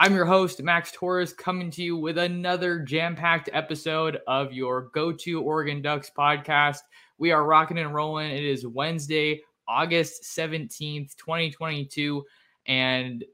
I'm 0.00 0.14
your 0.14 0.26
host, 0.26 0.62
Max 0.62 0.92
Torres, 0.92 1.32
coming 1.32 1.72
to 1.72 1.82
you 1.82 1.96
with 1.96 2.18
another 2.18 2.78
jam 2.78 3.16
packed 3.16 3.50
episode 3.52 4.20
of 4.28 4.52
your 4.52 4.90
go 4.94 5.10
to 5.10 5.42
Oregon 5.42 5.82
Ducks 5.82 6.08
podcast. 6.16 6.78
We 7.18 7.32
are 7.32 7.44
rocking 7.44 7.78
and 7.78 7.92
rolling. 7.92 8.30
It 8.30 8.44
is 8.44 8.64
Wednesday, 8.64 9.42
August 9.66 10.22
17th, 10.22 11.16
2022, 11.16 12.24
and 12.68 13.24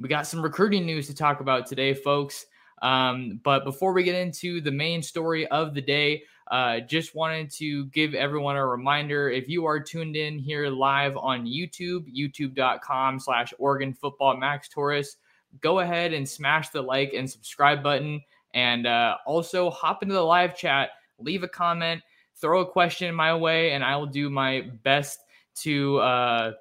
we 0.00 0.08
got 0.08 0.26
some 0.26 0.42
recruiting 0.42 0.84
news 0.84 1.06
to 1.06 1.14
talk 1.14 1.38
about 1.38 1.68
today, 1.68 1.94
folks. 1.94 2.46
Um, 2.82 3.40
but 3.44 3.62
before 3.62 3.92
we 3.92 4.02
get 4.02 4.16
into 4.16 4.60
the 4.60 4.72
main 4.72 5.00
story 5.00 5.46
of 5.46 5.74
the 5.74 5.80
day, 5.80 6.24
uh, 6.50 6.80
just 6.80 7.14
wanted 7.14 7.52
to 7.52 7.86
give 7.86 8.14
everyone 8.14 8.56
a 8.56 8.66
reminder 8.66 9.30
if 9.30 9.48
you 9.48 9.64
are 9.64 9.78
tuned 9.78 10.16
in 10.16 10.40
here 10.40 10.68
live 10.70 11.16
on 11.16 11.46
YouTube, 11.46 12.12
youtube.com 12.12 13.20
slash 13.20 13.54
Oregon 13.60 13.94
Football 13.94 14.38
Max 14.38 14.68
Torres, 14.68 15.18
go 15.60 15.80
ahead 15.80 16.12
and 16.12 16.28
smash 16.28 16.70
the 16.70 16.82
like 16.82 17.12
and 17.14 17.30
subscribe 17.30 17.82
button. 17.82 18.22
And 18.54 18.86
uh, 18.86 19.16
also 19.26 19.70
hop 19.70 20.02
into 20.02 20.14
the 20.14 20.22
live 20.22 20.56
chat, 20.56 20.90
leave 21.18 21.42
a 21.42 21.48
comment, 21.48 22.02
throw 22.36 22.60
a 22.60 22.66
question 22.66 23.14
my 23.14 23.34
way, 23.34 23.72
and 23.72 23.82
I 23.82 23.96
will 23.96 24.06
do 24.06 24.30
my 24.30 24.70
best 24.82 25.20
to 25.56 25.98
uh, 25.98 26.52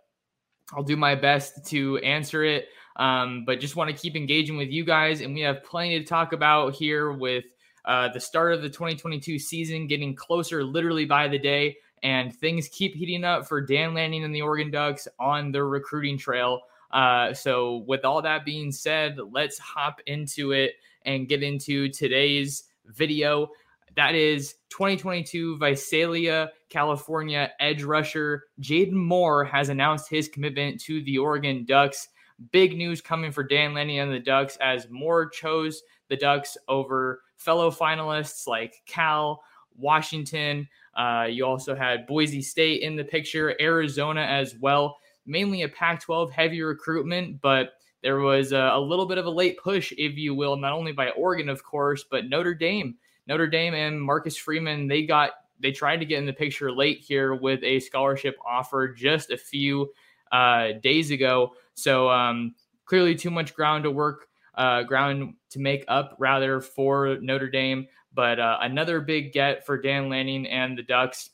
I'll 0.76 0.84
do 0.84 0.98
my 0.98 1.16
best 1.16 1.66
to 1.68 1.98
answer 2.00 2.44
it. 2.44 2.68
Um, 2.96 3.44
but 3.46 3.60
just 3.60 3.76
want 3.76 3.90
to 3.90 3.96
keep 3.96 4.16
engaging 4.16 4.56
with 4.56 4.70
you 4.70 4.86
guys, 4.86 5.22
and 5.22 5.34
we 5.34 5.42
have 5.42 5.64
plenty 5.64 6.00
to 6.00 6.06
talk 6.06 6.32
about 6.32 6.76
here 6.76 7.12
with 7.12 7.44
uh, 7.86 8.10
the 8.14 8.20
start 8.20 8.54
of 8.54 8.62
the 8.62 8.70
2022 8.70 9.40
season 9.40 9.88
getting 9.88 10.16
closer 10.16 10.64
literally 10.64 11.06
by 11.06 11.28
the 11.28 11.40
day, 11.40 11.76
and 12.04 12.36
things 12.36 12.68
keep 12.68 12.94
heating 12.94 13.24
up 13.24 13.48
for 13.48 13.62
Dan 13.62 13.94
Lanning 13.94 14.24
and 14.24 14.34
the 14.34 14.42
Oregon 14.44 14.70
Ducks 14.70 15.08
on 15.20 15.52
their 15.52 15.68
recruiting 15.68 16.18
trail. 16.18 16.62
Uh, 16.94 17.34
so, 17.34 17.84
with 17.88 18.06
all 18.06 18.22
that 18.22 18.46
being 18.46 18.72
said, 18.72 19.18
let's 19.32 19.58
hop 19.58 20.00
into 20.06 20.52
it 20.52 20.74
and 21.06 21.28
get 21.28 21.42
into 21.42 21.90
today's 21.90 22.66
video. 22.86 23.50
That 23.96 24.16
is 24.16 24.56
2022 24.70 25.58
Visalia, 25.58 26.52
California 26.70 27.52
edge 27.60 27.84
rusher 27.84 28.46
Jaden 28.62 28.94
Moore 28.94 29.44
has 29.44 29.70
announced 29.70 30.10
his 30.10 30.28
commitment 30.28 30.80
to 30.82 31.04
the 31.04 31.18
Oregon 31.18 31.66
Ducks. 31.66 32.10
Big 32.52 32.78
news 32.78 33.02
coming 33.02 33.32
for 33.32 33.44
Dan 33.44 33.74
Lanning 33.74 34.00
and 34.00 34.12
the 34.12 34.20
Ducks 34.20 34.58
as 34.62 34.88
Moore 34.90 35.30
chose 35.30 35.82
the 36.10 36.16
Ducks 36.16 36.58
over 36.68 37.22
fellow 37.38 37.72
finalists 37.72 38.48
like 38.48 38.82
Cal, 38.86 39.44
Washington. 39.76 40.68
Uh, 40.96 41.28
you 41.30 41.46
also 41.46 41.76
had 41.76 42.06
Boise 42.08 42.42
State 42.42 42.82
in 42.82 42.96
the 42.96 43.04
picture, 43.04 43.56
Arizona 43.60 44.22
as 44.22 44.56
well. 44.56 44.98
Mainly 45.26 45.64
a 45.64 45.70
Pac 45.70 46.02
12 46.02 46.32
heavy 46.32 46.62
recruitment, 46.62 47.42
but 47.42 47.74
there 48.02 48.20
was 48.20 48.52
a, 48.52 48.72
a, 48.74 48.80
little 48.80 49.06
bit 49.06 49.18
of 49.18 49.26
a 49.26 49.30
late 49.30 49.58
push, 49.58 49.94
if 49.98 50.18
you 50.18 50.36
will, 50.36 50.58
not 50.58 50.74
only 50.74 50.92
by 50.92 51.10
Oregon, 51.12 51.48
of 51.48 51.64
course, 51.64 52.04
but 52.04 52.28
Notre 52.28 52.54
Dame. 52.54 52.96
Notre 53.28 53.48
Dame 53.48 53.74
and 53.74 54.02
Marcus 54.02 54.36
Freeman, 54.36 54.88
they 54.88 55.04
got 55.04 55.32
they 55.60 55.72
tried 55.72 55.98
to 55.98 56.06
get 56.06 56.20
in 56.20 56.26
the 56.26 56.34
picture 56.34 56.72
late 56.72 57.00
here 57.00 57.34
with 57.36 57.64
a 57.64 57.80
scholarship 57.80 58.36
offer 58.46 58.90
just 58.90 59.32
a 59.32 59.38
few 59.38 59.94
uh, 60.34 60.74
days 60.82 61.10
ago. 61.10 61.54
So 61.74 62.10
um, 62.10 62.56
clearly, 62.84 63.16
too 63.16 63.32
much 63.32 63.54
ground 63.54 63.86
to 63.86 63.92
work 63.92 64.28
uh, 64.56 64.84
ground 64.84 65.36
to 65.52 65.60
make 65.60 65.86
up 65.88 66.16
rather 66.20 66.60
for 66.60 67.18
Notre 67.22 67.50
Dame. 67.50 67.88
But 68.14 68.40
uh, 68.40 68.58
another 68.62 69.00
big 69.00 69.32
get 69.32 69.66
for 69.66 69.82
Dan 69.82 70.10
Lanning 70.10 70.46
and 70.48 70.78
the 70.78 70.84
Ducks. 70.84 71.30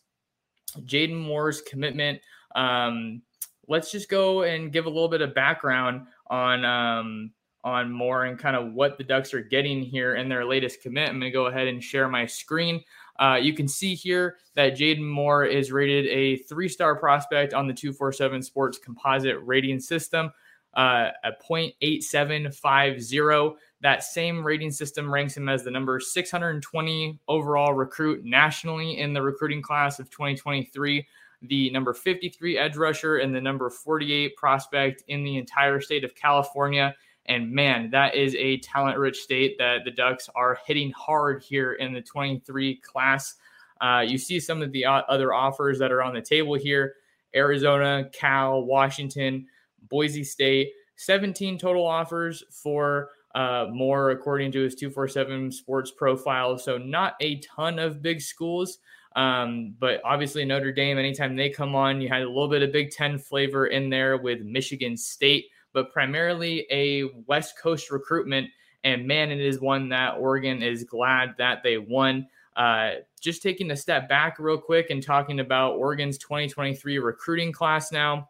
Jaden 0.82 1.20
Moore's 1.20 1.62
commitment. 1.62 2.22
Um, 2.56 3.24
let's 3.70 3.92
just 3.92 4.10
go 4.10 4.44
and 4.44 4.74
give 4.74 4.86
a 4.86 4.90
little 4.90 5.08
bit 5.08 5.22
of 5.22 5.34
background 5.34 6.08
on 6.28 6.66
um, 6.66 7.32
on 7.64 7.92
Moore 7.92 8.26
and 8.26 8.40
kind 8.40 8.56
of 8.56 8.74
what 8.74 8.98
the 8.98 9.04
Ducks 9.04 9.34
are 9.34 9.42
getting 9.42 9.82
here 9.82 10.16
in 10.16 10.30
their 10.30 10.46
latest 10.46 10.82
commit. 10.82 11.10
I'm 11.10 11.20
going 11.20 11.32
to 11.32 11.36
go 11.36 11.48
ahead 11.48 11.68
and 11.68 11.84
share 11.84 12.08
my 12.08 12.26
screen. 12.26 12.82
Uh, 13.20 13.38
you 13.42 13.54
can 13.54 13.68
see 13.68 13.96
here 13.96 14.38
that 14.56 14.78
Jaden 14.78 15.06
Moore 15.06 15.46
is 15.46 15.72
rated 15.72 16.06
a 16.08 16.38
three 16.44 16.70
star 16.70 16.96
prospect 16.96 17.54
on 17.54 17.68
the 17.68 17.74
247 17.74 18.42
Sports 18.42 18.78
composite 18.78 19.38
rating 19.44 19.80
system 19.80 20.32
uh, 20.76 21.10
a 21.24 21.32
0.8750. 21.32 23.56
That 23.82 24.04
same 24.04 24.46
rating 24.46 24.70
system 24.72 25.10
ranks 25.12 25.36
him 25.38 25.50
as 25.50 25.64
the 25.64 25.72
number 25.72 26.00
620 26.00 27.20
overall 27.28 27.74
recruit 27.74 28.24
nationally 28.26 29.00
in 29.00 29.14
the 29.14 29.22
recruiting 29.22 29.62
class 29.62 30.00
of 30.00 30.10
2023, 30.10 31.06
the 31.42 31.70
number 31.72 31.94
53 31.94 32.58
edge 32.58 32.76
rusher, 32.76 33.18
and 33.18 33.34
the 33.34 33.42
number 33.42 33.70
48 33.70 34.36
prospect 34.36 35.04
in 35.08 35.24
the 35.24 35.38
entire 35.38 35.80
state 35.80 36.04
of 36.04 36.16
California. 36.16 36.96
And 37.26 37.52
man, 37.52 37.90
that 37.92 38.16
is 38.16 38.36
a 38.36 38.58
talent 38.60 38.98
rich 38.98 39.20
state 39.20 39.58
that 39.60 39.86
the 39.86 39.92
Ducks 39.92 40.30
are 40.36 40.58
hitting 40.66 40.92
hard 40.92 41.44
here 41.44 41.74
in 41.74 41.94
the 41.94 42.02
23 42.02 42.78
class. 42.78 43.36
Uh, 43.80 44.04
you 44.06 44.18
see 44.18 44.40
some 44.40 44.62
of 44.62 44.72
the 44.72 44.86
other 44.86 45.34
offers 45.34 45.80
that 45.80 45.92
are 45.92 46.04
on 46.04 46.14
the 46.14 46.22
table 46.22 46.56
here 46.56 46.96
Arizona, 47.36 48.10
Cal, 48.12 48.64
Washington. 48.64 49.46
Boise 49.88 50.24
State. 50.24 50.72
17 50.96 51.58
total 51.58 51.86
offers 51.86 52.44
for 52.52 53.10
uh, 53.36 53.68
Moore, 53.72 54.12
according 54.12 54.52
to 54.52 54.62
his 54.62 54.76
247 54.76 55.52
sports 55.52 55.92
profile. 55.92 56.58
So, 56.58 56.78
not 56.78 57.16
a 57.22 57.40
ton 57.40 57.80
of 57.80 58.02
big 58.02 58.22
schools. 58.22 58.80
Um, 59.20 59.76
but 59.78 60.00
obviously, 60.06 60.46
Notre 60.46 60.72
Dame, 60.72 60.98
anytime 60.98 61.36
they 61.36 61.50
come 61.50 61.76
on, 61.76 62.00
you 62.00 62.08
had 62.08 62.22
a 62.22 62.28
little 62.28 62.48
bit 62.48 62.64
of 62.64 62.72
Big 62.72 62.90
Ten 62.90 63.18
flavor 63.18 63.68
in 63.68 63.90
there 63.90 64.16
with 64.16 64.40
Michigan 64.44 64.96
State, 64.96 65.48
but 65.74 65.92
primarily 65.92 66.66
a 66.72 67.04
West 67.28 67.60
Coast 67.60 67.92
recruitment. 67.92 68.50
And 68.86 69.06
man, 69.06 69.30
it 69.30 69.42
is 69.42 69.60
one 69.60 69.90
that 69.90 70.16
Oregon 70.18 70.64
is 70.64 70.86
glad 70.86 71.36
that 71.38 71.64
they 71.64 71.78
won. 71.78 72.28
Uh, 72.56 72.92
just 73.20 73.44
taking 73.44 73.72
a 73.72 73.76
step 73.76 74.08
back 74.08 74.40
real 74.40 74.58
quick 74.58 74.90
and 74.90 75.04
talking 75.04 75.42
about 75.42 75.74
Oregon's 75.74 76.18
2023 76.20 76.98
recruiting 77.00 77.52
class 77.52 77.92
now. 77.92 78.30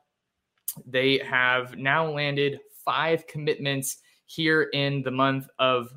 They 0.88 1.20
have 1.20 1.78
now 1.78 2.10
landed 2.10 2.62
five 2.84 3.28
commitments 3.28 3.98
here 4.26 4.64
in 4.74 5.04
the 5.04 5.12
month 5.12 5.50
of 5.60 5.94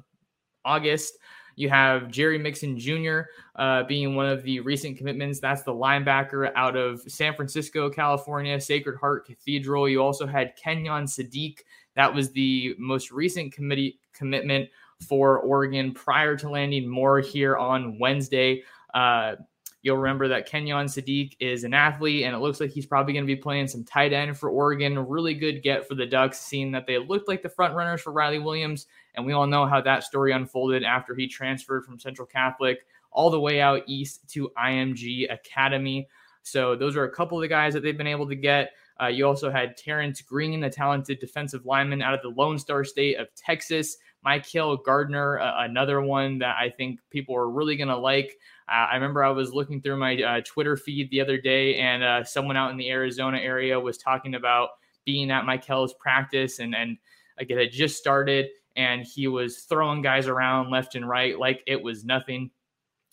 August. 0.67 1.15
You 1.57 1.69
have 1.69 2.09
Jerry 2.11 2.39
Mixon 2.39 2.79
Jr. 2.79 3.21
Uh, 3.57 3.83
being 3.85 4.15
one 4.15 4.27
of 4.27 4.43
the 4.43 4.61
recent 4.61 4.97
commitments. 4.97 5.41
That's 5.41 5.63
the 5.63 5.73
linebacker 5.73 6.53
out 6.57 6.77
of 6.77 7.03
San 7.03 7.35
Francisco, 7.35 7.91
California, 7.91 8.61
Sacred 8.61 8.99
Heart 8.99 9.27
Cathedral. 9.27 9.89
You 9.89 10.03
also 10.03 10.27
had 10.27 10.57
Kenyon 10.57 11.05
Sadiq. 11.05 11.59
That 11.95 12.13
was 12.15 12.31
the 12.33 12.75
most 12.79 13.11
recent 13.11 13.53
committee 13.53 13.99
commitment 14.13 14.69
for 15.07 15.41
Oregon 15.41 15.93
prior 15.93 16.37
to 16.37 16.49
landing 16.49 16.89
Moore 16.89 17.21
here 17.21 17.57
on 17.57 17.99
Wednesday. 17.99 18.63
Uh, 18.95 19.37
You'll 19.83 19.97
remember 19.97 20.29
that 20.29 20.47
Kenyon 20.47 20.87
Sadiq 20.87 21.37
is 21.41 21.65
an 21.65 21.75
athlete, 21.75 22.25
and 22.25 22.35
it 22.35 22.39
looks 22.39 22.61
like 22.61 22.71
he's 22.71 22.87
probably 22.87 23.13
going 23.13 23.25
to 23.25 23.35
be 23.35 23.37
playing 23.37 23.67
some 23.67 23.83
tight 23.83 24.13
end 24.13 24.39
for 24.39 24.49
Oregon. 24.49 24.97
Really 24.99 25.35
good 25.35 25.63
get 25.63 25.89
for 25.89 25.97
the 25.97 26.07
Ducks, 26.07 26.39
seeing 26.39 26.71
that 26.73 26.87
they 26.87 26.99
looked 26.99 27.27
like 27.27 27.43
the 27.43 27.49
front 27.49 27.75
runners 27.75 28.01
for 28.01 28.13
Riley 28.13 28.39
Williams. 28.39 28.87
And 29.15 29.27
we 29.27 29.33
all 29.33 29.47
know 29.47 29.67
how 29.67 29.81
that 29.81 30.05
story 30.05 30.33
unfolded 30.33 30.85
after 30.85 31.17
he 31.17 31.27
transferred 31.27 31.85
from 31.85 31.99
Central 31.99 32.27
Catholic 32.27 32.87
all 33.11 33.29
the 33.29 33.41
way 33.41 33.61
out 33.61 33.83
east 33.87 34.29
to 34.31 34.51
IMG 34.57 35.33
Academy. 35.33 36.09
So 36.43 36.77
those 36.77 36.97
are 36.97 37.05
a 37.05 37.11
couple 37.11 37.39
of 37.39 37.43
the 37.43 37.49
guys 37.49 37.75
that 37.75 37.83
they've 37.83 37.99
been 37.99 38.07
able 38.07 38.29
to 38.29 38.37
get. 38.37 38.73
Uh, 39.01 39.07
you 39.07 39.27
also 39.27 39.51
had 39.51 39.77
Terrence 39.77 40.21
Green, 40.21 40.61
the 40.61 40.71
talented 40.71 41.19
defensive 41.19 41.67
lineman 41.67 42.03
out 42.03 42.15
of 42.15 42.23
the 42.23 42.29
Lone 42.29 42.59
Star 42.59 42.85
State 42.85 43.17
of 43.17 43.35
Texas. 43.35 43.97
Michael 44.25 44.77
Gardner, 44.77 45.41
uh, 45.41 45.65
another 45.65 46.01
one 46.01 46.39
that 46.39 46.57
I 46.59 46.71
think 46.71 47.01
people 47.11 47.37
are 47.37 47.51
really 47.51 47.77
going 47.77 47.89
to 47.89 47.97
like. 47.97 48.39
Uh, 48.69 48.87
I 48.91 48.95
remember 48.95 49.25
I 49.25 49.31
was 49.31 49.53
looking 49.53 49.81
through 49.81 49.97
my 49.97 50.23
uh, 50.23 50.41
Twitter 50.45 50.77
feed 50.77 51.11
the 51.11 51.21
other 51.21 51.39
day, 51.39 51.77
and 51.77 52.03
uh, 52.03 52.25
someone 52.25 52.57
out 52.57 52.71
in 52.71 52.77
the 52.77 52.91
Arizona 52.91 53.39
area 53.39 53.79
was 53.79 53.99
talking 53.99 54.35
about 54.35 54.71
being 55.05 55.31
at 55.31 55.45
Michael's 55.45 55.95
practice, 55.95 56.59
and 56.61 56.75
and 56.75 56.99
again, 57.39 57.59
it 57.59 57.73
just 57.73 57.99
started, 57.99 58.49
and 58.77 59.03
he 59.03 59.29
was 59.29 59.61
throwing 59.61 60.03
guys 60.03 60.29
around 60.29 60.71
left 60.71 60.95
and 60.95 61.09
right 61.09 61.39
like 61.39 61.63
it 61.67 61.83
was 61.83 62.05
nothing. 62.05 62.51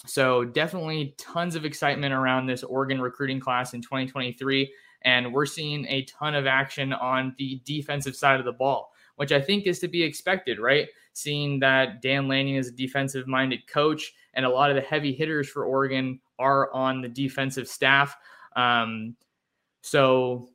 So 0.05 0.45
definitely 0.45 1.13
tons 1.17 1.55
of 1.55 1.65
excitement 1.65 2.13
around 2.13 2.45
this 2.45 2.63
Oregon 2.63 3.01
recruiting 3.01 3.39
class 3.39 3.73
in 3.73 3.81
2023. 3.81 4.71
And 5.03 5.33
we're 5.33 5.45
seeing 5.45 5.85
a 5.87 6.03
ton 6.05 6.35
of 6.35 6.45
action 6.45 6.93
on 6.93 7.35
the 7.37 7.61
defensive 7.65 8.15
side 8.15 8.39
of 8.39 8.45
the 8.45 8.51
ball, 8.51 8.91
which 9.19 9.33
I 9.33 9.41
think 9.41 9.67
is 9.67 9.79
to 9.79 9.89
be 9.89 10.01
expected, 10.01 10.59
right? 10.59 10.87
Seeing 11.11 11.59
that 11.59 12.01
Dan 12.01 12.29
Lanning 12.29 12.55
is 12.55 12.69
a 12.69 12.71
defensive 12.71 13.27
minded 13.27 13.67
coach 13.67 14.13
and 14.33 14.45
a 14.45 14.49
lot 14.49 14.69
of 14.69 14.77
the 14.77 14.81
heavy 14.81 15.11
hitters 15.11 15.49
for 15.49 15.65
Oregon 15.65 16.21
are 16.39 16.73
on 16.73 17.01
the 17.01 17.09
defensive 17.09 17.67
staff. 17.67 18.15
Um, 18.55 19.17
so 19.81 20.47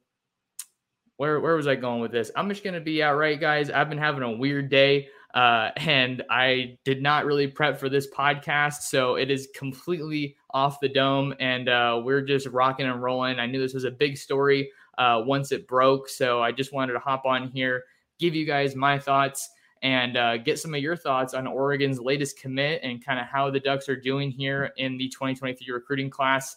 where, 1.19 1.41
where 1.41 1.57
was 1.57 1.67
I 1.67 1.75
going 1.75 2.01
with 2.01 2.11
this? 2.11 2.31
I'm 2.35 2.49
just 2.49 2.65
going 2.65 2.73
to 2.73 2.81
be 2.81 3.03
outright, 3.03 3.39
guys. 3.39 3.69
I've 3.69 3.91
been 3.91 3.99
having 3.99 4.23
a 4.23 4.33
weird 4.33 4.71
day. 4.71 5.09
Uh, 5.35 5.71
and 5.77 6.23
I 6.31 6.79
did 6.85 7.03
not 7.03 7.27
really 7.27 7.49
prep 7.49 7.79
for 7.79 7.91
this 7.91 8.09
podcast, 8.11 8.83
so 8.83 9.17
it 9.17 9.31
is 9.31 9.49
completely 9.55 10.37
off 10.51 10.79
the 10.79 10.89
dome, 10.89 11.35
and 11.41 11.69
uh, 11.69 12.01
we're 12.05 12.23
just 12.23 12.47
rocking 12.47 12.87
and 12.87 13.03
rolling. 13.03 13.41
I 13.41 13.47
knew 13.47 13.61
this 13.61 13.75
was 13.75 13.83
a 13.83 13.91
big 13.91 14.17
story 14.17 14.71
uh, 14.97 15.23
once 15.27 15.51
it 15.51 15.67
broke, 15.67 16.09
so 16.09 16.41
I 16.41 16.53
just 16.53 16.73
wanted 16.73 16.93
to 16.93 17.01
hop 17.01 17.27
on 17.27 17.49
here, 17.49 17.83
give 18.19 18.35
you 18.35 18.45
guys 18.45 18.75
my 18.75 18.99
thoughts, 18.99 19.49
and 19.83 20.17
uh, 20.17 20.39
get 20.39 20.59
some 20.59 20.75
of 20.75 20.81
your 20.81 20.97
thoughts 20.97 21.35
on 21.35 21.47
Oregon's 21.47 22.01
latest 22.01 22.41
commit 22.41 22.81
and 22.83 23.05
kind 23.05 23.21
of 23.21 23.27
how 23.27 23.51
the 23.51 23.61
Ducks 23.61 23.89
are 23.89 24.01
doing 24.01 24.31
here 24.31 24.71
in 24.77 24.97
the 24.97 25.09
2023 25.09 25.73
recruiting 25.73 26.11
class. 26.11 26.57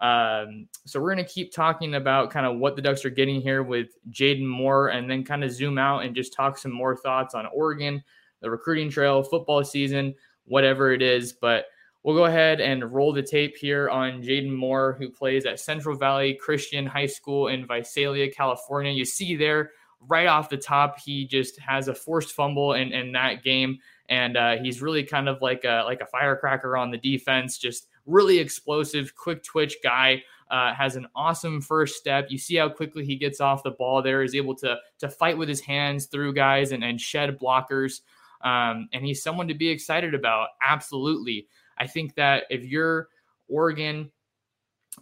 Um, 0.00 0.68
so 0.86 1.00
we're 1.00 1.12
going 1.12 1.24
to 1.24 1.30
keep 1.30 1.52
talking 1.52 1.94
about 1.96 2.30
kind 2.30 2.46
of 2.46 2.58
what 2.58 2.76
the 2.76 2.82
Ducks 2.82 3.04
are 3.04 3.10
getting 3.10 3.40
here 3.40 3.64
with 3.64 3.88
Jaden 4.10 4.46
Moore, 4.46 4.88
and 4.88 5.10
then 5.10 5.24
kind 5.24 5.42
of 5.42 5.50
zoom 5.50 5.76
out 5.78 6.04
and 6.04 6.14
just 6.14 6.32
talk 6.32 6.56
some 6.56 6.72
more 6.72 6.96
thoughts 6.96 7.34
on 7.34 7.46
Oregon 7.46 8.02
the 8.40 8.50
recruiting 8.50 8.90
trail, 8.90 9.22
football 9.22 9.64
season, 9.64 10.14
whatever 10.44 10.92
it 10.92 11.02
is. 11.02 11.32
But 11.32 11.66
we'll 12.02 12.16
go 12.16 12.26
ahead 12.26 12.60
and 12.60 12.92
roll 12.92 13.12
the 13.12 13.22
tape 13.22 13.56
here 13.56 13.88
on 13.88 14.22
Jaden 14.22 14.54
Moore, 14.54 14.96
who 14.98 15.10
plays 15.10 15.46
at 15.46 15.60
Central 15.60 15.96
Valley 15.96 16.34
Christian 16.34 16.86
High 16.86 17.06
School 17.06 17.48
in 17.48 17.66
Visalia, 17.66 18.30
California. 18.30 18.92
You 18.92 19.04
see 19.04 19.36
there 19.36 19.72
right 20.06 20.26
off 20.26 20.48
the 20.48 20.56
top, 20.56 20.98
he 20.98 21.26
just 21.26 21.58
has 21.60 21.88
a 21.88 21.94
forced 21.94 22.32
fumble 22.32 22.74
in, 22.74 22.92
in 22.92 23.12
that 23.12 23.42
game. 23.42 23.78
And 24.08 24.36
uh, 24.36 24.56
he's 24.56 24.80
really 24.80 25.04
kind 25.04 25.28
of 25.28 25.42
like 25.42 25.64
a, 25.64 25.82
like 25.84 26.00
a 26.00 26.06
firecracker 26.06 26.76
on 26.76 26.90
the 26.90 26.98
defense, 26.98 27.58
just 27.58 27.88
really 28.06 28.38
explosive, 28.38 29.14
quick 29.14 29.42
twitch 29.42 29.76
guy. 29.82 30.22
Uh, 30.50 30.72
has 30.72 30.96
an 30.96 31.06
awesome 31.14 31.60
first 31.60 31.96
step. 31.96 32.28
You 32.30 32.38
see 32.38 32.56
how 32.56 32.70
quickly 32.70 33.04
he 33.04 33.16
gets 33.16 33.38
off 33.38 33.62
the 33.62 33.72
ball 33.72 34.00
there, 34.00 34.22
is 34.22 34.34
able 34.34 34.54
to 34.56 34.78
to 35.00 35.08
fight 35.10 35.36
with 35.36 35.46
his 35.46 35.60
hands 35.60 36.06
through 36.06 36.32
guys 36.32 36.72
and, 36.72 36.82
and 36.82 36.98
shed 36.98 37.38
blockers. 37.38 38.00
Um, 38.42 38.88
and 38.94 39.04
he's 39.04 39.22
someone 39.22 39.48
to 39.48 39.54
be 39.54 39.68
excited 39.68 40.14
about. 40.14 40.48
Absolutely. 40.62 41.48
I 41.76 41.86
think 41.86 42.14
that 42.14 42.44
if 42.48 42.64
you're 42.64 43.08
Oregon, 43.46 44.10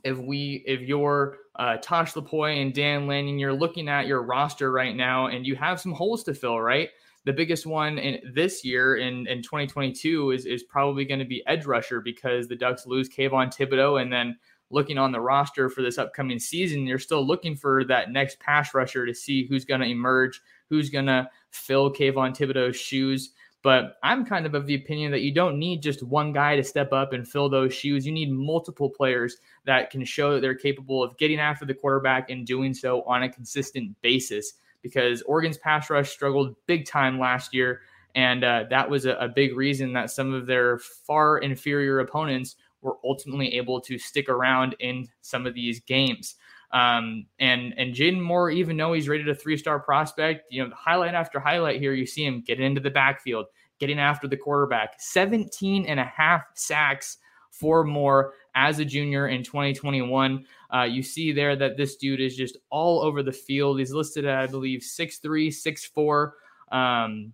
if 0.02 0.18
we, 0.18 0.64
if 0.66 0.80
you're 0.80 1.38
uh, 1.58 1.76
Tosh 1.78 2.14
Lupoi 2.14 2.60
and 2.60 2.74
Dan 2.74 3.06
Lanning, 3.06 3.38
you're 3.38 3.52
looking 3.52 3.88
at 3.88 4.06
your 4.06 4.22
roster 4.22 4.70
right 4.70 4.94
now 4.94 5.26
and 5.26 5.46
you 5.46 5.56
have 5.56 5.80
some 5.80 5.92
holes 5.92 6.22
to 6.24 6.34
fill, 6.34 6.60
right? 6.60 6.90
The 7.24 7.32
biggest 7.32 7.66
one 7.66 7.98
in 7.98 8.20
this 8.34 8.64
year 8.64 8.96
in, 8.96 9.26
in 9.26 9.42
2022 9.42 10.30
is, 10.30 10.46
is 10.46 10.62
probably 10.62 11.04
going 11.04 11.18
to 11.18 11.24
be 11.24 11.42
edge 11.46 11.66
rusher 11.66 12.00
because 12.00 12.46
the 12.46 12.56
Ducks 12.56 12.86
lose 12.86 13.08
Kayvon 13.08 13.54
Thibodeaux. 13.54 14.00
And 14.00 14.12
then 14.12 14.36
looking 14.70 14.98
on 14.98 15.12
the 15.12 15.20
roster 15.20 15.68
for 15.68 15.82
this 15.82 15.98
upcoming 15.98 16.38
season, 16.38 16.86
you're 16.86 16.98
still 16.98 17.26
looking 17.26 17.56
for 17.56 17.84
that 17.84 18.10
next 18.10 18.38
pass 18.38 18.74
rusher 18.74 19.06
to 19.06 19.14
see 19.14 19.46
who's 19.46 19.64
going 19.64 19.80
to 19.80 19.88
emerge 19.88 20.40
who's 20.68 20.90
going 20.90 21.06
to 21.06 21.28
fill 21.50 21.92
Kayvon 21.92 22.36
Thibodeaux's 22.36 22.76
shoes. 22.76 23.30
But 23.66 23.98
I'm 24.04 24.24
kind 24.24 24.46
of 24.46 24.54
of 24.54 24.68
the 24.68 24.76
opinion 24.76 25.10
that 25.10 25.22
you 25.22 25.34
don't 25.34 25.58
need 25.58 25.82
just 25.82 26.00
one 26.00 26.32
guy 26.32 26.54
to 26.54 26.62
step 26.62 26.92
up 26.92 27.12
and 27.12 27.26
fill 27.26 27.48
those 27.48 27.74
shoes. 27.74 28.06
You 28.06 28.12
need 28.12 28.30
multiple 28.30 28.88
players 28.88 29.38
that 29.64 29.90
can 29.90 30.04
show 30.04 30.32
that 30.34 30.40
they're 30.40 30.54
capable 30.54 31.02
of 31.02 31.18
getting 31.18 31.40
after 31.40 31.64
the 31.66 31.74
quarterback 31.74 32.30
and 32.30 32.46
doing 32.46 32.72
so 32.72 33.02
on 33.08 33.24
a 33.24 33.28
consistent 33.28 34.00
basis. 34.02 34.52
Because 34.82 35.20
Oregon's 35.22 35.58
pass 35.58 35.90
rush 35.90 36.10
struggled 36.10 36.54
big 36.66 36.86
time 36.86 37.18
last 37.18 37.52
year. 37.52 37.80
And 38.14 38.44
uh, 38.44 38.66
that 38.70 38.88
was 38.88 39.04
a, 39.04 39.14
a 39.14 39.26
big 39.26 39.56
reason 39.56 39.94
that 39.94 40.12
some 40.12 40.32
of 40.32 40.46
their 40.46 40.78
far 40.78 41.38
inferior 41.38 41.98
opponents 41.98 42.54
were 42.82 42.98
ultimately 43.02 43.52
able 43.54 43.80
to 43.80 43.98
stick 43.98 44.28
around 44.28 44.76
in 44.78 45.08
some 45.22 45.44
of 45.44 45.54
these 45.54 45.80
games. 45.80 46.36
Um, 46.72 47.26
and 47.38 47.74
and 47.76 47.94
Jaden 47.94 48.20
Moore, 48.20 48.50
even 48.50 48.76
though 48.76 48.92
he's 48.92 49.08
rated 49.08 49.28
a 49.28 49.34
three 49.34 49.56
star 49.56 49.78
prospect, 49.80 50.46
you 50.50 50.64
know, 50.64 50.74
highlight 50.74 51.14
after 51.14 51.40
highlight 51.40 51.80
here, 51.80 51.94
you 51.94 52.06
see 52.06 52.24
him 52.24 52.42
getting 52.42 52.66
into 52.66 52.80
the 52.80 52.90
backfield, 52.90 53.46
getting 53.78 53.98
after 53.98 54.28
the 54.28 54.36
quarterback, 54.36 54.94
17 54.98 55.86
and 55.86 56.00
a 56.00 56.04
half 56.04 56.42
sacks 56.54 57.18
for 57.50 57.84
Moore 57.84 58.34
as 58.54 58.78
a 58.78 58.84
junior 58.84 59.28
in 59.28 59.42
2021. 59.42 60.44
Uh, 60.74 60.82
you 60.82 61.02
see 61.02 61.32
there 61.32 61.56
that 61.56 61.76
this 61.76 61.96
dude 61.96 62.20
is 62.20 62.36
just 62.36 62.56
all 62.70 63.00
over 63.02 63.22
the 63.22 63.32
field. 63.32 63.78
He's 63.78 63.92
listed 63.92 64.24
at, 64.24 64.38
I 64.38 64.46
believe, 64.46 64.80
6'3, 64.80 65.48
6'4, 65.48 66.30
um, 66.72 67.32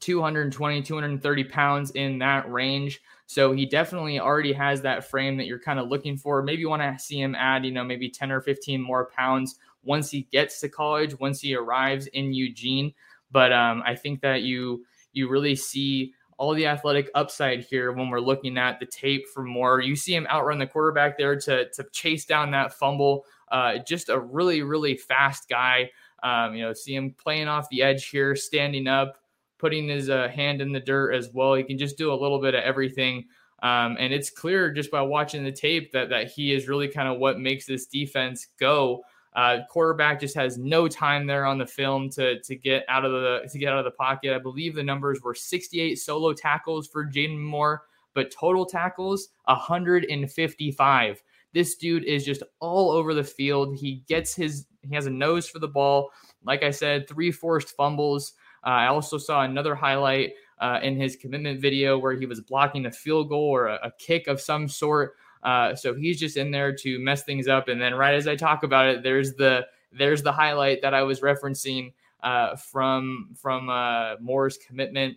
220, 0.00 0.82
230 0.82 1.44
pounds 1.44 1.90
in 1.92 2.18
that 2.18 2.50
range. 2.50 3.00
So 3.26 3.52
he 3.52 3.64
definitely 3.64 4.20
already 4.20 4.52
has 4.52 4.82
that 4.82 5.08
frame 5.08 5.36
that 5.38 5.46
you're 5.46 5.58
kind 5.58 5.78
of 5.78 5.88
looking 5.88 6.16
for. 6.16 6.42
Maybe 6.42 6.60
you 6.60 6.68
want 6.68 6.82
to 6.82 7.02
see 7.02 7.20
him 7.20 7.34
add, 7.34 7.64
you 7.64 7.72
know, 7.72 7.84
maybe 7.84 8.10
10 8.10 8.30
or 8.30 8.40
15 8.40 8.80
Moore 8.80 9.10
pounds 9.16 9.58
once 9.84 10.10
he 10.10 10.22
gets 10.32 10.60
to 10.60 10.68
college, 10.68 11.18
once 11.18 11.40
he 11.40 11.54
arrives 11.54 12.06
in 12.08 12.32
Eugene. 12.32 12.92
But 13.30 13.52
um, 13.52 13.82
I 13.86 13.94
think 13.94 14.20
that 14.20 14.42
you 14.42 14.84
you 15.14 15.28
really 15.28 15.56
see 15.56 16.14
all 16.38 16.54
the 16.54 16.66
athletic 16.66 17.10
upside 17.14 17.60
here 17.60 17.92
when 17.92 18.10
we're 18.10 18.20
looking 18.20 18.58
at 18.58 18.80
the 18.80 18.86
tape 18.86 19.28
for 19.32 19.42
more. 19.42 19.80
You 19.80 19.96
see 19.96 20.14
him 20.14 20.26
outrun 20.30 20.58
the 20.58 20.66
quarterback 20.66 21.16
there 21.16 21.36
to 21.36 21.70
to 21.70 21.84
chase 21.92 22.24
down 22.24 22.50
that 22.50 22.74
fumble. 22.74 23.24
Uh, 23.50 23.78
just 23.78 24.08
a 24.08 24.18
really 24.18 24.62
really 24.62 24.96
fast 24.96 25.48
guy. 25.48 25.90
Um, 26.22 26.54
you 26.54 26.62
know, 26.62 26.72
see 26.72 26.94
him 26.94 27.14
playing 27.16 27.48
off 27.48 27.68
the 27.70 27.82
edge 27.82 28.08
here, 28.08 28.36
standing 28.36 28.86
up, 28.86 29.21
putting 29.62 29.88
his 29.88 30.10
uh, 30.10 30.28
hand 30.28 30.60
in 30.60 30.72
the 30.72 30.80
dirt 30.80 31.12
as 31.12 31.30
well. 31.32 31.54
He 31.54 31.62
can 31.62 31.78
just 31.78 31.96
do 31.96 32.12
a 32.12 32.20
little 32.20 32.40
bit 32.40 32.54
of 32.54 32.64
everything. 32.64 33.24
Um, 33.62 33.96
and 34.00 34.12
it's 34.12 34.28
clear 34.28 34.72
just 34.72 34.90
by 34.90 35.00
watching 35.02 35.44
the 35.44 35.52
tape 35.52 35.92
that 35.92 36.10
that 36.10 36.32
he 36.32 36.52
is 36.52 36.66
really 36.66 36.88
kind 36.88 37.08
of 37.08 37.18
what 37.18 37.38
makes 37.38 37.64
this 37.64 37.86
defense 37.86 38.48
go. 38.58 39.04
Uh, 39.36 39.58
quarterback 39.70 40.20
just 40.20 40.34
has 40.34 40.58
no 40.58 40.88
time 40.88 41.26
there 41.26 41.46
on 41.46 41.58
the 41.58 41.66
film 41.66 42.10
to 42.10 42.40
to 42.40 42.56
get 42.56 42.84
out 42.88 43.04
of 43.04 43.12
the 43.12 43.48
to 43.50 43.58
get 43.58 43.72
out 43.72 43.78
of 43.78 43.84
the 43.84 43.92
pocket. 43.92 44.34
I 44.34 44.38
believe 44.38 44.74
the 44.74 44.82
numbers 44.82 45.22
were 45.22 45.34
68 45.34 45.94
solo 45.94 46.32
tackles 46.32 46.88
for 46.88 47.06
Jaden 47.06 47.38
Moore, 47.38 47.84
but 48.14 48.32
total 48.32 48.66
tackles 48.66 49.28
155. 49.44 51.22
This 51.54 51.76
dude 51.76 52.04
is 52.04 52.24
just 52.24 52.42
all 52.58 52.90
over 52.90 53.14
the 53.14 53.22
field. 53.22 53.76
He 53.76 54.02
gets 54.08 54.34
his 54.34 54.66
he 54.82 54.92
has 54.96 55.06
a 55.06 55.10
nose 55.10 55.48
for 55.48 55.60
the 55.60 55.68
ball. 55.68 56.10
Like 56.44 56.64
I 56.64 56.72
said, 56.72 57.08
three 57.08 57.30
forced 57.30 57.76
fumbles. 57.76 58.32
Uh, 58.64 58.70
I 58.70 58.86
also 58.86 59.18
saw 59.18 59.42
another 59.42 59.74
highlight 59.74 60.32
uh, 60.58 60.78
in 60.82 60.96
his 60.96 61.16
commitment 61.16 61.60
video 61.60 61.98
where 61.98 62.14
he 62.14 62.26
was 62.26 62.40
blocking 62.40 62.86
a 62.86 62.92
field 62.92 63.28
goal 63.28 63.50
or 63.50 63.66
a, 63.66 63.74
a 63.84 63.92
kick 63.98 64.28
of 64.28 64.40
some 64.40 64.68
sort. 64.68 65.14
Uh, 65.42 65.74
so 65.74 65.94
he's 65.94 66.20
just 66.20 66.36
in 66.36 66.50
there 66.52 66.72
to 66.72 66.98
mess 67.00 67.24
things 67.24 67.48
up. 67.48 67.68
And 67.68 67.80
then 67.80 67.94
right 67.94 68.14
as 68.14 68.28
I 68.28 68.36
talk 68.36 68.62
about 68.62 68.86
it, 68.86 69.02
there's 69.02 69.34
the 69.34 69.66
there's 69.90 70.22
the 70.22 70.32
highlight 70.32 70.82
that 70.82 70.94
I 70.94 71.02
was 71.02 71.20
referencing 71.20 71.92
uh, 72.22 72.56
from 72.56 73.30
from 73.34 73.68
uh, 73.68 74.14
Moore's 74.20 74.56
commitment. 74.56 75.16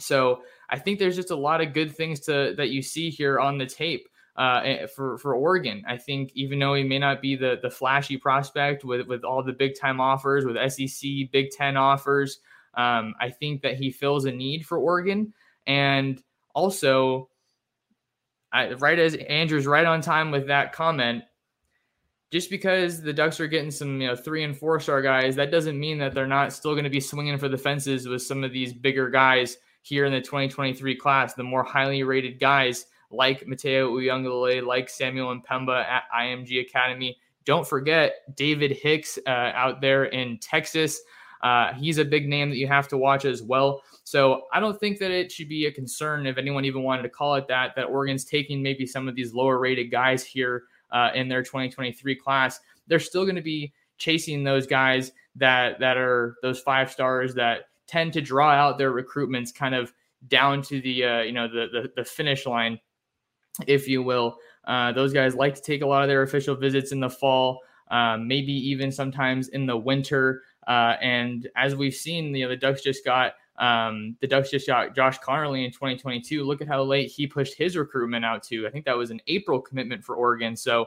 So 0.00 0.42
I 0.68 0.78
think 0.78 0.98
there's 0.98 1.16
just 1.16 1.30
a 1.30 1.36
lot 1.36 1.60
of 1.60 1.72
good 1.72 1.94
things 1.94 2.20
to 2.20 2.54
that 2.56 2.70
you 2.70 2.82
see 2.82 3.10
here 3.10 3.38
on 3.38 3.58
the 3.58 3.66
tape 3.66 4.08
uh, 4.38 4.60
eh, 4.64 4.86
for 4.86 5.18
for 5.18 5.34
Oregon. 5.34 5.82
I 5.86 5.96
think 5.98 6.30
even 6.34 6.60
though 6.60 6.74
he 6.74 6.84
may 6.84 6.98
not 6.98 7.20
be 7.20 7.34
the 7.34 7.58
the 7.60 7.70
flashy 7.70 8.16
prospect 8.16 8.84
with 8.84 9.06
with 9.06 9.24
all 9.24 9.42
the 9.42 9.52
big 9.52 9.78
time 9.78 10.00
offers, 10.00 10.44
with 10.46 10.56
SEC 10.72 11.10
Big 11.32 11.50
Ten 11.50 11.76
offers, 11.76 12.38
um, 12.74 13.14
I 13.20 13.30
think 13.30 13.62
that 13.62 13.74
he 13.74 13.90
fills 13.90 14.24
a 14.24 14.32
need 14.32 14.64
for 14.64 14.78
Oregon, 14.78 15.34
and 15.66 16.22
also 16.54 17.28
I, 18.52 18.72
right 18.74 18.98
as 18.98 19.16
Andrew's 19.16 19.66
right 19.66 19.84
on 19.84 20.00
time 20.00 20.30
with 20.30 20.46
that 20.46 20.72
comment. 20.72 21.24
Just 22.30 22.50
because 22.50 23.00
the 23.00 23.12
Ducks 23.12 23.40
are 23.40 23.46
getting 23.46 23.70
some, 23.70 24.02
you 24.02 24.06
know, 24.06 24.14
three 24.14 24.44
and 24.44 24.56
four 24.56 24.78
star 24.80 25.00
guys, 25.00 25.34
that 25.36 25.50
doesn't 25.50 25.80
mean 25.80 25.98
that 25.98 26.12
they're 26.14 26.26
not 26.26 26.52
still 26.52 26.72
going 26.74 26.84
to 26.84 26.90
be 26.90 27.00
swinging 27.00 27.38
for 27.38 27.48
the 27.48 27.56
fences 27.56 28.06
with 28.06 28.20
some 28.20 28.44
of 28.44 28.52
these 28.52 28.74
bigger 28.74 29.08
guys 29.08 29.56
here 29.80 30.04
in 30.04 30.12
the 30.12 30.20
2023 30.20 30.94
class, 30.96 31.32
the 31.32 31.42
more 31.42 31.64
highly 31.64 32.02
rated 32.02 32.38
guys 32.38 32.84
like 33.10 33.46
Matayo 33.46 33.90
Uiagalelei, 33.90 34.64
like 34.64 34.88
Samuel 34.88 35.34
M'Pemba 35.34 35.84
at 35.84 36.04
IMG 36.14 36.60
Academy. 36.60 37.18
Don't 37.44 37.66
forget 37.66 38.36
David 38.36 38.72
Hicks 38.72 39.18
uh, 39.26 39.30
out 39.54 39.80
there 39.80 40.04
in 40.04 40.38
Texas. 40.38 41.00
Uh, 41.42 41.72
he's 41.74 41.98
a 41.98 42.04
big 42.04 42.28
name 42.28 42.50
that 42.50 42.56
you 42.56 42.66
have 42.66 42.88
to 42.88 42.98
watch 42.98 43.24
as 43.24 43.42
well. 43.42 43.82
So 44.04 44.42
I 44.52 44.60
don't 44.60 44.78
think 44.78 44.98
that 44.98 45.10
it 45.10 45.30
should 45.30 45.48
be 45.48 45.66
a 45.66 45.72
concern 45.72 46.26
if 46.26 46.36
anyone 46.36 46.64
even 46.64 46.82
wanted 46.82 47.02
to 47.02 47.08
call 47.08 47.36
it 47.36 47.46
that, 47.48 47.74
that 47.76 47.84
Oregon's 47.84 48.24
taking 48.24 48.62
maybe 48.62 48.86
some 48.86 49.08
of 49.08 49.14
these 49.14 49.32
lower 49.32 49.58
rated 49.58 49.90
guys 49.90 50.24
here 50.24 50.64
uh, 50.90 51.10
in 51.14 51.28
their 51.28 51.42
2023 51.42 52.16
class. 52.16 52.60
They're 52.86 52.98
still 52.98 53.24
going 53.24 53.36
to 53.36 53.42
be 53.42 53.72
chasing 53.98 54.44
those 54.44 54.66
guys 54.66 55.12
that 55.36 55.78
that 55.80 55.96
are 55.96 56.36
those 56.42 56.60
five 56.60 56.90
stars 56.90 57.34
that 57.34 57.64
tend 57.86 58.12
to 58.12 58.20
draw 58.20 58.50
out 58.50 58.78
their 58.78 58.92
recruitments 58.92 59.54
kind 59.54 59.74
of 59.74 59.92
down 60.26 60.62
to 60.62 60.80
the 60.80 61.04
uh, 61.04 61.20
you 61.20 61.32
know 61.32 61.48
the, 61.48 61.66
the, 61.72 61.92
the 61.96 62.04
finish 62.04 62.46
line, 62.46 62.78
if 63.66 63.88
you 63.88 64.02
will. 64.02 64.38
Uh, 64.66 64.92
those 64.92 65.12
guys 65.12 65.34
like 65.34 65.54
to 65.54 65.62
take 65.62 65.82
a 65.82 65.86
lot 65.86 66.02
of 66.02 66.08
their 66.08 66.22
official 66.22 66.54
visits 66.54 66.92
in 66.92 67.00
the 67.00 67.08
fall, 67.08 67.60
uh, 67.90 68.16
maybe 68.18 68.52
even 68.52 68.92
sometimes 68.92 69.48
in 69.48 69.66
the 69.66 69.76
winter. 69.76 70.42
Uh, 70.66 70.96
and 71.00 71.48
as 71.56 71.74
we've 71.74 71.94
seen, 71.94 72.34
you 72.34 72.44
know 72.44 72.50
the 72.50 72.56
Ducks 72.56 72.82
just 72.82 73.04
got 73.04 73.32
um, 73.58 74.16
the 74.20 74.26
Ducks 74.26 74.50
just 74.50 74.66
got 74.66 74.94
Josh 74.94 75.18
Conerly 75.18 75.64
in 75.64 75.72
2022. 75.72 76.44
Look 76.44 76.60
at 76.60 76.68
how 76.68 76.82
late 76.82 77.10
he 77.10 77.26
pushed 77.26 77.54
his 77.54 77.76
recruitment 77.76 78.24
out 78.24 78.42
to. 78.44 78.66
I 78.66 78.70
think 78.70 78.84
that 78.84 78.96
was 78.96 79.10
an 79.10 79.20
April 79.26 79.60
commitment 79.60 80.04
for 80.04 80.14
Oregon. 80.14 80.54
So 80.56 80.86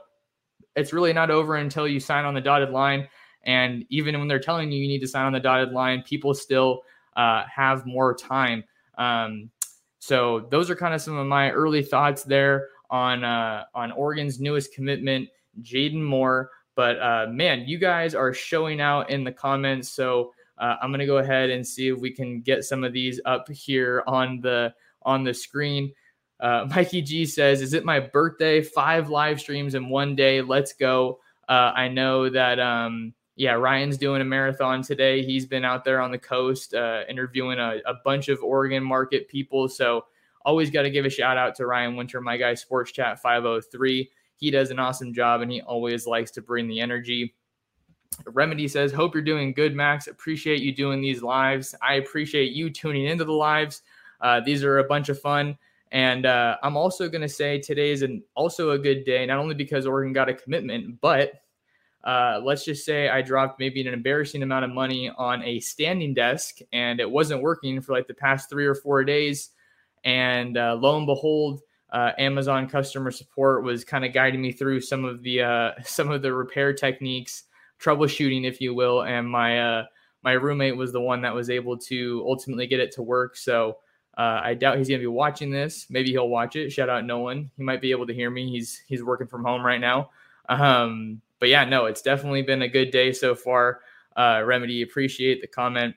it's 0.76 0.94
really 0.94 1.12
not 1.12 1.30
over 1.30 1.56
until 1.56 1.88
you 1.88 2.00
sign 2.00 2.24
on 2.24 2.34
the 2.34 2.42
dotted 2.42 2.70
line. 2.70 3.08
And 3.44 3.86
even 3.90 4.18
when 4.18 4.28
they're 4.28 4.40
telling 4.40 4.72
you 4.72 4.82
you 4.82 4.88
need 4.88 5.02
to 5.02 5.08
sign 5.08 5.26
on 5.26 5.34
the 5.34 5.40
dotted 5.40 5.72
line, 5.74 6.04
people 6.04 6.34
still 6.34 6.82
uh, 7.18 7.44
have 7.54 7.86
more 7.86 8.16
time. 8.16 8.64
Um, 8.98 9.50
so 10.02 10.48
those 10.50 10.72
are 10.72 10.76
kind 10.76 10.96
of 10.96 11.02
some 11.02 11.16
of 11.16 11.28
my 11.28 11.52
early 11.52 11.84
thoughts 11.84 12.24
there 12.24 12.70
on 12.90 13.24
uh, 13.24 13.66
on 13.76 13.92
Oregon's 13.92 14.40
newest 14.40 14.74
commitment, 14.74 15.30
Jaden 15.62 16.02
Moore. 16.02 16.50
But 16.76 17.00
uh, 17.00 17.28
man, 17.30 17.66
you 17.68 17.78
guys 17.78 18.16
are 18.16 18.34
showing 18.34 18.82
out 18.82 19.12
in 19.12 19.24
the 19.24 19.32
comments. 19.32 19.90
So 19.90 20.34
uh, 20.58 20.78
I'm 20.82 20.90
gonna 20.90 21.06
go 21.06 21.20
ahead 21.20 21.52
and 21.52 21.66
see 21.66 21.90
if 21.90 22.00
we 22.00 22.10
can 22.10 22.42
get 22.42 22.64
some 22.64 22.84
of 22.84 22.94
these 22.94 23.22
up 23.26 23.48
here 23.48 24.04
on 24.08 24.42
the 24.42 24.74
on 25.04 25.24
the 25.24 25.36
screen. 25.36 25.94
Uh, 26.40 26.68
Mikey 26.76 27.04
G 27.04 27.24
says, 27.24 27.62
"Is 27.62 27.76
it 27.76 27.86
my 27.86 28.00
birthday? 28.00 28.64
Five 28.64 29.08
live 29.08 29.40
streams 29.40 29.76
in 29.76 29.88
one 29.88 30.16
day. 30.16 30.42
Let's 30.42 30.74
go." 30.74 31.20
Uh, 31.48 31.74
I 31.76 31.90
know 31.90 32.28
that 32.28 32.60
um, 32.60 33.14
yeah, 33.42 33.54
Ryan's 33.54 33.98
doing 33.98 34.22
a 34.22 34.24
marathon 34.24 34.84
today. 34.84 35.26
He's 35.26 35.48
been 35.48 35.66
out 35.66 35.84
there 35.84 36.00
on 36.00 36.12
the 36.12 36.18
coast 36.20 36.76
uh, 36.76 37.02
interviewing 37.10 37.58
a, 37.58 37.78
a, 37.88 37.96
bunch 38.06 38.30
of 38.30 38.40
Oregon 38.44 38.84
market 38.84 39.28
people. 39.28 39.68
So 39.68 40.06
always 40.46 40.70
got 40.70 40.84
to 40.84 40.92
give 40.92 41.06
a 41.06 41.10
shout 41.10 41.38
out 41.38 41.56
to 41.56 41.66
Ryan 41.66 41.96
Winter, 41.96 42.22
my 42.22 42.38
guy, 42.38 42.54
Sports 42.54 42.92
Chat 42.92 43.20
503. 43.20 44.12
He 44.36 44.52
does 44.52 44.70
an 44.70 44.78
awesome 44.78 45.12
job 45.12 45.42
and 45.42 45.52
he 45.52 45.60
always 45.62 46.06
likes 46.06 46.30
to 46.34 46.42
bring 46.44 46.68
the 46.68 46.80
energy. 46.80 47.34
Remedy 48.28 48.68
says, 48.68 48.92
Hope 48.92 49.16
you're 49.16 49.24
doing 49.24 49.54
good, 49.54 49.74
Max. 49.74 50.06
Appreciate 50.06 50.62
you 50.62 50.72
doing 50.72 51.02
these 51.02 51.24
lives. 51.24 51.74
I 51.82 51.96
appreciate 51.96 52.52
you 52.52 52.70
tuning 52.70 53.06
into 53.06 53.26
the 53.26 53.34
lives. 53.34 53.82
Uh, 54.22 54.42
these 54.42 54.64
are 54.64 54.78
a 54.78 54.84
bunch 54.84 55.10
of 55.10 55.20
fun. 55.20 55.58
And 55.92 56.28
uh, 56.28 56.58
I'm 56.62 56.78
also 56.78 57.10
going 57.10 57.24
to 57.24 57.28
say 57.28 57.58
today 57.58 57.90
is 57.90 58.04
an, 58.04 58.22
also 58.36 58.70
a 58.72 58.78
good 58.78 59.04
day, 59.04 59.26
not 59.26 59.40
only 59.40 59.56
because 59.56 59.88
Oregon 59.88 60.14
got 60.14 60.30
a 60.30 60.36
commitment, 60.36 61.02
but 61.02 61.41
uh, 62.04 62.42
let's 62.44 62.66
just 62.66 62.84
say 62.86 63.10
I 63.10 63.22
dropped 63.22 63.60
maybe 63.60 63.86
an 63.86 63.94
embarrassing 63.94 64.42
amount 64.42 64.66
of 64.66 64.72
money 64.72 65.12
on 65.18 65.44
a 65.44 65.60
standing 65.60 66.14
desk 66.14 66.60
and 66.74 67.00
it 67.00 67.10
wasn't 67.10 67.42
working 67.42 67.80
for 67.82 67.94
like 67.94 68.08
the 68.08 68.14
past 68.14 68.50
three 68.50 68.66
or 68.66 68.76
four 68.76 69.04
days. 69.04 69.50
And 70.04 70.58
uh, 70.58 70.76
lo 70.80 70.98
and 70.98 71.06
behold, 71.06 71.62
uh, 71.92 72.12
Amazon 72.18 72.68
customer 72.68 73.12
support 73.12 73.64
was 73.64 73.84
kind 73.84 74.06
of 74.06 74.14
guiding 74.14 74.42
me 74.42 74.52
through 74.52 74.82
some 74.82 75.06
of 75.06 75.22
the 75.22 75.42
uh, 75.42 75.72
some 75.84 76.10
of 76.10 76.22
the 76.22 76.34
repair 76.34 76.74
techniques, 76.74 77.44
troubleshooting, 77.80 78.46
if 78.46 78.62
you 78.62 78.74
will. 78.74 79.04
And 79.04 79.30
my 79.30 79.60
uh, 79.60 79.86
my 80.24 80.34
roommate 80.34 80.78
was 80.78 80.92
the 80.92 81.02
one 81.02 81.22
that 81.22 81.36
was 81.36 81.50
able 81.50 81.78
to 81.78 82.24
ultimately 82.28 82.66
get 82.66 82.80
it 82.80 82.92
to 82.94 83.04
work. 83.04 83.36
So 83.36 83.78
uh, 84.18 84.42
I 84.44 84.54
doubt 84.56 84.78
he's 84.78 84.88
gonna 84.88 85.00
be 85.00 85.08
watching 85.08 85.52
this. 85.52 85.88
Maybe 85.90 86.12
he'll 86.12 86.30
watch 86.30 86.56
it. 86.56 86.72
Shout 86.72 86.90
out 86.90 87.06
Nolan. 87.06 87.52
He 87.58 87.64
might 87.64 87.82
be 87.82 87.92
able 87.92 88.08
to 88.08 88.14
hear 88.14 88.32
me. 88.32 88.50
He's 88.50 88.82
he's 88.88 89.04
working 89.04 89.28
from 89.28 89.44
home 89.44 89.64
right 89.64 89.80
now. 89.80 90.10
Um, 90.50 91.22
but 91.42 91.50
yeah, 91.50 91.66
no, 91.66 91.88
it's 91.88 92.04
definitely 92.04 92.44
been 92.44 92.62
a 92.62 92.68
good 92.68 92.92
day 92.92 93.12
so 93.12 93.34
far. 93.34 93.82
Uh, 94.16 94.44
Remedy, 94.46 94.84
appreciate 94.84 95.42
the 95.42 95.48
comment. 95.48 95.96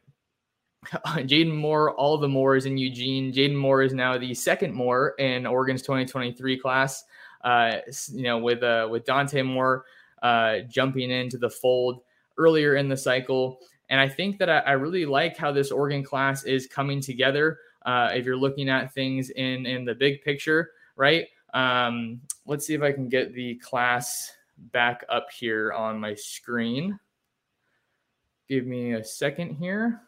Jaden 0.87 1.55
Moore, 1.55 1.93
all 1.93 2.17
the 2.17 2.29
Moores 2.29 2.65
in 2.65 2.79
Eugene. 2.79 3.31
Jaden 3.31 3.55
Moore 3.55 3.83
is 3.83 3.93
now 3.93 4.17
the 4.17 4.33
second 4.33 4.73
Moore 4.73 5.15
in 5.19 5.47
Oregon's 5.47 5.83
2023 5.83 6.59
class. 6.59 7.05
Uh, 7.43 7.77
you 8.11 8.23
know, 8.23 8.39
with 8.39 8.63
uh, 8.63 8.89
with 8.91 9.05
Dante 9.05 9.43
Moore 9.43 9.85
uh, 10.23 10.61
jumping 10.61 11.11
into 11.11 11.37
the 11.37 11.51
fold 11.51 12.01
earlier 12.39 12.77
in 12.77 12.89
the 12.89 12.97
cycle, 12.97 13.59
and 13.91 14.01
I 14.01 14.09
think 14.09 14.39
that 14.39 14.49
I, 14.49 14.61
I 14.61 14.73
really 14.73 15.05
like 15.05 15.37
how 15.37 15.53
this 15.53 15.71
Oregon 15.71 16.03
class 16.03 16.45
is 16.45 16.67
coming 16.67 17.03
together. 17.03 17.59
Uh, 17.85 18.09
if 18.15 18.25
you're 18.25 18.35
looking 18.35 18.71
at 18.71 18.95
things 18.95 19.29
in 19.29 19.67
in 19.67 19.85
the 19.85 19.95
big 19.95 20.23
picture, 20.23 20.71
right? 20.97 21.27
Um, 21.53 22.23
let's 22.47 22.67
see 22.67 22.73
if 22.73 22.81
I 22.81 22.93
can 22.93 23.11
get 23.11 23.35
the 23.35 23.57
class 23.57 24.33
back 24.73 25.05
up 25.09 25.29
here 25.31 25.73
on 25.73 26.01
my 26.01 26.15
screen. 26.15 26.99
Give 28.49 28.67
me 28.67 28.93
a 28.93 29.05
second 29.05 29.57
here. 29.57 30.01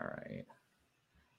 All 0.00 0.06
right. 0.06 0.44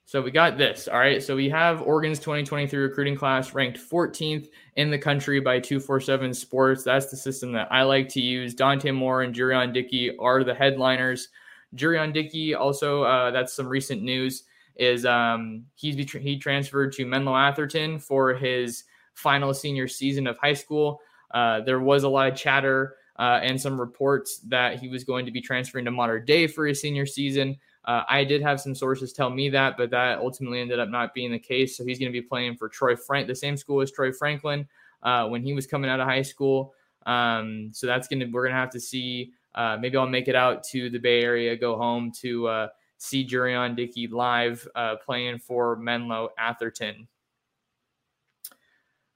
So 0.04 0.20
we 0.20 0.32
got 0.32 0.58
this. 0.58 0.88
All 0.88 0.98
right. 0.98 1.22
So 1.22 1.36
we 1.36 1.48
have 1.50 1.82
Oregon's 1.82 2.18
2023 2.18 2.76
recruiting 2.80 3.16
class 3.16 3.54
ranked 3.54 3.78
14th 3.78 4.48
in 4.74 4.90
the 4.90 4.98
country 4.98 5.38
by 5.38 5.60
247 5.60 6.34
Sports. 6.34 6.82
That's 6.82 7.10
the 7.10 7.16
system 7.16 7.52
that 7.52 7.68
I 7.70 7.82
like 7.84 8.08
to 8.10 8.20
use. 8.20 8.52
Dante 8.52 8.90
Moore 8.90 9.22
and 9.22 9.32
Jurion 9.32 9.72
Dickey 9.72 10.16
are 10.18 10.42
the 10.42 10.52
headliners. 10.52 11.28
Jurion 11.76 12.12
Dickey 12.12 12.54
also, 12.54 13.04
uh, 13.04 13.30
that's 13.30 13.52
some 13.52 13.68
recent 13.68 14.02
news, 14.02 14.42
is 14.74 15.06
um, 15.06 15.64
he's 15.76 15.94
he 16.12 16.36
transferred 16.38 16.92
to 16.94 17.06
Menlo 17.06 17.36
Atherton 17.36 18.00
for 18.00 18.34
his 18.34 18.84
final 19.20 19.54
senior 19.54 19.86
season 19.86 20.26
of 20.26 20.36
high 20.38 20.54
school. 20.54 21.00
Uh, 21.32 21.60
there 21.60 21.80
was 21.80 22.02
a 22.02 22.08
lot 22.08 22.28
of 22.30 22.36
chatter 22.36 22.96
uh, 23.18 23.38
and 23.42 23.60
some 23.60 23.78
reports 23.78 24.38
that 24.48 24.78
he 24.78 24.88
was 24.88 25.04
going 25.04 25.26
to 25.26 25.32
be 25.32 25.40
transferring 25.40 25.84
to 25.84 25.90
Mater 25.90 26.18
Dei 26.18 26.46
for 26.46 26.66
his 26.66 26.80
senior 26.80 27.06
season. 27.06 27.56
Uh, 27.84 28.02
I 28.08 28.24
did 28.24 28.42
have 28.42 28.60
some 28.60 28.74
sources 28.74 29.12
tell 29.12 29.30
me 29.30 29.48
that, 29.50 29.76
but 29.76 29.90
that 29.90 30.18
ultimately 30.18 30.60
ended 30.60 30.80
up 30.80 30.88
not 30.88 31.14
being 31.14 31.30
the 31.30 31.38
case. 31.38 31.76
So 31.76 31.84
he's 31.84 31.98
going 31.98 32.12
to 32.12 32.18
be 32.18 32.26
playing 32.26 32.56
for 32.56 32.68
Troy 32.68 32.96
Frank, 32.96 33.26
the 33.26 33.34
same 33.34 33.56
school 33.56 33.80
as 33.80 33.90
Troy 33.90 34.12
Franklin 34.12 34.66
uh, 35.02 35.28
when 35.28 35.42
he 35.42 35.52
was 35.52 35.66
coming 35.66 35.90
out 35.90 36.00
of 36.00 36.06
high 36.06 36.22
school. 36.22 36.74
Um, 37.06 37.70
so 37.72 37.86
that's 37.86 38.08
going 38.08 38.20
to 38.20 38.26
we're 38.26 38.42
going 38.42 38.54
to 38.54 38.60
have 38.60 38.70
to 38.70 38.80
see. 38.80 39.32
Uh, 39.54 39.76
maybe 39.80 39.96
I'll 39.96 40.06
make 40.06 40.28
it 40.28 40.36
out 40.36 40.62
to 40.64 40.90
the 40.90 40.98
Bay 40.98 41.22
Area, 41.22 41.56
go 41.56 41.76
home 41.76 42.12
to 42.20 42.46
uh, 42.46 42.68
see 42.98 43.26
Jurion 43.26 43.74
Dickey 43.76 44.06
live 44.06 44.66
playing 45.04 45.38
for 45.38 45.76
Menlo 45.76 46.30
Atherton. 46.38 47.08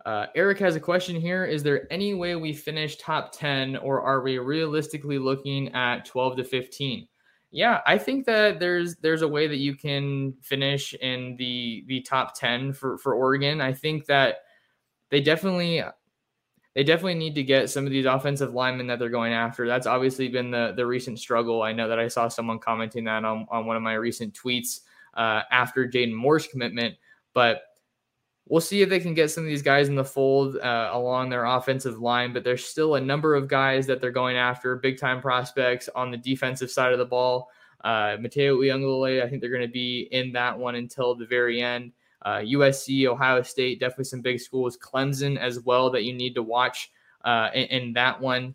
Uh, 0.04 0.26
Eric 0.34 0.58
has 0.58 0.76
a 0.76 0.80
question 0.80 1.18
here. 1.18 1.44
Is 1.44 1.62
there 1.62 1.90
any 1.90 2.12
way 2.14 2.36
we 2.36 2.52
finish 2.52 2.96
top 2.96 3.32
10 3.32 3.76
or 3.76 4.02
are 4.02 4.20
we 4.20 4.38
realistically 4.38 5.18
looking 5.18 5.72
at 5.74 6.04
12 6.04 6.36
to 6.36 6.44
15? 6.44 7.08
Yeah, 7.50 7.80
I 7.86 7.96
think 7.98 8.26
that 8.26 8.58
there's 8.58 8.96
there's 8.96 9.22
a 9.22 9.28
way 9.28 9.46
that 9.46 9.58
you 9.58 9.76
can 9.76 10.34
finish 10.42 10.92
in 10.94 11.36
the 11.36 11.84
the 11.86 12.00
top 12.00 12.34
10 12.34 12.72
for 12.72 12.98
for 12.98 13.14
Oregon. 13.14 13.60
I 13.60 13.72
think 13.72 14.06
that 14.06 14.38
they 15.10 15.20
definitely 15.20 15.80
they 16.74 16.82
definitely 16.82 17.14
need 17.14 17.36
to 17.36 17.44
get 17.44 17.70
some 17.70 17.86
of 17.86 17.92
these 17.92 18.06
offensive 18.06 18.54
linemen 18.54 18.88
that 18.88 18.98
they're 18.98 19.08
going 19.08 19.32
after. 19.32 19.68
That's 19.68 19.86
obviously 19.86 20.28
been 20.28 20.50
the 20.50 20.74
the 20.76 20.84
recent 20.84 21.20
struggle. 21.20 21.62
I 21.62 21.72
know 21.72 21.88
that 21.88 22.00
I 22.00 22.08
saw 22.08 22.26
someone 22.26 22.58
commenting 22.58 23.04
that 23.04 23.24
on, 23.24 23.46
on 23.48 23.66
one 23.66 23.76
of 23.76 23.82
my 23.82 23.94
recent 23.94 24.34
tweets 24.34 24.80
uh, 25.14 25.42
after 25.52 25.86
Jaden 25.86 26.12
Moore's 26.12 26.48
commitment, 26.48 26.96
but 27.34 27.62
We'll 28.46 28.60
see 28.60 28.82
if 28.82 28.90
they 28.90 29.00
can 29.00 29.14
get 29.14 29.30
some 29.30 29.44
of 29.44 29.48
these 29.48 29.62
guys 29.62 29.88
in 29.88 29.94
the 29.94 30.04
fold 30.04 30.58
uh, 30.58 30.90
along 30.92 31.30
their 31.30 31.46
offensive 31.46 31.98
line, 31.98 32.34
but 32.34 32.44
there's 32.44 32.64
still 32.64 32.96
a 32.96 33.00
number 33.00 33.34
of 33.34 33.48
guys 33.48 33.86
that 33.86 34.02
they're 34.02 34.10
going 34.10 34.36
after, 34.36 34.76
big 34.76 34.98
time 34.98 35.22
prospects 35.22 35.88
on 35.94 36.10
the 36.10 36.18
defensive 36.18 36.70
side 36.70 36.92
of 36.92 36.98
the 36.98 37.06
ball. 37.06 37.48
Uh, 37.82 38.16
Matayo 38.18 38.58
Uiagalelei, 38.58 39.22
I 39.22 39.28
think 39.28 39.40
they're 39.40 39.50
going 39.50 39.66
to 39.66 39.72
be 39.72 40.08
in 40.10 40.32
that 40.32 40.58
one 40.58 40.74
until 40.74 41.14
the 41.14 41.26
very 41.26 41.62
end. 41.62 41.92
Uh, 42.22 42.38
USC, 42.38 43.06
Ohio 43.06 43.42
State, 43.42 43.80
definitely 43.80 44.04
some 44.04 44.22
big 44.22 44.40
schools. 44.40 44.78
Clemson 44.78 45.38
as 45.38 45.60
well 45.60 45.90
that 45.90 46.04
you 46.04 46.14
need 46.14 46.34
to 46.34 46.42
watch 46.42 46.90
uh, 47.24 47.50
in, 47.54 47.64
in, 47.64 47.92
that 47.94 48.20
one. 48.20 48.54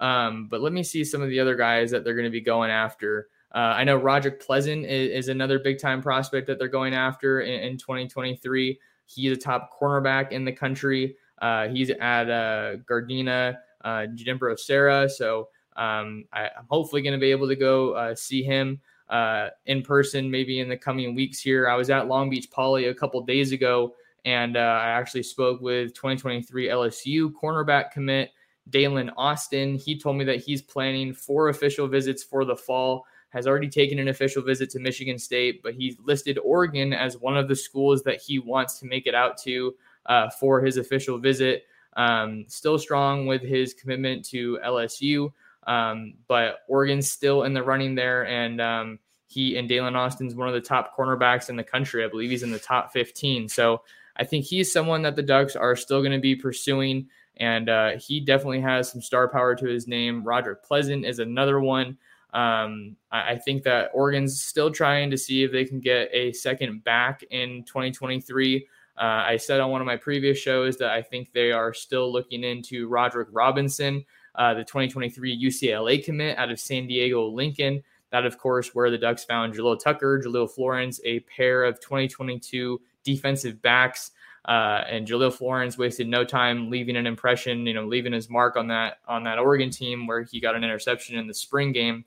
Um, 0.00 0.46
but 0.48 0.60
let 0.60 0.72
me 0.72 0.82
see 0.82 1.04
some 1.04 1.22
of 1.22 1.28
the 1.28 1.40
other 1.40 1.56
guys 1.56 1.90
that 1.90 2.04
they're 2.04 2.14
going 2.14 2.24
to 2.24 2.30
be 2.30 2.40
going 2.40 2.70
after. 2.70 3.28
Uh, 3.54 3.74
I 3.76 3.84
know 3.84 3.96
Roderick 3.96 4.40
Pleasant 4.40 4.84
is, 4.84 5.24
is, 5.24 5.28
another 5.28 5.58
big 5.58 5.78
time 5.78 6.02
prospect 6.02 6.46
that 6.48 6.58
they're 6.58 6.68
going 6.68 6.94
after 6.94 7.40
in, 7.40 7.60
in 7.60 7.76
2023. 7.78 8.78
He's 9.06 9.32
a 9.32 9.36
top 9.36 9.70
cornerback 9.78 10.32
in 10.32 10.44
the 10.44 10.52
country. 10.52 11.16
Uh, 11.40 11.68
he's 11.68 11.90
at 11.90 12.28
uh, 12.28 12.76
Gardena, 12.90 13.56
uh, 13.84 14.06
Junipero 14.14 14.56
Serra. 14.56 15.08
So 15.08 15.48
um, 15.76 16.24
I, 16.32 16.44
am 16.44 16.66
hopefully 16.68 17.02
going 17.02 17.14
to 17.14 17.20
be 17.20 17.30
able 17.30 17.48
to 17.48 17.56
go 17.56 17.92
uh, 17.92 18.14
see 18.14 18.42
him 18.42 18.80
uh, 19.08 19.50
in 19.66 19.82
person 19.82 20.30
maybe 20.30 20.60
in 20.60 20.68
the 20.68 20.76
coming 20.76 21.14
weeks 21.14 21.40
here. 21.40 21.68
I 21.68 21.76
was 21.76 21.90
at 21.90 22.08
Long 22.08 22.30
Beach 22.30 22.50
Poly 22.50 22.86
a 22.86 22.94
couple 22.94 23.20
days 23.22 23.52
ago, 23.52 23.94
and 24.24 24.56
uh, 24.56 24.60
I 24.60 24.88
actually 24.88 25.22
spoke 25.22 25.60
with 25.60 25.94
2023 25.94 26.68
LSU 26.68 27.30
cornerback 27.32 27.92
commit 27.92 28.32
Daylen 28.70 29.12
Austin. 29.16 29.76
He 29.76 29.98
told 29.98 30.16
me 30.16 30.24
that 30.24 30.40
he's 30.40 30.62
planning 30.62 31.12
four 31.12 31.48
official 31.50 31.86
visits 31.86 32.24
for 32.24 32.44
the 32.44 32.56
fall. 32.56 33.06
Has 33.30 33.46
already 33.46 33.68
taken 33.68 33.98
an 33.98 34.08
official 34.08 34.42
visit 34.42 34.70
to 34.70 34.78
Michigan 34.78 35.18
State, 35.18 35.62
but 35.62 35.74
he's 35.74 35.96
listed 36.02 36.38
Oregon 36.42 36.92
as 36.92 37.18
one 37.18 37.36
of 37.36 37.48
the 37.48 37.56
schools 37.56 38.02
that 38.04 38.20
he 38.20 38.38
wants 38.38 38.78
to 38.78 38.86
make 38.86 39.06
it 39.06 39.14
out 39.14 39.36
to 39.38 39.74
uh, 40.06 40.30
for 40.30 40.60
his 40.60 40.76
official 40.76 41.18
visit. 41.18 41.64
Um, 41.96 42.44
still 42.48 42.78
strong 42.78 43.26
with 43.26 43.42
his 43.42 43.74
commitment 43.74 44.24
to 44.26 44.58
LSU. 44.64 45.32
Um, 45.66 46.14
but 46.28 46.60
Oregon's 46.68 47.10
still 47.10 47.42
in 47.42 47.52
the 47.52 47.62
running 47.62 47.94
there, 47.94 48.26
and 48.26 48.60
um, 48.60 48.98
he 49.26 49.56
and 49.56 49.68
Daylen 49.68 49.96
Austin's 49.96 50.34
one 50.34 50.48
of 50.48 50.54
the 50.54 50.60
top 50.60 50.96
cornerbacks 50.96 51.48
in 51.48 51.56
the 51.56 51.64
country. 51.64 52.04
I 52.04 52.08
believe 52.08 52.30
he's 52.30 52.44
in 52.44 52.52
the 52.52 52.58
top 52.58 52.92
15. 52.92 53.48
So 53.48 53.82
I 54.16 54.24
think 54.24 54.44
he's 54.44 54.72
someone 54.72 55.02
that 55.02 55.16
the 55.16 55.22
Ducks 55.22 55.56
are 55.56 55.76
still 55.76 56.00
going 56.00 56.12
to 56.12 56.18
be 56.18 56.36
pursuing, 56.36 57.08
and 57.36 57.68
uh, 57.68 57.90
he 57.98 58.20
definitely 58.20 58.60
has 58.60 58.90
some 58.90 59.02
star 59.02 59.28
power 59.28 59.54
to 59.56 59.66
his 59.66 59.88
name. 59.88 60.22
Roger 60.22 60.54
Pleasant 60.54 61.04
is 61.04 61.18
another 61.18 61.60
one. 61.60 61.98
Um, 62.36 62.96
I, 63.10 63.32
I 63.32 63.38
think 63.38 63.62
that 63.62 63.90
Oregon's 63.94 64.42
still 64.42 64.70
trying 64.70 65.10
to 65.10 65.16
see 65.16 65.42
if 65.42 65.52
they 65.52 65.64
can 65.64 65.80
get 65.80 66.10
a 66.12 66.32
second 66.32 66.84
back 66.84 67.24
in 67.30 67.64
2023. 67.64 68.68
Uh, 68.98 69.00
I 69.00 69.36
said 69.36 69.60
on 69.60 69.70
one 69.70 69.80
of 69.80 69.86
my 69.86 69.96
previous 69.96 70.38
shows 70.38 70.76
that 70.78 70.90
I 70.90 71.02
think 71.02 71.32
they 71.32 71.52
are 71.52 71.72
still 71.72 72.12
looking 72.12 72.44
into 72.44 72.88
Roderick 72.88 73.28
Robinson 73.32 74.04
uh, 74.36 74.54
the 74.54 74.64
2023 74.64 75.44
UCLA 75.44 76.04
commit 76.04 76.38
out 76.38 76.50
of 76.50 76.60
San 76.60 76.86
Diego 76.86 77.26
Lincoln. 77.26 77.82
That, 78.12 78.24
of 78.24 78.38
course, 78.38 78.74
where 78.74 78.90
the 78.90 78.98
Ducks 78.98 79.24
found 79.24 79.54
Jalil 79.54 79.78
Tucker, 79.78 80.22
Jahlil 80.24 80.50
Florence, 80.50 81.00
a 81.04 81.20
pair 81.20 81.64
of 81.64 81.80
2022 81.80 82.80
defensive 83.02 83.60
backs. 83.62 84.12
Uh, 84.44 84.84
and 84.88 85.08
Jahlil 85.08 85.32
Florence 85.32 85.76
wasted 85.76 86.06
no 86.06 86.22
time 86.22 86.70
leaving 86.70 86.96
an 86.96 87.06
impression, 87.06 87.66
you 87.66 87.74
know, 87.74 87.84
leaving 87.84 88.12
his 88.12 88.30
mark 88.30 88.56
on 88.56 88.68
that 88.68 88.98
on 89.08 89.24
that 89.24 89.40
Oregon 89.40 89.70
team 89.70 90.06
where 90.06 90.22
he 90.22 90.38
got 90.38 90.54
an 90.54 90.62
interception 90.62 91.18
in 91.18 91.26
the 91.26 91.34
spring 91.34 91.72
game. 91.72 92.04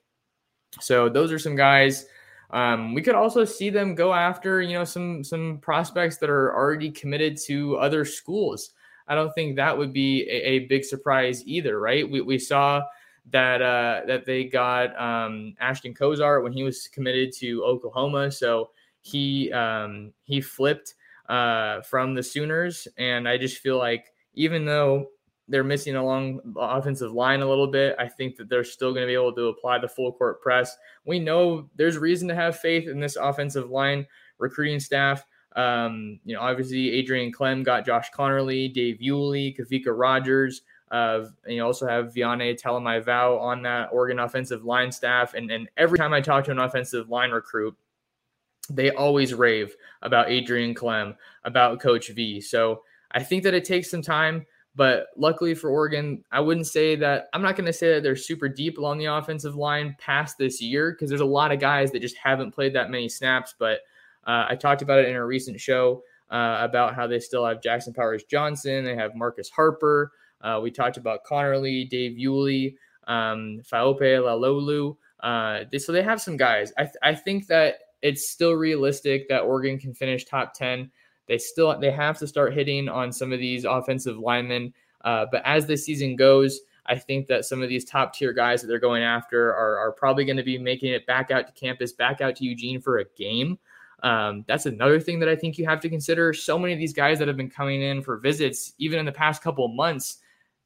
So 0.79 1.09
those 1.09 1.31
are 1.31 1.39
some 1.39 1.55
guys. 1.55 2.05
Um, 2.51 2.93
we 2.93 3.01
could 3.01 3.15
also 3.15 3.45
see 3.45 3.69
them 3.69 3.95
go 3.95 4.13
after, 4.13 4.61
you 4.61 4.73
know, 4.73 4.83
some 4.83 5.23
some 5.23 5.59
prospects 5.61 6.17
that 6.17 6.29
are 6.29 6.55
already 6.55 6.91
committed 6.91 7.37
to 7.45 7.77
other 7.77 8.05
schools. 8.05 8.71
I 9.07 9.15
don't 9.15 9.33
think 9.33 9.55
that 9.55 9.77
would 9.77 9.93
be 9.93 10.23
a, 10.29 10.47
a 10.47 10.59
big 10.67 10.83
surprise 10.83 11.43
either, 11.45 11.79
right? 11.79 12.09
We, 12.09 12.21
we 12.21 12.37
saw 12.37 12.83
that 13.31 13.61
uh, 13.61 14.01
that 14.07 14.25
they 14.25 14.45
got 14.45 14.99
um, 14.99 15.55
Ashton 15.59 15.93
Cozart 15.93 16.43
when 16.43 16.53
he 16.53 16.63
was 16.63 16.87
committed 16.87 17.33
to 17.37 17.63
Oklahoma, 17.63 18.31
so 18.31 18.71
he 19.01 19.51
um, 19.51 20.13
he 20.23 20.41
flipped 20.41 20.95
uh, 21.27 21.81
from 21.81 22.15
the 22.15 22.23
Sooners, 22.23 22.87
and 22.97 23.27
I 23.27 23.37
just 23.37 23.57
feel 23.57 23.77
like 23.77 24.11
even 24.33 24.65
though 24.65 25.07
they're 25.49 25.63
missing 25.63 25.95
along 25.95 26.39
the 26.45 26.59
offensive 26.59 27.11
line 27.11 27.41
a 27.41 27.49
little 27.49 27.67
bit. 27.67 27.95
I 27.99 28.07
think 28.07 28.35
that 28.37 28.49
they're 28.49 28.63
still 28.63 28.91
going 28.91 29.03
to 29.03 29.07
be 29.07 29.13
able 29.13 29.33
to 29.33 29.47
apply 29.47 29.79
the 29.79 29.87
full 29.87 30.13
court 30.13 30.41
press. 30.41 30.77
We 31.05 31.19
know 31.19 31.69
there's 31.75 31.97
reason 31.97 32.27
to 32.29 32.35
have 32.35 32.59
faith 32.59 32.87
in 32.87 32.99
this 32.99 33.15
offensive 33.15 33.69
line 33.69 34.05
recruiting 34.37 34.79
staff. 34.79 35.25
Um, 35.55 36.19
you 36.23 36.35
know, 36.35 36.41
obviously 36.41 36.91
Adrian 36.91 37.31
Klemm 37.31 37.63
got 37.63 37.85
Josh 37.85 38.11
Conerly, 38.15 38.71
Dave 38.71 38.99
Iuli, 38.99 39.57
Kawika 39.57 39.87
Rogers. 39.87 40.61
Uh, 40.91 41.25
and 41.45 41.55
you 41.55 41.63
also 41.63 41.87
have 41.87 42.13
Viane 42.13 42.59
Talamaivao 42.59 43.39
on 43.39 43.61
that 43.63 43.89
Oregon 43.91 44.19
offensive 44.19 44.63
line 44.63 44.91
staff. 44.91 45.33
And, 45.33 45.51
and 45.51 45.69
every 45.77 45.97
time 45.97 46.13
I 46.13 46.21
talk 46.21 46.45
to 46.45 46.51
an 46.51 46.59
offensive 46.59 47.09
line 47.09 47.31
recruit, 47.31 47.75
they 48.69 48.91
always 48.91 49.33
rave 49.33 49.75
about 50.01 50.29
Adrian 50.29 50.75
Klemm, 50.75 51.15
about 51.43 51.79
Coach 51.79 52.09
V. 52.09 52.39
So 52.41 52.83
I 53.11 53.23
think 53.23 53.43
that 53.43 53.53
it 53.53 53.65
takes 53.65 53.89
some 53.89 54.01
time. 54.01 54.45
But 54.75 55.07
luckily 55.17 55.55
for 55.55 55.69
Oregon, 55.69 56.23
I 56.31 56.39
wouldn't 56.39 56.67
say 56.67 56.95
that 56.97 57.27
I'm 57.33 57.41
not 57.41 57.55
going 57.55 57.65
to 57.65 57.73
say 57.73 57.93
that 57.95 58.03
they're 58.03 58.15
super 58.15 58.47
deep 58.47 58.77
along 58.77 58.99
the 58.99 59.05
offensive 59.05 59.55
line 59.55 59.95
past 59.99 60.37
this 60.37 60.61
year 60.61 60.91
because 60.91 61.09
there's 61.09 61.21
a 61.21 61.25
lot 61.25 61.51
of 61.51 61.59
guys 61.59 61.91
that 61.91 62.01
just 62.01 62.17
haven't 62.17 62.51
played 62.51 62.73
that 62.75 62.89
many 62.89 63.09
snaps. 63.09 63.53
But 63.57 63.79
uh, 64.25 64.45
I 64.49 64.55
talked 64.55 64.81
about 64.81 64.99
it 64.99 65.09
in 65.09 65.15
a 65.15 65.25
recent 65.25 65.59
show 65.59 66.03
uh, 66.29 66.57
about 66.61 66.95
how 66.95 67.07
they 67.07 67.19
still 67.19 67.45
have 67.45 67.61
Jackson 67.61 67.93
Powers 67.93 68.23
Johnson, 68.23 68.85
they 68.85 68.95
have 68.95 69.15
Marcus 69.15 69.49
Harper. 69.49 70.11
Uh, 70.41 70.59
we 70.61 70.71
talked 70.71 70.97
about 70.97 71.25
Conerly, 71.25 71.89
Dave 71.89 72.17
Iuli, 72.17 72.75
um, 73.07 73.61
Faaope 73.69 73.99
Laloulu. 73.99 74.95
Uh, 75.19 75.65
they, 75.71 75.77
so 75.77 75.91
they 75.91 76.03
have 76.03 76.21
some 76.21 76.37
guys. 76.37 76.71
I, 76.77 76.83
th- 76.83 76.95
I 77.03 77.15
think 77.15 77.47
that 77.47 77.75
it's 78.01 78.29
still 78.29 78.53
realistic 78.53 79.27
that 79.27 79.41
Oregon 79.41 79.77
can 79.77 79.93
finish 79.93 80.23
top 80.23 80.53
10. 80.53 80.89
They 81.29 81.37
still 81.37 81.79
they 81.79 81.91
have 81.91 82.17
to 82.17 82.27
start 82.27 82.53
hitting 82.53 82.89
on 82.89 83.13
some 83.13 83.31
of 83.31 83.39
these 83.39 83.63
offensive 83.63 84.17
linemen. 84.17 84.73
Uh, 85.05 85.27
but 85.31 85.41
as 85.45 85.65
the 85.65 85.77
season 85.77 86.17
goes, 86.17 86.59
I 86.87 86.97
think 86.97 87.27
that 87.27 87.45
some 87.45 87.61
of 87.61 87.69
these 87.69 87.85
top 87.85 88.13
tier 88.13 88.33
guys 88.33 88.61
that 88.61 88.67
they're 88.67 88.79
going 88.79 89.03
after 89.03 89.53
are, 89.53 89.77
are 89.77 89.91
probably 89.91 90.25
going 90.25 90.37
to 90.37 90.43
be 90.43 90.57
making 90.57 90.91
it 90.91 91.05
back 91.05 91.29
out 91.29 91.45
to 91.45 91.53
campus, 91.53 91.93
back 91.93 92.19
out 92.19 92.35
to 92.37 92.45
Eugene 92.45 92.81
for 92.81 92.97
a 92.97 93.05
game. 93.15 93.59
Um, 94.01 94.43
that's 94.47 94.65
another 94.65 94.99
thing 94.99 95.19
that 95.19 95.29
I 95.29 95.35
think 95.35 95.57
you 95.57 95.65
have 95.65 95.81
to 95.81 95.89
consider. 95.89 96.33
So 96.33 96.57
many 96.57 96.73
of 96.73 96.79
these 96.79 96.93
guys 96.93 97.19
that 97.19 97.27
have 97.27 97.37
been 97.37 97.49
coming 97.49 97.83
in 97.83 98.01
for 98.01 98.17
visits, 98.17 98.73
even 98.79 98.97
in 98.97 99.05
the 99.05 99.11
past 99.11 99.43
couple 99.43 99.65
of 99.65 99.71
months, 99.71 100.17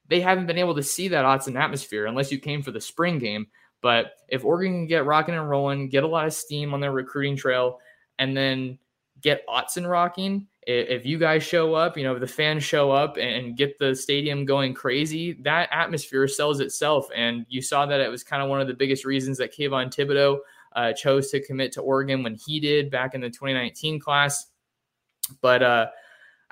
they 0.07 0.21
haven't 0.21 0.45
been 0.45 0.57
able 0.57 0.75
to 0.75 0.83
see 0.83 1.09
that 1.09 1.25
Autzen 1.25 1.59
atmosphere 1.59 2.05
unless 2.05 2.31
you 2.31 2.39
came 2.39 2.61
for 2.61 2.71
the 2.71 2.79
spring 2.79 3.19
game. 3.19 3.47
But 3.81 4.13
if 4.29 4.45
Oregon 4.45 4.73
can 4.73 4.87
get 4.87 5.05
rocking 5.05 5.35
and 5.35 5.49
rolling, 5.49 5.89
get 5.89 6.05
a 6.05 6.07
lot 6.07 6.25
of 6.25 6.33
steam 6.33 6.73
on 6.73 6.79
their 6.79 6.93
recruiting 6.93 7.35
trail, 7.35 7.79
and 8.17 8.37
then 8.37 8.79
get 9.19 9.45
Autzen 9.47 9.89
rocking, 9.89 10.47
if 10.67 11.05
you 11.05 11.17
guys 11.17 11.43
show 11.43 11.73
up, 11.73 11.97
you 11.97 12.03
know, 12.03 12.17
the 12.17 12.27
fans 12.27 12.63
show 12.63 12.91
up 12.91 13.17
and 13.17 13.57
get 13.57 13.77
the 13.79 13.95
stadium 13.95 14.45
going 14.45 14.73
crazy, 14.73 15.33
that 15.41 15.69
atmosphere 15.71 16.27
sells 16.27 16.59
itself. 16.59 17.07
And 17.15 17.45
you 17.49 17.61
saw 17.61 17.85
that 17.85 17.99
it 17.99 18.09
was 18.09 18.23
kind 18.23 18.41
of 18.41 18.49
one 18.49 18.61
of 18.61 18.67
the 18.67 18.73
biggest 18.73 19.05
reasons 19.05 19.37
that 19.37 19.55
Kayvon 19.55 19.93
Thibodeaux 19.93 20.39
uh, 20.75 20.93
chose 20.93 21.29
to 21.31 21.45
commit 21.45 21.71
to 21.73 21.81
Oregon 21.81 22.23
when 22.23 22.35
he 22.35 22.59
did 22.59 22.89
back 22.89 23.13
in 23.13 23.21
the 23.21 23.29
2019 23.29 23.99
class. 23.99 24.47
But 25.41 25.63
uh, 25.63 25.87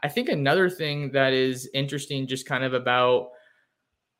I 0.01 0.07
think 0.07 0.29
another 0.29 0.69
thing 0.69 1.11
that 1.11 1.33
is 1.33 1.69
interesting, 1.73 2.27
just 2.27 2.45
kind 2.45 2.63
of 2.63 2.73
about 2.73 3.29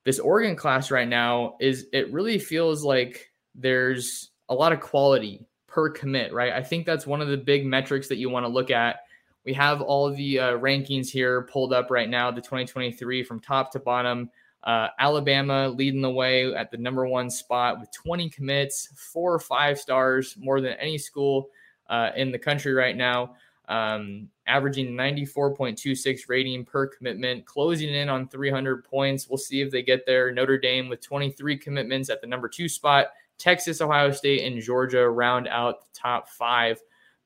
this 0.03 0.19
Oregon 0.19 0.55
class 0.55 0.91
right 0.91 1.07
now, 1.07 1.55
is 1.59 1.87
it 1.93 2.11
really 2.11 2.39
feels 2.39 2.83
like 2.83 3.31
there's 3.55 4.31
a 4.49 4.55
lot 4.55 4.73
of 4.73 4.79
quality 4.79 5.47
per 5.67 5.89
commit, 5.89 6.33
right? 6.33 6.51
I 6.53 6.63
think 6.63 6.85
that's 6.85 7.07
one 7.07 7.21
of 7.21 7.29
the 7.29 7.37
big 7.37 7.65
metrics 7.65 8.07
that 8.09 8.17
you 8.17 8.29
want 8.29 8.45
to 8.45 8.51
look 8.51 8.71
at. 8.71 8.97
We 9.45 9.53
have 9.53 9.81
all 9.81 10.11
the 10.11 10.39
uh, 10.39 10.51
rankings 10.57 11.09
here 11.09 11.43
pulled 11.43 11.73
up 11.73 11.89
right 11.89 12.09
now, 12.09 12.29
the 12.31 12.41
2023 12.41 13.23
from 13.23 13.39
top 13.39 13.71
to 13.71 13.79
bottom. 13.79 14.29
Uh, 14.63 14.89
Alabama 14.99 15.67
leading 15.69 16.01
the 16.01 16.09
way 16.09 16.53
at 16.53 16.69
the 16.69 16.77
number 16.77 17.07
one 17.07 17.29
spot 17.29 17.79
with 17.79 17.91
20 17.91 18.29
commits, 18.29 18.89
four 18.95 19.33
or 19.33 19.39
five 19.39 19.79
stars, 19.79 20.35
more 20.37 20.61
than 20.61 20.73
any 20.73 20.97
school 20.97 21.49
uh, 21.89 22.11
in 22.15 22.31
the 22.31 22.37
country 22.37 22.73
right 22.73 22.95
now, 22.95 23.35
um, 23.67 24.29
averaging 24.45 24.91
94.26 24.91 26.29
rating 26.29 26.63
per 26.63 26.85
commitment, 26.85 27.45
closing 27.45 27.89
in 27.89 28.07
on 28.07 28.27
300 28.27 28.83
points. 28.83 29.27
We'll 29.27 29.37
see 29.37 29.61
if 29.61 29.71
they 29.71 29.81
get 29.81 30.05
there. 30.05 30.31
Notre 30.31 30.59
Dame 30.59 30.89
with 30.89 31.01
23 31.01 31.57
commitments 31.57 32.11
at 32.11 32.21
the 32.21 32.27
number 32.27 32.47
two 32.47 32.69
spot. 32.69 33.07
Texas, 33.39 33.81
Ohio 33.81 34.11
State, 34.11 34.43
and 34.43 34.61
Georgia 34.61 35.09
round 35.09 35.47
out 35.47 35.81
the 35.81 35.99
top 35.99 36.29
five. 36.29 36.79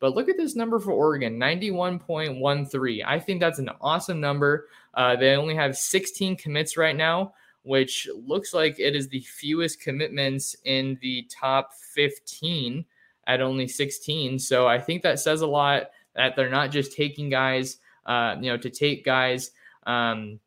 But 0.05 0.13
look 0.13 0.29
at 0.29 0.37
this 0.37 0.55
number 0.55 0.79
for 0.79 0.91
Oregon 0.91 1.39
91.13. 1.39 3.03
I 3.07 3.19
think 3.19 3.39
that's 3.39 3.57
an 3.57 3.71
awesome 3.81 4.19
number. 4.19 4.67
Uh, 4.93 5.15
they 5.15 5.35
only 5.35 5.55
have 5.55 5.75
16 5.75 6.35
commits 6.35 6.77
right 6.77 6.95
now, 6.95 7.33
which 7.63 8.07
looks 8.13 8.53
like 8.53 8.79
it 8.79 8.95
is 8.95 9.07
the 9.07 9.21
fewest 9.21 9.81
commitments 9.81 10.55
in 10.63 10.99
the 11.01 11.27
top 11.31 11.71
15 11.95 12.85
at 13.25 13.41
only 13.41 13.67
16. 13.67 14.37
So 14.37 14.67
I 14.67 14.79
think 14.79 15.01
that 15.01 15.19
says 15.19 15.41
a 15.41 15.47
lot 15.47 15.89
that 16.15 16.35
they're 16.35 16.51
not 16.51 16.69
just 16.69 16.95
taking 16.95 17.31
guys, 17.31 17.79
uh, 18.05 18.35
you 18.39 18.51
know, 18.51 18.57
to 18.57 18.69
take 18.69 19.05
guys. 19.05 19.49
Um, 19.87 20.39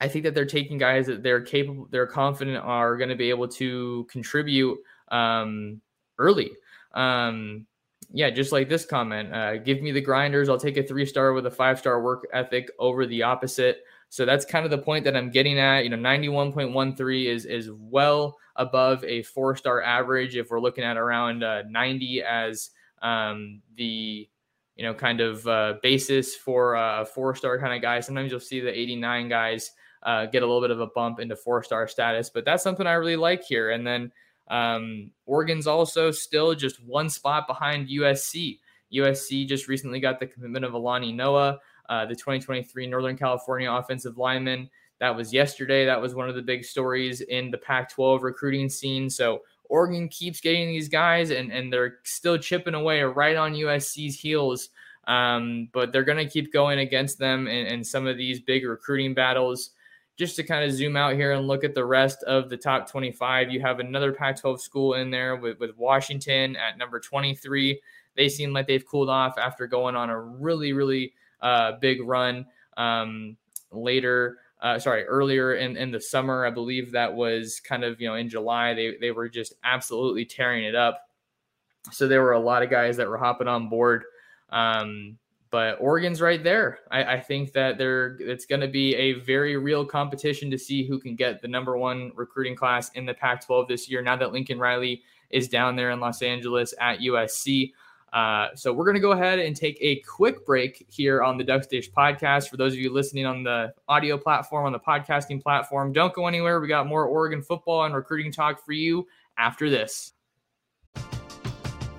I 0.00 0.06
think 0.06 0.22
that 0.22 0.36
they're 0.36 0.46
taking 0.46 0.78
guys 0.78 1.08
that 1.08 1.24
they're 1.24 1.40
capable, 1.40 1.88
they're 1.90 2.06
confident 2.06 2.58
are 2.58 2.96
going 2.96 3.10
to 3.10 3.16
be 3.16 3.30
able 3.30 3.48
to 3.48 4.06
contribute 4.08 4.78
um, 5.08 5.80
early. 6.16 6.52
Um, 6.94 7.66
yeah, 8.12 8.30
just 8.30 8.52
like 8.52 8.68
this 8.68 8.84
comment, 8.84 9.34
uh, 9.34 9.58
give 9.58 9.82
me 9.82 9.92
the 9.92 10.00
grinders. 10.00 10.48
I'll 10.48 10.58
take 10.58 10.76
a 10.76 10.82
three 10.82 11.06
star 11.06 11.32
with 11.32 11.46
a 11.46 11.50
five 11.50 11.78
star 11.78 12.02
work 12.02 12.26
ethic 12.32 12.70
over 12.78 13.06
the 13.06 13.22
opposite. 13.22 13.84
So 14.08 14.24
that's 14.24 14.44
kind 14.44 14.64
of 14.64 14.70
the 14.70 14.78
point 14.78 15.04
that 15.04 15.16
I'm 15.16 15.30
getting 15.30 15.58
at. 15.58 15.84
You 15.84 15.90
know, 15.90 15.96
91.13 15.96 17.26
is 17.26 17.44
is 17.44 17.70
well 17.72 18.38
above 18.56 19.04
a 19.04 19.22
four 19.22 19.56
star 19.56 19.82
average. 19.82 20.36
If 20.36 20.50
we're 20.50 20.60
looking 20.60 20.84
at 20.84 20.96
around 20.96 21.44
uh, 21.44 21.62
90 21.68 22.22
as 22.22 22.70
um, 23.02 23.62
the 23.76 24.28
you 24.78 24.84
know, 24.84 24.94
kind 24.94 25.20
of 25.20 25.46
uh, 25.46 25.74
basis 25.82 26.36
for 26.36 26.76
a 26.76 27.04
four 27.04 27.34
star 27.34 27.58
kind 27.58 27.74
of 27.74 27.82
guy. 27.82 27.98
Sometimes 27.98 28.30
you'll 28.30 28.40
see 28.40 28.60
the 28.60 28.72
89 28.72 29.28
guys 29.28 29.72
uh, 30.04 30.26
get 30.26 30.44
a 30.44 30.46
little 30.46 30.60
bit 30.60 30.70
of 30.70 30.80
a 30.80 30.86
bump 30.86 31.18
into 31.18 31.34
four 31.34 31.64
star 31.64 31.88
status, 31.88 32.30
but 32.30 32.44
that's 32.44 32.62
something 32.62 32.86
I 32.86 32.92
really 32.92 33.16
like 33.16 33.42
here. 33.42 33.70
And 33.70 33.84
then 33.84 34.12
um, 34.48 35.10
Oregon's 35.26 35.66
also 35.66 36.10
still 36.10 36.54
just 36.54 36.82
one 36.82 37.08
spot 37.08 37.46
behind 37.46 37.88
USC. 37.88 38.58
USC 38.92 39.46
just 39.46 39.68
recently 39.68 40.00
got 40.00 40.18
the 40.18 40.26
commitment 40.26 40.64
of 40.64 40.72
Alani 40.72 41.12
Noa, 41.12 41.58
uh, 41.88 42.06
the 42.06 42.14
2023 42.14 42.86
Northern 42.86 43.16
California 43.16 43.70
offensive 43.70 44.16
lineman. 44.16 44.68
That 45.00 45.14
was 45.14 45.32
yesterday. 45.32 45.84
That 45.84 46.00
was 46.00 46.14
one 46.14 46.28
of 46.28 46.34
the 46.34 46.42
big 46.42 46.64
stories 46.64 47.20
in 47.20 47.50
the 47.50 47.58
Pac 47.58 47.90
12 47.90 48.22
recruiting 48.22 48.68
scene. 48.68 49.08
So 49.08 49.42
Oregon 49.68 50.08
keeps 50.08 50.40
getting 50.40 50.68
these 50.68 50.88
guys, 50.88 51.30
and, 51.30 51.52
and 51.52 51.72
they're 51.72 51.98
still 52.04 52.38
chipping 52.38 52.74
away 52.74 53.02
right 53.02 53.36
on 53.36 53.52
USC's 53.52 54.18
heels. 54.18 54.70
Um, 55.06 55.68
but 55.72 55.92
they're 55.92 56.04
going 56.04 56.18
to 56.18 56.30
keep 56.30 56.52
going 56.52 56.80
against 56.80 57.18
them 57.18 57.46
in, 57.46 57.66
in 57.66 57.84
some 57.84 58.06
of 58.06 58.16
these 58.16 58.40
big 58.40 58.66
recruiting 58.66 59.14
battles. 59.14 59.70
Just 60.18 60.36
to 60.36 60.42
kind 60.42 60.64
of 60.64 60.72
zoom 60.72 60.96
out 60.96 61.14
here 61.14 61.32
and 61.32 61.46
look 61.46 61.64
at 61.64 61.74
the 61.74 61.84
rest 61.84 62.22
of 62.24 62.50
the 62.50 62.56
top 62.56 62.90
25, 62.90 63.50
you 63.50 63.60
have 63.60 63.78
another 63.78 64.12
Pac 64.12 64.40
12 64.40 64.60
school 64.60 64.94
in 64.94 65.10
there 65.10 65.36
with, 65.36 65.58
with 65.60 65.76
Washington 65.78 66.56
at 66.56 66.76
number 66.76 66.98
23. 66.98 67.80
They 68.16 68.28
seem 68.28 68.52
like 68.52 68.66
they've 68.66 68.86
cooled 68.86 69.08
off 69.08 69.38
after 69.38 69.66
going 69.66 69.94
on 69.94 70.10
a 70.10 70.20
really, 70.20 70.72
really 70.72 71.14
uh, 71.40 71.72
big 71.80 72.02
run 72.02 72.46
um, 72.76 73.36
later 73.70 74.38
uh, 74.60 74.78
sorry, 74.78 75.04
earlier 75.04 75.54
in, 75.54 75.76
in 75.76 75.90
the 75.90 76.00
summer. 76.00 76.44
I 76.44 76.50
believe 76.50 76.92
that 76.92 77.14
was 77.14 77.60
kind 77.60 77.84
of, 77.84 78.00
you 78.00 78.08
know, 78.08 78.14
in 78.14 78.28
July, 78.28 78.74
they, 78.74 78.96
they 79.00 79.10
were 79.10 79.28
just 79.28 79.54
absolutely 79.62 80.24
tearing 80.24 80.64
it 80.64 80.74
up. 80.74 81.08
So 81.92 82.08
there 82.08 82.22
were 82.22 82.32
a 82.32 82.40
lot 82.40 82.62
of 82.62 82.70
guys 82.70 82.96
that 82.96 83.08
were 83.08 83.18
hopping 83.18 83.48
on 83.48 83.68
board. 83.68 84.04
Um, 84.50 85.18
but 85.50 85.78
Oregon's 85.80 86.20
right 86.20 86.42
there. 86.42 86.80
I, 86.90 87.14
I 87.14 87.20
think 87.20 87.52
that 87.52 87.78
there 87.78 88.16
it's 88.20 88.46
going 88.46 88.60
to 88.60 88.68
be 88.68 88.94
a 88.94 89.14
very 89.14 89.56
real 89.56 89.84
competition 89.84 90.50
to 90.50 90.58
see 90.58 90.86
who 90.86 90.98
can 90.98 91.16
get 91.16 91.40
the 91.40 91.48
number 91.48 91.76
one 91.76 92.12
recruiting 92.14 92.56
class 92.56 92.90
in 92.90 93.06
the 93.06 93.14
Pac 93.14 93.44
12 93.46 93.68
this 93.68 93.88
year. 93.88 94.02
Now 94.02 94.16
that 94.16 94.32
Lincoln 94.32 94.58
Riley 94.58 95.02
is 95.30 95.48
down 95.48 95.76
there 95.76 95.90
in 95.90 96.00
Los 96.00 96.22
Angeles 96.22 96.74
at 96.80 97.00
USC. 97.00 97.72
Uh, 98.12 98.48
so 98.54 98.72
we're 98.72 98.84
going 98.84 98.94
to 98.94 99.00
go 99.00 99.12
ahead 99.12 99.38
and 99.38 99.54
take 99.54 99.76
a 99.80 99.96
quick 100.00 100.46
break 100.46 100.86
here 100.88 101.22
on 101.22 101.36
the 101.36 101.44
Ducks 101.44 101.66
Dish 101.66 101.90
podcast. 101.90 102.48
For 102.48 102.56
those 102.56 102.72
of 102.72 102.78
you 102.78 102.92
listening 102.92 103.26
on 103.26 103.42
the 103.42 103.74
audio 103.86 104.16
platform, 104.16 104.66
on 104.66 104.72
the 104.72 104.80
podcasting 104.80 105.42
platform, 105.42 105.92
don't 105.92 106.14
go 106.14 106.26
anywhere. 106.26 106.60
We 106.60 106.68
got 106.68 106.86
more 106.86 107.04
Oregon 107.04 107.42
football 107.42 107.84
and 107.84 107.94
recruiting 107.94 108.32
talk 108.32 108.64
for 108.64 108.72
you 108.72 109.06
after 109.36 109.68
this. 109.68 110.14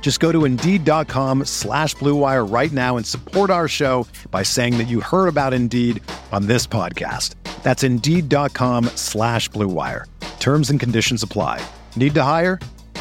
Just 0.00 0.20
go 0.20 0.32
to 0.32 0.46
Indeed.com 0.46 1.44
slash 1.44 1.94
BlueWire 1.96 2.50
right 2.50 2.72
now 2.72 2.96
and 2.96 3.04
support 3.04 3.50
our 3.50 3.68
show 3.68 4.06
by 4.30 4.42
saying 4.42 4.78
that 4.78 4.88
you 4.88 5.00
heard 5.00 5.28
about 5.28 5.52
Indeed 5.52 6.02
on 6.32 6.46
this 6.46 6.66
podcast. 6.66 7.34
That's 7.62 7.82
Indeed.com 7.82 8.86
slash 8.94 9.50
BlueWire. 9.50 10.04
Terms 10.40 10.70
and 10.70 10.80
conditions 10.80 11.22
apply. 11.22 11.60
Need 11.94 12.14
to 12.14 12.22
hire? 12.22 12.58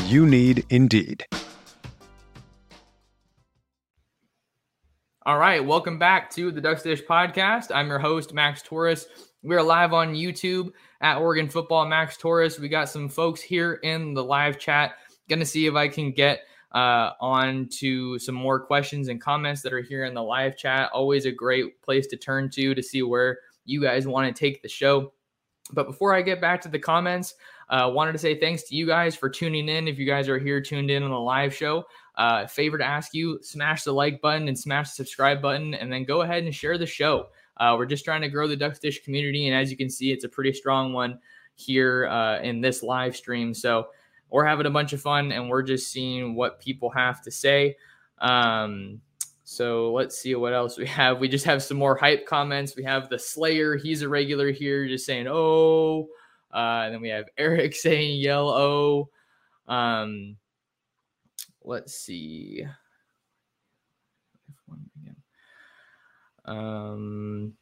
You 0.08 0.26
need 0.26 0.66
Indeed. 0.70 1.26
All 5.26 5.38
right, 5.38 5.66
welcome 5.66 6.00
back 6.00 6.30
to 6.32 6.52
the 6.52 6.62
Ducks 6.62 6.84
Dish 6.84 7.04
podcast. 7.04 7.70
I'm 7.74 7.88
your 7.88 8.00
host, 8.00 8.34
Max 8.34 8.62
Torres. 8.62 9.08
We're 9.44 9.62
live 9.62 9.94
on 9.94 10.14
YouTube 10.14 10.72
at 11.02 11.18
Oregon 11.18 11.50
Football. 11.50 11.86
Max 11.86 12.18
Torres. 12.18 12.60
We 12.60 12.70
got 12.70 12.90
some 12.90 13.08
folks 13.08 13.42
here 13.42 13.74
in 13.84 14.14
the 14.14 14.24
live 14.24 14.58
chat. 14.58 14.96
Going 15.30 15.40
to 15.40 15.46
see 15.46 15.68
if 15.68 15.76
I 15.76 15.90
can 15.90 16.12
get 16.12 16.42
uh, 16.74 17.12
on 17.22 17.68
to 17.80 18.20
some 18.20 18.36
more 18.36 18.60
questions 18.60 19.08
and 19.08 19.22
comments 19.22 19.62
that 19.62 19.74
are 19.74 19.82
here 19.82 20.06
in 20.06 20.14
the 20.14 20.24
live 20.24 20.58
chat. 20.58 20.90
Always 20.92 21.26
a 21.26 21.32
great 21.32 21.82
place 21.82 22.08
to 22.08 22.18
turn 22.18 22.50
to 22.52 22.76
to 22.76 22.84
see 22.84 23.04
where 23.04 23.40
you 23.66 23.82
guys 23.82 24.08
want 24.08 24.34
to 24.34 24.38
take 24.38 24.62
the 24.62 24.70
show. 24.70 25.14
But 25.74 25.86
before 25.86 26.16
I 26.16 26.22
get 26.22 26.40
back 26.40 26.62
to 26.62 26.70
the 26.70 26.80
comments, 26.80 27.36
uh, 27.70 27.92
wanted 27.94 28.14
to 28.14 28.18
say 28.18 28.40
thanks 28.40 28.64
to 28.64 28.76
you 28.76 28.86
guys 28.88 29.16
for 29.16 29.30
tuning 29.30 29.68
in. 29.68 29.88
If 29.88 30.00
you 30.00 30.06
guys 30.06 30.30
are 30.30 30.40
here 30.40 30.62
tuned 30.62 30.90
in 30.90 31.04
on 31.04 31.10
the 31.10 31.20
live 31.20 31.54
show, 31.54 31.84
uh, 32.16 32.48
favor 32.48 32.78
to 32.78 32.86
ask 32.86 33.14
you 33.14 33.40
smash 33.42 33.84
the 33.84 33.92
like 33.92 34.22
button 34.22 34.48
and 34.48 34.58
smash 34.58 34.90
the 34.90 34.96
subscribe 34.96 35.42
button, 35.42 35.74
and 35.74 35.92
then 35.92 36.06
go 36.06 36.22
ahead 36.22 36.44
and 36.44 36.56
share 36.56 36.78
the 36.78 36.86
show. 36.86 37.28
Uh, 37.58 37.76
we're 37.78 37.86
just 37.86 38.06
trying 38.06 38.22
to 38.22 38.30
grow 38.30 38.48
the 38.48 38.56
Ducks 38.56 38.80
Dish 38.80 39.04
community, 39.04 39.48
and 39.48 39.56
as 39.56 39.70
you 39.70 39.78
can 39.78 39.90
see, 39.90 40.12
it's 40.12 40.24
a 40.24 40.30
pretty 40.30 40.54
strong 40.54 40.94
one 40.94 41.20
here 41.56 42.08
uh, 42.08 42.40
in 42.42 42.62
this 42.62 42.84
live 42.84 43.16
stream. 43.16 43.54
So 43.54 43.88
we're 44.30 44.46
having 44.46 44.66
a 44.66 44.72
bunch 44.72 44.94
of 44.94 45.02
fun, 45.02 45.32
and 45.32 45.50
we're 45.50 45.64
just 45.64 45.92
seeing 45.92 46.36
what 46.36 46.60
people 46.60 46.90
have 46.92 47.22
to 47.24 47.32
say. 47.32 47.78
Um, 48.20 49.02
so 49.44 49.94
let's 49.94 50.18
see 50.18 50.36
what 50.36 50.54
else 50.54 50.78
we 50.78 50.86
have. 50.88 51.20
We 51.20 51.30
just 51.30 51.46
have 51.46 51.64
some 51.64 51.78
more 51.78 51.96
hype 51.96 52.26
comments. 52.26 52.76
We 52.76 52.84
have 52.84 53.10
the 53.10 53.18
Slayer. 53.18 53.78
He's 53.78 54.02
a 54.02 54.10
regular 54.10 54.52
here, 54.52 54.88
just 54.88 55.06
saying, 55.06 55.28
oh. 55.30 56.10
Uh, 56.54 56.84
and 56.86 56.94
then 56.94 57.02
we 57.02 57.10
have 57.10 57.26
Eric 57.38 57.76
saying, 57.76 58.20
yell, 58.20 58.50
oh. 58.50 59.10
Um, 59.68 60.38
let's 61.64 61.94
see. 61.94 62.66
Um, 66.44 67.54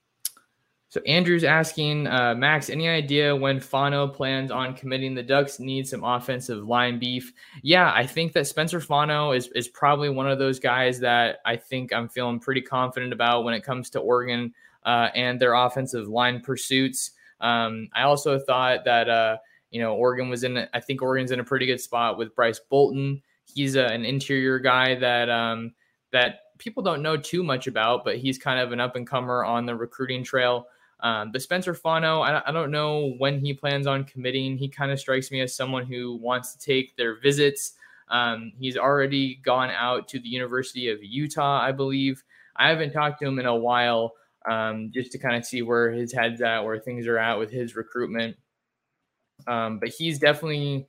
so 0.95 1.01
Andrew's 1.01 1.43
asking 1.43 2.07
uh, 2.07 2.35
Max, 2.35 2.69
any 2.69 2.87
idea 2.87 3.35
when 3.35 3.59
Fano 3.59 4.07
plans 4.07 4.49
on 4.49 4.73
committing 4.73 5.13
the 5.13 5.21
Ducks 5.21 5.59
need 5.59 5.85
some 5.85 6.05
offensive 6.05 6.65
line 6.65 6.99
beef? 6.99 7.33
Yeah, 7.63 7.91
I 7.93 8.07
think 8.07 8.31
that 8.31 8.47
Spencer 8.47 8.79
Fano 8.79 9.33
is 9.33 9.49
is 9.49 9.67
probably 9.67 10.07
one 10.07 10.31
of 10.31 10.39
those 10.39 10.57
guys 10.57 11.01
that 11.01 11.39
I 11.45 11.57
think 11.57 11.91
I'm 11.91 12.07
feeling 12.07 12.39
pretty 12.39 12.61
confident 12.61 13.11
about 13.11 13.43
when 13.43 13.53
it 13.53 13.61
comes 13.61 13.89
to 13.89 13.99
Oregon 13.99 14.53
uh, 14.85 15.09
and 15.13 15.37
their 15.37 15.55
offensive 15.55 16.07
line 16.07 16.39
pursuits. 16.39 17.11
Um, 17.41 17.89
I 17.93 18.03
also 18.03 18.39
thought 18.39 18.85
that 18.85 19.09
uh, 19.09 19.37
you 19.71 19.81
know 19.81 19.95
Oregon 19.95 20.29
was 20.29 20.45
in. 20.45 20.65
I 20.73 20.79
think 20.79 21.01
Oregon's 21.01 21.31
in 21.31 21.41
a 21.41 21.43
pretty 21.43 21.65
good 21.65 21.81
spot 21.81 22.17
with 22.17 22.33
Bryce 22.33 22.61
Bolton 22.69 23.21
he's 23.53 23.75
a, 23.75 23.85
an 23.85 24.05
interior 24.05 24.59
guy 24.59 24.95
that 24.95 25.29
um, 25.29 25.73
that 26.11 26.39
people 26.57 26.81
don't 26.81 27.01
know 27.01 27.17
too 27.17 27.43
much 27.43 27.67
about, 27.67 28.03
but 28.03 28.17
he's 28.17 28.37
kind 28.37 28.59
of 28.59 28.71
an 28.71 28.79
up 28.79 28.95
and 28.95 29.07
comer 29.07 29.43
on 29.43 29.65
the 29.65 29.75
recruiting 29.75 30.23
trail. 30.23 30.67
Um, 31.05 31.31
but 31.31 31.43
Spencer 31.43 31.75
Fano, 31.75 32.21
I, 32.21 32.49
I, 32.49 32.51
don't 32.51 32.71
know 32.71 33.13
when 33.19 33.39
he 33.39 33.53
plans 33.53 33.85
on 33.85 34.05
committing. 34.05 34.57
He 34.57 34.67
kind 34.67 34.91
of 34.91 34.99
strikes 34.99 35.29
me 35.29 35.39
as 35.39 35.55
someone 35.55 35.85
who 35.85 36.15
wants 36.15 36.55
to 36.55 36.57
take 36.57 36.97
their 36.97 37.19
visits. 37.19 37.73
Um, 38.09 38.53
he's 38.57 38.75
already 38.75 39.35
gone 39.45 39.69
out 39.69 40.07
to 40.07 40.19
the 40.19 40.27
University 40.27 40.89
of 40.89 41.03
Utah, 41.03 41.61
I 41.61 41.71
believe. 41.73 42.23
I 42.55 42.69
haven't 42.69 42.91
talked 42.91 43.19
to 43.19 43.27
him 43.27 43.37
in 43.37 43.45
a 43.45 43.55
while 43.55 44.13
um, 44.49 44.89
just 44.91 45.11
to 45.11 45.19
kind 45.19 45.35
of 45.35 45.45
see 45.45 45.61
where 45.61 45.91
his 45.91 46.11
head's 46.11 46.41
at, 46.41 46.65
where 46.65 46.79
things 46.79 47.05
are 47.05 47.19
at 47.19 47.37
with 47.37 47.51
his 47.51 47.75
recruitment. 47.75 48.35
Um, 49.45 49.77
but 49.77 49.89
he's 49.89 50.17
definitely 50.17 50.87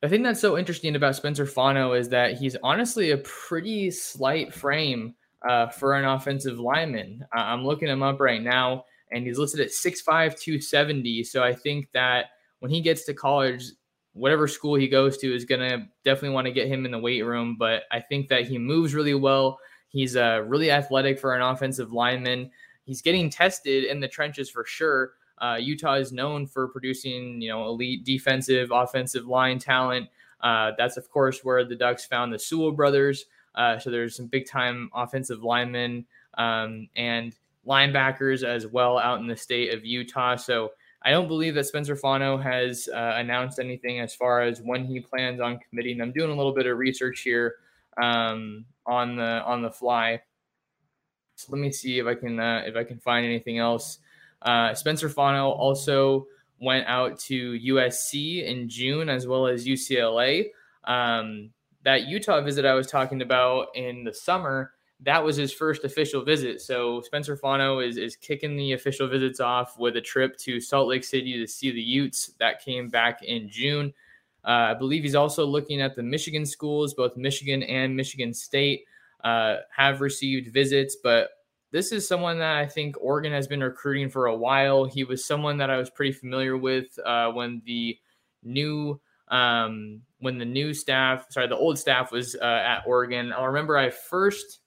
the 0.00 0.08
thing 0.08 0.22
that's 0.22 0.40
so 0.40 0.56
interesting 0.56 0.94
about 0.94 1.16
Spencer 1.16 1.44
Fano 1.46 1.94
is 1.94 2.08
that 2.10 2.34
he's 2.34 2.56
honestly 2.62 3.10
a 3.10 3.18
pretty 3.18 3.90
slight 3.90 4.54
frame 4.54 5.16
uh, 5.48 5.70
for 5.70 5.94
an 5.94 6.04
offensive 6.04 6.60
lineman. 6.60 7.26
I'm 7.32 7.64
looking 7.64 7.88
him 7.88 8.04
up 8.04 8.20
right 8.20 8.40
now, 8.40 8.84
and 9.10 9.26
he's 9.26 9.38
listed 9.38 9.60
at 9.60 9.68
6'5, 9.68 10.04
270. 10.38 11.24
So 11.24 11.42
I 11.42 11.52
think 11.52 11.88
that 11.92 12.26
when 12.60 12.70
he 12.70 12.80
gets 12.80 13.04
to 13.04 13.14
college, 13.14 13.64
whatever 14.12 14.48
school 14.48 14.74
he 14.74 14.88
goes 14.88 15.18
to 15.18 15.34
is 15.34 15.44
going 15.44 15.60
to 15.60 15.86
definitely 16.04 16.34
want 16.34 16.46
to 16.46 16.52
get 16.52 16.68
him 16.68 16.84
in 16.84 16.90
the 16.90 16.98
weight 16.98 17.22
room. 17.22 17.56
But 17.58 17.82
I 17.90 18.00
think 18.00 18.28
that 18.28 18.46
he 18.46 18.58
moves 18.58 18.94
really 18.94 19.14
well. 19.14 19.58
He's 19.88 20.16
uh, 20.16 20.42
really 20.46 20.70
athletic 20.70 21.18
for 21.18 21.34
an 21.34 21.42
offensive 21.42 21.92
lineman. 21.92 22.50
He's 22.84 23.02
getting 23.02 23.30
tested 23.30 23.84
in 23.84 24.00
the 24.00 24.08
trenches 24.08 24.50
for 24.50 24.64
sure. 24.64 25.12
Uh, 25.38 25.56
Utah 25.60 25.94
is 25.94 26.12
known 26.12 26.46
for 26.46 26.68
producing, 26.68 27.40
you 27.40 27.48
know, 27.48 27.66
elite 27.66 28.04
defensive, 28.04 28.70
offensive 28.72 29.26
line 29.26 29.58
talent. 29.58 30.08
Uh, 30.40 30.72
that's 30.76 30.96
of 30.96 31.10
course 31.10 31.40
where 31.42 31.64
the 31.64 31.74
Ducks 31.74 32.04
found 32.04 32.32
the 32.32 32.38
Sewell 32.38 32.72
brothers. 32.72 33.26
Uh, 33.54 33.78
so 33.78 33.90
there's 33.90 34.16
some 34.16 34.26
big 34.26 34.46
time 34.46 34.90
offensive 34.94 35.42
linemen 35.42 36.04
um, 36.38 36.88
and 36.96 37.34
linebackers 37.66 38.44
as 38.44 38.66
well 38.66 38.98
out 38.98 39.20
in 39.20 39.26
the 39.26 39.36
state 39.36 39.72
of 39.72 39.84
Utah. 39.84 40.36
So 40.36 40.72
I 41.02 41.10
don't 41.10 41.28
believe 41.28 41.54
that 41.54 41.66
Spencer 41.66 41.96
Fano 41.96 42.38
has 42.38 42.88
uh, 42.92 43.14
announced 43.16 43.58
anything 43.58 44.00
as 44.00 44.14
far 44.14 44.42
as 44.42 44.60
when 44.62 44.84
he 44.84 45.00
plans 45.00 45.40
on 45.40 45.58
committing. 45.68 46.00
I'm 46.00 46.12
doing 46.12 46.30
a 46.30 46.34
little 46.34 46.54
bit 46.54 46.66
of 46.66 46.78
research 46.78 47.20
here 47.20 47.56
um, 48.00 48.64
on 48.86 49.16
the 49.16 49.42
on 49.44 49.62
the 49.62 49.70
fly. 49.70 50.20
So 51.36 51.48
let 51.50 51.60
me 51.60 51.72
see 51.72 51.98
if 51.98 52.06
I 52.06 52.14
can 52.14 52.40
uh, 52.40 52.62
if 52.66 52.76
I 52.76 52.84
can 52.84 52.98
find 52.98 53.26
anything 53.26 53.58
else. 53.58 53.98
Uh, 54.40 54.74
Spencer 54.74 55.08
Fano 55.08 55.50
also 55.50 56.26
went 56.60 56.86
out 56.86 57.18
to 57.18 57.58
USC 57.58 58.44
in 58.44 58.68
June 58.68 59.08
as 59.08 59.26
well 59.26 59.46
as 59.46 59.66
UCLA. 59.66 60.46
Um, 60.84 61.50
that 61.84 62.06
Utah 62.08 62.40
visit 62.40 62.64
I 62.64 62.74
was 62.74 62.86
talking 62.86 63.20
about 63.20 63.68
in 63.74 64.04
the 64.04 64.14
summer, 64.14 64.72
that 65.04 65.22
was 65.22 65.36
his 65.36 65.52
first 65.52 65.84
official 65.84 66.22
visit. 66.24 66.60
So 66.60 67.00
Spencer 67.02 67.36
Fano 67.36 67.80
is 67.80 67.96
is 67.96 68.16
kicking 68.16 68.56
the 68.56 68.72
official 68.72 69.06
visits 69.06 69.40
off 69.40 69.78
with 69.78 69.96
a 69.96 70.00
trip 70.00 70.36
to 70.38 70.60
Salt 70.60 70.88
Lake 70.88 71.04
City 71.04 71.38
to 71.38 71.46
see 71.46 71.70
the 71.70 71.80
Utes. 71.80 72.32
That 72.38 72.64
came 72.64 72.88
back 72.88 73.22
in 73.22 73.48
June. 73.48 73.92
Uh, 74.44 74.72
I 74.72 74.74
believe 74.74 75.02
he's 75.02 75.14
also 75.14 75.46
looking 75.46 75.80
at 75.80 75.96
the 75.96 76.02
Michigan 76.02 76.44
schools, 76.44 76.92
both 76.92 77.16
Michigan 77.16 77.62
and 77.62 77.96
Michigan 77.96 78.34
State 78.34 78.84
uh, 79.22 79.56
have 79.74 80.02
received 80.02 80.52
visits, 80.52 80.96
but 81.02 81.30
this 81.72 81.90
is 81.92 82.06
someone 82.06 82.38
that 82.38 82.56
I 82.56 82.66
think 82.66 82.94
Oregon 83.00 83.32
has 83.32 83.48
been 83.48 83.62
recruiting 83.62 84.08
for 84.08 84.26
a 84.26 84.36
while. 84.36 84.84
He 84.84 85.02
was 85.02 85.24
someone 85.24 85.56
that 85.58 85.70
I 85.70 85.76
was 85.76 85.90
pretty 85.90 86.12
familiar 86.12 86.56
with 86.56 86.96
uh, 87.04 87.32
when 87.32 87.62
the 87.64 87.98
new 88.42 89.00
um, 89.28 90.02
when 90.20 90.38
the 90.38 90.44
new 90.44 90.72
staff, 90.74 91.26
sorry, 91.30 91.48
the 91.48 91.56
old 91.56 91.78
staff 91.78 92.12
was 92.12 92.36
uh, 92.36 92.44
at 92.44 92.84
Oregon. 92.86 93.32
I 93.32 93.44
remember 93.46 93.76
I 93.76 93.90
first 93.90 94.60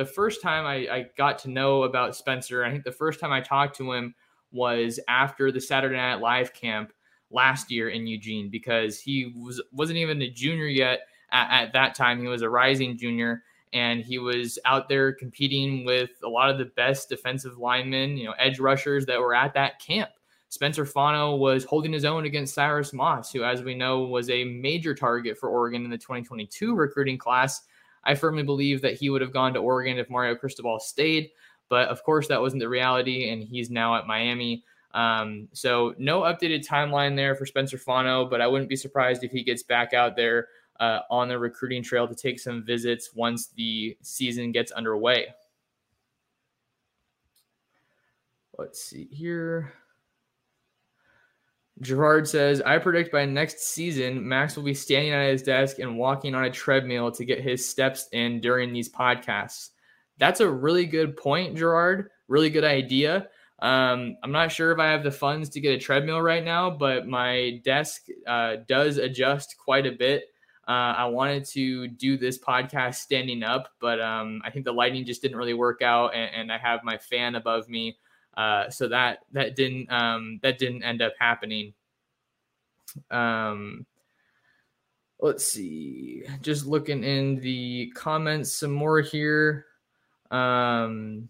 the 0.00 0.06
first 0.06 0.40
time 0.40 0.64
I, 0.64 0.76
I 0.90 1.06
got 1.18 1.38
to 1.40 1.50
know 1.50 1.82
about 1.82 2.16
Spencer. 2.16 2.64
I 2.64 2.70
think 2.70 2.84
the 2.84 2.90
first 2.90 3.20
time 3.20 3.32
I 3.32 3.42
talked 3.42 3.76
to 3.76 3.92
him 3.92 4.14
was 4.50 4.98
after 5.08 5.52
the 5.52 5.60
Saturday 5.60 5.96
Night 5.96 6.22
Live 6.22 6.54
camp 6.54 6.94
last 7.30 7.70
year 7.70 7.90
in 7.90 8.06
Eugene 8.06 8.48
because 8.48 8.98
he 8.98 9.34
was 9.36 9.62
wasn't 9.72 9.98
even 9.98 10.22
a 10.22 10.30
junior 10.30 10.64
yet 10.64 11.00
at, 11.32 11.64
at 11.64 11.72
that 11.74 11.94
time. 11.94 12.18
He 12.18 12.28
was 12.28 12.40
a 12.40 12.48
rising 12.48 12.96
junior 12.96 13.42
and 13.74 14.00
he 14.00 14.16
was 14.16 14.58
out 14.64 14.88
there 14.88 15.12
competing 15.12 15.84
with 15.84 16.12
a 16.24 16.28
lot 16.28 16.48
of 16.48 16.56
the 16.56 16.72
best 16.76 17.10
defensive 17.10 17.58
linemen, 17.58 18.16
you 18.16 18.24
know, 18.24 18.34
edge 18.38 18.58
rushers 18.58 19.04
that 19.04 19.20
were 19.20 19.34
at 19.34 19.52
that 19.52 19.80
camp. 19.80 20.08
Spencer 20.48 20.86
Fano 20.86 21.36
was 21.36 21.64
holding 21.64 21.92
his 21.92 22.06
own 22.06 22.24
against 22.24 22.54
Cyrus 22.54 22.94
Moss, 22.94 23.30
who, 23.30 23.44
as 23.44 23.62
we 23.62 23.74
know, 23.74 24.00
was 24.00 24.30
a 24.30 24.44
major 24.44 24.94
target 24.94 25.36
for 25.36 25.50
Oregon 25.50 25.84
in 25.84 25.90
the 25.90 25.98
2022 25.98 26.74
recruiting 26.74 27.18
class. 27.18 27.64
I 28.04 28.14
firmly 28.14 28.42
believe 28.42 28.82
that 28.82 28.94
he 28.94 29.10
would 29.10 29.20
have 29.20 29.32
gone 29.32 29.54
to 29.54 29.60
Oregon 29.60 29.98
if 29.98 30.08
Mario 30.10 30.34
Cristobal 30.34 30.80
stayed, 30.80 31.30
but 31.68 31.88
of 31.88 32.02
course, 32.02 32.28
that 32.28 32.40
wasn't 32.40 32.60
the 32.60 32.68
reality, 32.68 33.30
and 33.30 33.42
he's 33.42 33.70
now 33.70 33.96
at 33.96 34.06
Miami. 34.06 34.64
Um, 34.92 35.48
so, 35.52 35.94
no 35.98 36.22
updated 36.22 36.66
timeline 36.66 37.14
there 37.14 37.36
for 37.36 37.46
Spencer 37.46 37.78
Fano, 37.78 38.24
but 38.24 38.40
I 38.40 38.46
wouldn't 38.46 38.68
be 38.68 38.76
surprised 38.76 39.22
if 39.22 39.30
he 39.30 39.44
gets 39.44 39.62
back 39.62 39.92
out 39.92 40.16
there 40.16 40.48
uh, 40.80 41.00
on 41.10 41.28
the 41.28 41.38
recruiting 41.38 41.82
trail 41.82 42.08
to 42.08 42.14
take 42.14 42.40
some 42.40 42.64
visits 42.64 43.14
once 43.14 43.48
the 43.48 43.96
season 44.02 44.50
gets 44.50 44.72
underway. 44.72 45.26
Let's 48.58 48.82
see 48.82 49.08
here. 49.10 49.72
Gerard 51.82 52.28
says, 52.28 52.60
I 52.60 52.78
predict 52.78 53.10
by 53.12 53.24
next 53.24 53.60
season, 53.60 54.26
Max 54.26 54.56
will 54.56 54.64
be 54.64 54.74
standing 54.74 55.12
at 55.12 55.30
his 55.30 55.42
desk 55.42 55.78
and 55.78 55.96
walking 55.96 56.34
on 56.34 56.44
a 56.44 56.50
treadmill 56.50 57.10
to 57.12 57.24
get 57.24 57.40
his 57.40 57.66
steps 57.66 58.08
in 58.12 58.40
during 58.40 58.72
these 58.72 58.90
podcasts. 58.90 59.70
That's 60.18 60.40
a 60.40 60.50
really 60.50 60.84
good 60.84 61.16
point, 61.16 61.56
Gerard. 61.56 62.10
Really 62.28 62.50
good 62.50 62.64
idea. 62.64 63.28
Um, 63.60 64.16
I'm 64.22 64.32
not 64.32 64.52
sure 64.52 64.72
if 64.72 64.78
I 64.78 64.90
have 64.90 65.02
the 65.02 65.10
funds 65.10 65.48
to 65.50 65.60
get 65.60 65.74
a 65.74 65.78
treadmill 65.78 66.20
right 66.20 66.44
now, 66.44 66.70
but 66.70 67.06
my 67.06 67.60
desk 67.64 68.02
uh, 68.26 68.56
does 68.68 68.98
adjust 68.98 69.56
quite 69.58 69.86
a 69.86 69.92
bit 69.92 70.24
uh, 70.70 70.94
I 70.98 71.06
wanted 71.06 71.44
to 71.46 71.88
do 71.88 72.16
this 72.16 72.38
podcast 72.38 72.96
standing 72.96 73.42
up, 73.42 73.70
but 73.80 74.00
um, 74.00 74.40
I 74.44 74.50
think 74.50 74.64
the 74.64 74.72
lighting 74.72 75.04
just 75.04 75.20
didn't 75.20 75.36
really 75.36 75.52
work 75.52 75.82
out, 75.82 76.14
and, 76.14 76.30
and 76.32 76.52
I 76.52 76.58
have 76.58 76.84
my 76.84 76.96
fan 76.96 77.34
above 77.34 77.68
me, 77.68 77.98
uh, 78.36 78.70
so 78.70 78.88
that 78.88 79.20
that 79.32 79.56
didn't 79.56 79.90
um, 79.90 80.40
that 80.42 80.58
didn't 80.58 80.82
end 80.82 81.02
up 81.02 81.12
happening. 81.18 81.74
Um, 83.10 83.86
let's 85.20 85.44
see, 85.44 86.24
just 86.40 86.66
looking 86.66 87.04
in 87.04 87.40
the 87.40 87.92
comments 87.94 88.54
some 88.54 88.72
more 88.72 89.00
here. 89.00 89.66
Um, 90.30 91.28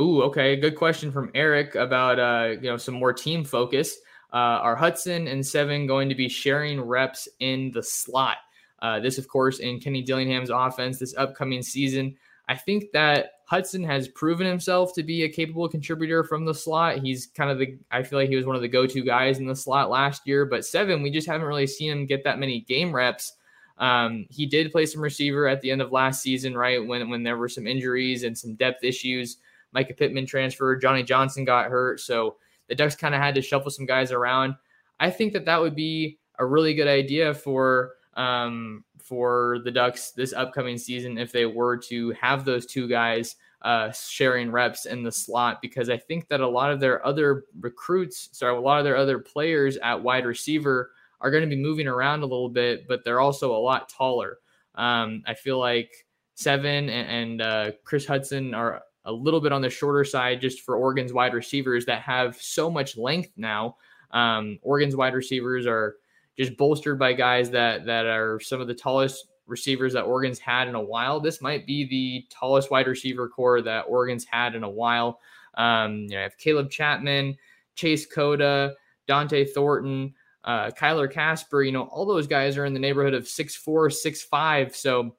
ooh, 0.00 0.22
okay, 0.24 0.56
good 0.56 0.76
question 0.76 1.12
from 1.12 1.30
Eric 1.34 1.74
about 1.74 2.18
uh, 2.18 2.54
you 2.60 2.70
know 2.70 2.76
some 2.76 2.94
more 2.94 3.12
team 3.12 3.44
focus. 3.44 3.96
Uh, 4.32 4.60
are 4.60 4.76
Hutson 4.76 5.30
and 5.30 5.46
Seven 5.46 5.86
going 5.86 6.08
to 6.08 6.14
be 6.14 6.28
sharing 6.28 6.80
reps 6.80 7.28
in 7.40 7.70
the 7.72 7.82
slot? 7.82 8.36
Uh, 8.80 9.00
this, 9.00 9.18
of 9.18 9.26
course, 9.26 9.58
in 9.58 9.80
Kenny 9.80 10.02
Dillingham's 10.02 10.50
offense 10.50 10.98
this 10.98 11.16
upcoming 11.16 11.62
season. 11.62 12.14
I 12.48 12.54
think 12.54 12.92
that 12.92 13.32
Hutson 13.50 13.84
has 13.86 14.08
proven 14.08 14.46
himself 14.46 14.92
to 14.94 15.02
be 15.02 15.22
a 15.22 15.28
capable 15.28 15.68
contributor 15.68 16.22
from 16.22 16.44
the 16.44 16.54
slot. 16.54 16.98
He's 16.98 17.28
kind 17.28 17.50
of 17.50 17.58
the, 17.58 17.78
I 17.90 18.02
feel 18.02 18.18
like 18.18 18.28
he 18.28 18.36
was 18.36 18.44
one 18.44 18.56
of 18.56 18.62
the 18.62 18.68
go 18.68 18.86
to 18.86 19.02
guys 19.02 19.38
in 19.38 19.46
the 19.46 19.56
slot 19.56 19.88
last 19.88 20.26
year. 20.26 20.44
But 20.44 20.66
seven, 20.66 21.02
we 21.02 21.10
just 21.10 21.26
haven't 21.26 21.46
really 21.46 21.66
seen 21.66 21.90
him 21.90 22.06
get 22.06 22.24
that 22.24 22.38
many 22.38 22.60
game 22.60 22.94
reps. 22.94 23.32
Um, 23.78 24.26
he 24.28 24.44
did 24.44 24.70
play 24.70 24.84
some 24.84 25.00
receiver 25.00 25.48
at 25.48 25.62
the 25.62 25.70
end 25.70 25.80
of 25.80 25.92
last 25.92 26.20
season, 26.20 26.56
right? 26.56 26.84
When, 26.84 27.08
when 27.08 27.22
there 27.22 27.38
were 27.38 27.48
some 27.48 27.66
injuries 27.66 28.22
and 28.22 28.36
some 28.36 28.54
depth 28.54 28.84
issues. 28.84 29.38
Mycah 29.74 29.96
Pittman 29.96 30.26
transferred, 30.26 30.82
Johnny 30.82 31.02
Johnson 31.02 31.44
got 31.44 31.70
hurt. 31.70 32.00
So 32.00 32.36
the 32.68 32.74
Ducks 32.74 32.96
kind 32.96 33.14
of 33.14 33.20
had 33.20 33.34
to 33.36 33.42
shuffle 33.42 33.70
some 33.70 33.86
guys 33.86 34.12
around. 34.12 34.56
I 35.00 35.10
think 35.10 35.32
that 35.32 35.46
that 35.46 35.60
would 35.60 35.74
be 35.74 36.18
a 36.38 36.44
really 36.44 36.74
good 36.74 36.88
idea 36.88 37.32
for 37.32 37.92
um, 38.14 38.84
for 39.08 39.58
the 39.64 39.70
Ducks 39.70 40.10
this 40.10 40.32
upcoming 40.32 40.78
season 40.78 41.18
if 41.18 41.32
they 41.32 41.46
were 41.46 41.76
to 41.76 42.10
have 42.12 42.44
those 42.44 42.66
two 42.66 42.88
guys 42.88 43.36
uh, 43.62 43.90
sharing 43.90 44.52
reps 44.52 44.86
in 44.86 45.02
the 45.02 45.10
slot 45.10 45.60
because 45.60 45.90
I 45.90 45.96
think 45.96 46.28
that 46.28 46.40
a 46.40 46.48
lot 46.48 46.70
of 46.70 46.78
their 46.78 47.04
other 47.04 47.44
recruits, 47.60 48.28
sorry, 48.32 48.56
a 48.56 48.60
lot 48.60 48.78
of 48.78 48.84
their 48.84 48.96
other 48.96 49.18
players 49.18 49.76
at 49.78 50.02
wide 50.02 50.26
receiver 50.26 50.92
are 51.20 51.30
going 51.30 51.42
to 51.42 51.48
be 51.48 51.60
moving 51.60 51.88
around 51.88 52.20
a 52.20 52.26
little 52.26 52.48
bit, 52.48 52.86
but 52.86 53.04
they're 53.04 53.20
also 53.20 53.56
a 53.56 53.58
lot 53.58 53.88
taller. 53.88 54.38
Um, 54.74 55.22
I 55.26 55.34
feel 55.34 55.58
like 55.58 55.90
Seven 56.34 56.88
and, 56.88 57.10
and 57.10 57.42
uh, 57.42 57.72
Kris 57.82 58.06
Hutson 58.06 58.56
are 58.56 58.82
a 59.04 59.12
little 59.12 59.40
bit 59.40 59.50
on 59.50 59.60
the 59.60 59.70
shorter 59.70 60.04
side 60.04 60.40
just 60.40 60.60
for 60.60 60.76
Oregon's 60.76 61.12
wide 61.12 61.34
receivers 61.34 61.84
that 61.86 62.02
have 62.02 62.36
so 62.36 62.70
much 62.70 62.96
length 62.96 63.32
now. 63.36 63.76
Um, 64.12 64.60
Oregon's 64.62 64.94
wide 64.94 65.14
receivers 65.14 65.66
are 65.66 65.96
just 66.38 66.56
bolstered 66.56 66.98
by 66.98 67.12
guys 67.12 67.50
that 67.50 67.84
that 67.86 68.06
are 68.06 68.38
some 68.40 68.60
of 68.60 68.68
the 68.68 68.74
tallest 68.74 69.26
receivers 69.46 69.94
that 69.94 70.02
Oregon's 70.02 70.38
had 70.38 70.68
in 70.68 70.74
a 70.74 70.80
while. 70.80 71.20
This 71.20 71.40
might 71.40 71.66
be 71.66 71.86
the 71.86 72.26
tallest 72.30 72.70
wide 72.70 72.86
receiver 72.86 73.28
core 73.28 73.62
that 73.62 73.86
Oregon's 73.88 74.24
had 74.24 74.54
in 74.54 74.62
a 74.62 74.70
while. 74.70 75.20
Um, 75.54 76.02
you 76.02 76.10
know, 76.10 76.18
I 76.18 76.22
have 76.22 76.38
Caleb 76.38 76.70
Chapman, 76.70 77.36
Chase 77.74 78.06
Cota, 78.06 78.74
Dont'e 79.08 79.50
Thornton, 79.50 80.14
uh, 80.44 80.70
Kyler 80.70 81.10
Kasper. 81.10 81.62
You 81.62 81.72
know, 81.72 81.84
all 81.84 82.06
those 82.06 82.26
guys 82.26 82.56
are 82.56 82.66
in 82.66 82.74
the 82.74 82.80
neighborhood 82.80 83.14
of 83.14 83.26
six 83.26 83.56
four, 83.56 83.90
six 83.90 84.22
five. 84.22 84.76
So 84.76 85.16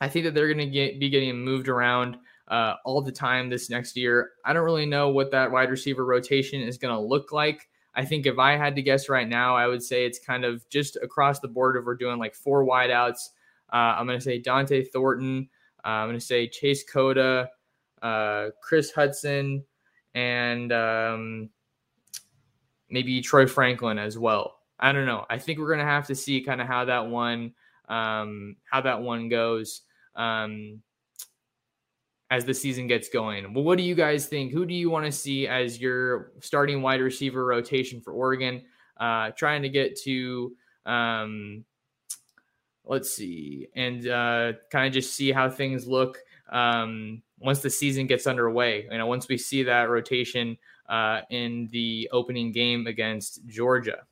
I 0.00 0.08
think 0.08 0.24
that 0.24 0.34
they're 0.34 0.52
going 0.52 0.58
to 0.58 0.66
get 0.66 0.98
be 0.98 1.10
getting 1.10 1.38
moved 1.38 1.68
around 1.68 2.16
uh, 2.48 2.74
all 2.84 3.02
the 3.02 3.12
time 3.12 3.48
this 3.48 3.70
next 3.70 3.96
year. 3.96 4.30
I 4.44 4.52
don't 4.52 4.64
really 4.64 4.86
know 4.86 5.10
what 5.10 5.30
that 5.30 5.50
wide 5.50 5.70
receiver 5.70 6.04
rotation 6.04 6.60
is 6.60 6.78
going 6.78 6.94
to 6.94 7.00
look 7.00 7.32
like. 7.32 7.68
I 7.94 8.04
think 8.04 8.26
if 8.26 8.38
I 8.38 8.56
had 8.56 8.74
to 8.76 8.82
guess 8.82 9.08
right 9.08 9.28
now, 9.28 9.54
I 9.54 9.66
would 9.66 9.82
say 9.82 10.06
it's 10.06 10.18
kind 10.18 10.44
of 10.44 10.68
just 10.70 10.96
across 11.02 11.40
the 11.40 11.48
board. 11.48 11.76
If 11.76 11.84
we're 11.84 11.94
doing 11.94 12.18
like 12.18 12.34
four 12.34 12.64
wideouts, 12.64 13.28
uh, 13.72 13.96
I'm 13.96 14.06
going 14.06 14.18
to 14.18 14.24
say 14.24 14.40
Dont'e 14.40 14.88
Thornton. 14.90 15.48
Uh, 15.84 15.88
I'm 15.88 16.08
going 16.08 16.18
to 16.18 16.24
say 16.24 16.48
Chase 16.48 16.84
Cota, 16.84 17.50
uh, 18.00 18.48
Kris 18.62 18.92
Hutson, 18.92 19.62
and 20.14 20.72
um, 20.72 21.50
maybe 22.88 23.20
Troy 23.20 23.46
Franklin 23.46 23.98
as 23.98 24.18
well. 24.18 24.58
I 24.78 24.92
don't 24.92 25.06
know. 25.06 25.26
I 25.30 25.38
think 25.38 25.58
we're 25.58 25.68
going 25.68 25.78
to 25.78 25.84
have 25.84 26.06
to 26.08 26.14
see 26.14 26.40
kind 26.40 26.60
of 26.60 26.66
how 26.66 26.84
that 26.86 27.06
one 27.06 27.52
um, 27.88 28.56
how 28.64 28.80
that 28.80 29.00
one 29.02 29.28
goes. 29.28 29.82
Um, 30.16 30.82
as 32.32 32.46
the 32.46 32.54
season 32.54 32.86
gets 32.86 33.10
going. 33.10 33.52
Well, 33.52 33.62
what 33.62 33.76
do 33.76 33.84
you 33.84 33.94
guys 33.94 34.26
think? 34.26 34.52
Who 34.52 34.64
do 34.64 34.72
you 34.72 34.88
want 34.88 35.04
to 35.04 35.12
see 35.12 35.46
as 35.46 35.78
your 35.78 36.32
starting 36.40 36.80
wide 36.80 37.02
receiver 37.02 37.44
rotation 37.44 38.00
for 38.00 38.14
Oregon? 38.14 38.62
Uh, 38.96 39.32
trying 39.32 39.60
to 39.60 39.68
get 39.68 40.00
to, 40.00 40.56
um, 40.86 41.62
let's 42.86 43.14
see, 43.14 43.68
and 43.76 44.08
uh, 44.08 44.54
kind 44.70 44.86
of 44.86 44.94
just 44.94 45.14
see 45.14 45.30
how 45.30 45.50
things 45.50 45.86
look. 45.86 46.20
Um, 46.50 47.22
once 47.38 47.60
the 47.60 47.68
season 47.68 48.06
gets 48.06 48.26
underway. 48.26 48.86
You 48.90 48.96
know, 48.96 49.06
once 49.06 49.28
we 49.28 49.36
see 49.36 49.62
that 49.64 49.90
rotation 49.90 50.56
uh, 50.88 51.20
in 51.28 51.68
the 51.70 52.08
opening 52.12 52.50
game 52.50 52.86
against 52.86 53.46
Georgia. 53.46 54.04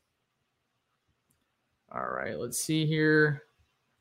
All 1.91 2.07
right, 2.07 2.39
let's 2.39 2.61
see 2.61 2.85
here. 2.85 3.45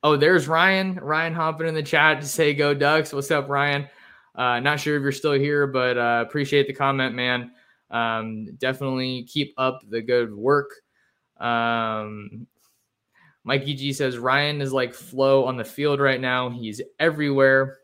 Oh, 0.03 0.17
there's 0.17 0.49
Ryan. 0.49 0.95
Ryan 0.95 1.33
hopping 1.33 1.67
in 1.67 1.73
the 1.73 1.83
chat 1.83 2.19
to 2.19 2.27
say 2.27 2.53
go 2.53 2.73
Ducks. 2.73 3.13
What's 3.13 3.31
up, 3.31 3.47
Ryan? 3.47 3.87
Uh, 4.35 4.59
not 4.59 4.79
sure 4.79 4.95
if 4.95 5.01
you're 5.01 5.11
still 5.11 5.33
here, 5.33 5.67
but 5.67 5.97
uh, 5.97 6.23
appreciate 6.27 6.67
the 6.67 6.73
comment, 6.73 7.15
man. 7.15 7.51
Um, 7.91 8.55
definitely 8.57 9.23
keep 9.23 9.53
up 9.57 9.81
the 9.89 10.01
good 10.01 10.33
work. 10.33 10.69
Um, 11.39 12.47
Mikey 13.43 13.73
G 13.73 13.93
says 13.93 14.17
Ryan 14.17 14.61
is 14.61 14.73
like 14.73 14.93
Flo 14.93 15.45
on 15.45 15.57
the 15.57 15.63
field 15.63 15.99
right 15.99 16.19
now. 16.19 16.49
He's 16.49 16.81
everywhere. 16.99 17.79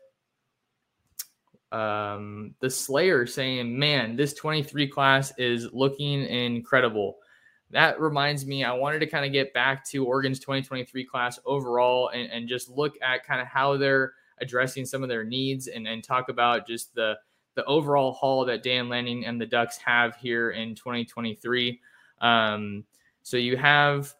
Um, 1.72 2.54
the 2.60 2.70
Slayer 2.70 3.26
saying, 3.26 3.76
man, 3.76 4.16
this 4.16 4.32
23 4.34 4.86
class 4.88 5.32
is 5.38 5.72
looking 5.72 6.24
incredible. 6.24 7.16
That 7.70 8.00
reminds 8.00 8.46
me, 8.46 8.62
I 8.62 8.72
wanted 8.72 9.00
to 9.00 9.06
kind 9.06 9.26
of 9.26 9.32
get 9.32 9.52
back 9.52 9.84
to 9.86 10.06
Oregon's 10.06 10.38
2023 10.38 11.04
class 11.04 11.40
overall 11.44 12.10
and, 12.10 12.30
and 12.30 12.48
just 12.48 12.70
look 12.70 12.94
at 13.02 13.26
kind 13.26 13.40
of 13.40 13.48
how 13.48 13.76
they're 13.76 14.12
addressing 14.40 14.84
some 14.84 15.02
of 15.02 15.08
their 15.08 15.24
needs 15.24 15.68
and, 15.68 15.86
and 15.86 16.02
talk 16.02 16.28
about 16.28 16.66
just 16.66 16.94
the 16.94 17.16
the 17.54 17.64
overall 17.64 18.12
haul 18.12 18.44
that 18.44 18.62
Dan 18.62 18.88
Lanning 18.88 19.24
and 19.24 19.40
the 19.40 19.46
Ducks 19.46 19.78
have 19.78 20.14
here 20.16 20.50
in 20.50 20.74
2023. 20.74 21.80
Um, 22.20 22.84
so 23.22 23.38
you 23.38 23.56
have 23.56 24.14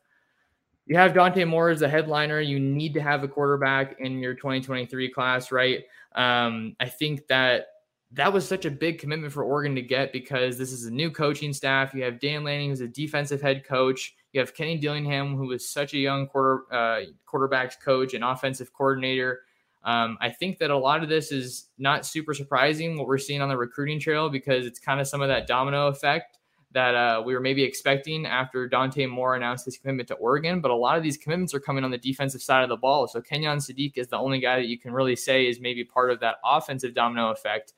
you 0.86 0.96
have 0.96 1.14
Dante 1.14 1.44
Moore 1.44 1.70
as 1.70 1.80
the 1.80 1.88
headliner. 1.88 2.40
You 2.40 2.58
need 2.58 2.94
to 2.94 3.02
have 3.02 3.24
a 3.24 3.28
quarterback 3.28 4.00
in 4.00 4.20
your 4.20 4.34
2023 4.34 5.10
class, 5.10 5.52
right? 5.52 5.84
Um, 6.14 6.76
I 6.80 6.88
think 6.88 7.26
that 7.26 7.66
that 8.12 8.32
was 8.32 8.46
such 8.46 8.64
a 8.64 8.70
big 8.70 8.98
commitment 8.98 9.32
for 9.32 9.42
Oregon 9.42 9.74
to 9.74 9.82
get 9.82 10.12
because 10.12 10.56
this 10.56 10.72
is 10.72 10.86
a 10.86 10.90
new 10.90 11.10
coaching 11.10 11.52
staff. 11.52 11.92
You 11.92 12.04
have 12.04 12.20
Dan 12.20 12.44
Lanning, 12.44 12.70
who's 12.70 12.80
a 12.80 12.88
defensive 12.88 13.42
head 13.42 13.64
coach. 13.64 14.14
You 14.32 14.40
have 14.40 14.54
Kenny 14.54 14.78
Dillingham, 14.78 15.36
who 15.36 15.48
was 15.48 15.68
such 15.68 15.92
a 15.92 15.98
young 15.98 16.28
quarter 16.28 16.64
uh, 16.72 17.02
quarterbacks 17.28 17.78
coach 17.80 18.14
and 18.14 18.22
offensive 18.22 18.72
coordinator. 18.72 19.40
Um, 19.86 20.18
I 20.20 20.30
think 20.30 20.58
that 20.58 20.70
a 20.70 20.76
lot 20.76 21.04
of 21.04 21.08
this 21.08 21.30
is 21.30 21.68
not 21.78 22.04
super 22.04 22.34
surprising 22.34 22.98
what 22.98 23.06
we're 23.06 23.18
seeing 23.18 23.40
on 23.40 23.48
the 23.48 23.56
recruiting 23.56 24.00
trail 24.00 24.28
because 24.28 24.66
it's 24.66 24.80
kind 24.80 25.00
of 25.00 25.06
some 25.06 25.22
of 25.22 25.28
that 25.28 25.46
domino 25.46 25.86
effect 25.86 26.38
that 26.72 26.96
uh, 26.96 27.22
we 27.24 27.32
were 27.32 27.40
maybe 27.40 27.62
expecting 27.62 28.26
after 28.26 28.68
Dante 28.68 29.06
Moore 29.06 29.36
announced 29.36 29.64
his 29.64 29.78
commitment 29.78 30.08
to 30.08 30.14
Oregon. 30.16 30.60
But 30.60 30.72
a 30.72 30.74
lot 30.74 30.98
of 30.98 31.04
these 31.04 31.16
commitments 31.16 31.54
are 31.54 31.60
coming 31.60 31.84
on 31.84 31.92
the 31.92 31.98
defensive 31.98 32.42
side 32.42 32.64
of 32.64 32.68
the 32.68 32.76
ball. 32.76 33.06
So 33.06 33.22
Kenyon 33.22 33.58
Sadiq 33.58 33.92
is 33.96 34.08
the 34.08 34.18
only 34.18 34.40
guy 34.40 34.56
that 34.56 34.66
you 34.66 34.76
can 34.76 34.92
really 34.92 35.14
say 35.14 35.46
is 35.46 35.60
maybe 35.60 35.84
part 35.84 36.10
of 36.10 36.18
that 36.18 36.34
offensive 36.44 36.92
domino 36.92 37.30
effect. 37.30 37.74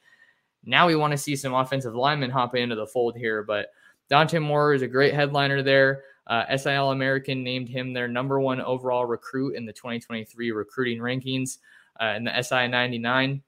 Now 0.65 0.87
we 0.87 0.97
want 0.97 1.13
to 1.13 1.19
see 1.19 1.37
some 1.37 1.53
offensive 1.53 1.95
linemen 1.95 2.31
hop 2.31 2.57
into 2.57 2.75
the 2.75 2.87
fold 2.87 3.17
here. 3.17 3.43
But 3.43 3.67
Dante 4.09 4.39
Moore 4.39 4.73
is 4.73 4.81
a 4.81 4.89
great 4.89 5.13
headliner 5.13 5.63
there. 5.63 6.05
Uh, 6.27 6.57
SI 6.57 6.75
All-American 6.75 7.45
named 7.45 7.69
him 7.69 7.93
their 7.93 8.09
number 8.09 8.41
one 8.41 8.61
overall 8.63 9.05
recruit 9.05 9.57
in 9.57 9.67
the 9.67 9.73
2023 9.73 10.51
recruiting 10.53 10.99
rankings 10.99 11.59
uh, 12.01 12.15
in 12.17 12.25
the 12.25 12.43
SI 12.43 12.69
99. 12.69 13.43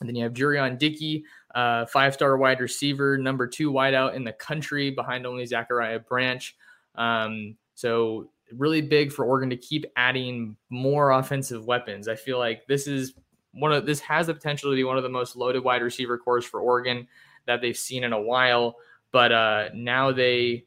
And 0.00 0.08
then 0.08 0.16
you 0.16 0.24
have 0.24 0.34
Jurion 0.34 0.78
Dickey, 0.78 1.24
uh, 1.54 1.86
five 1.86 2.14
star 2.14 2.36
wide 2.36 2.60
receiver, 2.60 3.16
number 3.16 3.46
two 3.46 3.72
wideout 3.72 4.14
in 4.14 4.24
the 4.24 4.32
country 4.32 4.90
behind 4.90 5.26
only 5.26 5.46
Zachariah 5.46 6.00
Branch. 6.00 6.54
Um, 6.96 7.56
so, 7.74 8.30
really 8.52 8.82
big 8.82 9.12
for 9.12 9.24
Oregon 9.24 9.50
to 9.50 9.56
keep 9.56 9.86
adding 9.96 10.56
more 10.68 11.12
offensive 11.12 11.64
weapons. 11.64 12.08
I 12.08 12.16
feel 12.16 12.38
like 12.38 12.66
this 12.66 12.86
is 12.86 13.14
one 13.52 13.72
of 13.72 13.86
this 13.86 14.00
has 14.00 14.26
the 14.26 14.34
potential 14.34 14.70
to 14.70 14.76
be 14.76 14.84
one 14.84 14.96
of 14.96 15.02
the 15.02 15.08
most 15.08 15.36
loaded 15.36 15.62
wide 15.62 15.82
receiver 15.82 16.18
cores 16.18 16.44
for 16.44 16.60
Oregon 16.60 17.06
that 17.46 17.60
they've 17.60 17.76
seen 17.76 18.04
in 18.04 18.12
a 18.12 18.20
while. 18.20 18.76
But 19.12 19.32
uh, 19.32 19.68
now 19.74 20.10
they, 20.10 20.64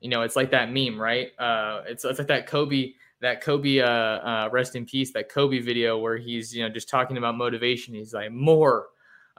you 0.00 0.08
know, 0.08 0.22
it's 0.22 0.36
like 0.36 0.52
that 0.52 0.72
meme, 0.72 1.00
right? 1.00 1.32
Uh, 1.38 1.82
it's, 1.86 2.04
it's 2.04 2.18
like 2.18 2.28
that 2.28 2.46
Kobe 2.46 2.92
that 3.22 3.40
Kobe, 3.40 3.78
uh, 3.78 3.86
uh, 3.86 4.48
rest 4.52 4.74
in 4.76 4.84
peace, 4.84 5.12
that 5.12 5.28
Kobe 5.28 5.60
video 5.60 5.96
where 5.96 6.16
he's 6.18 6.54
you 6.54 6.62
know 6.62 6.68
just 6.68 6.88
talking 6.88 7.16
about 7.16 7.36
motivation. 7.36 7.94
He's 7.94 8.12
like 8.12 8.32
more. 8.32 8.88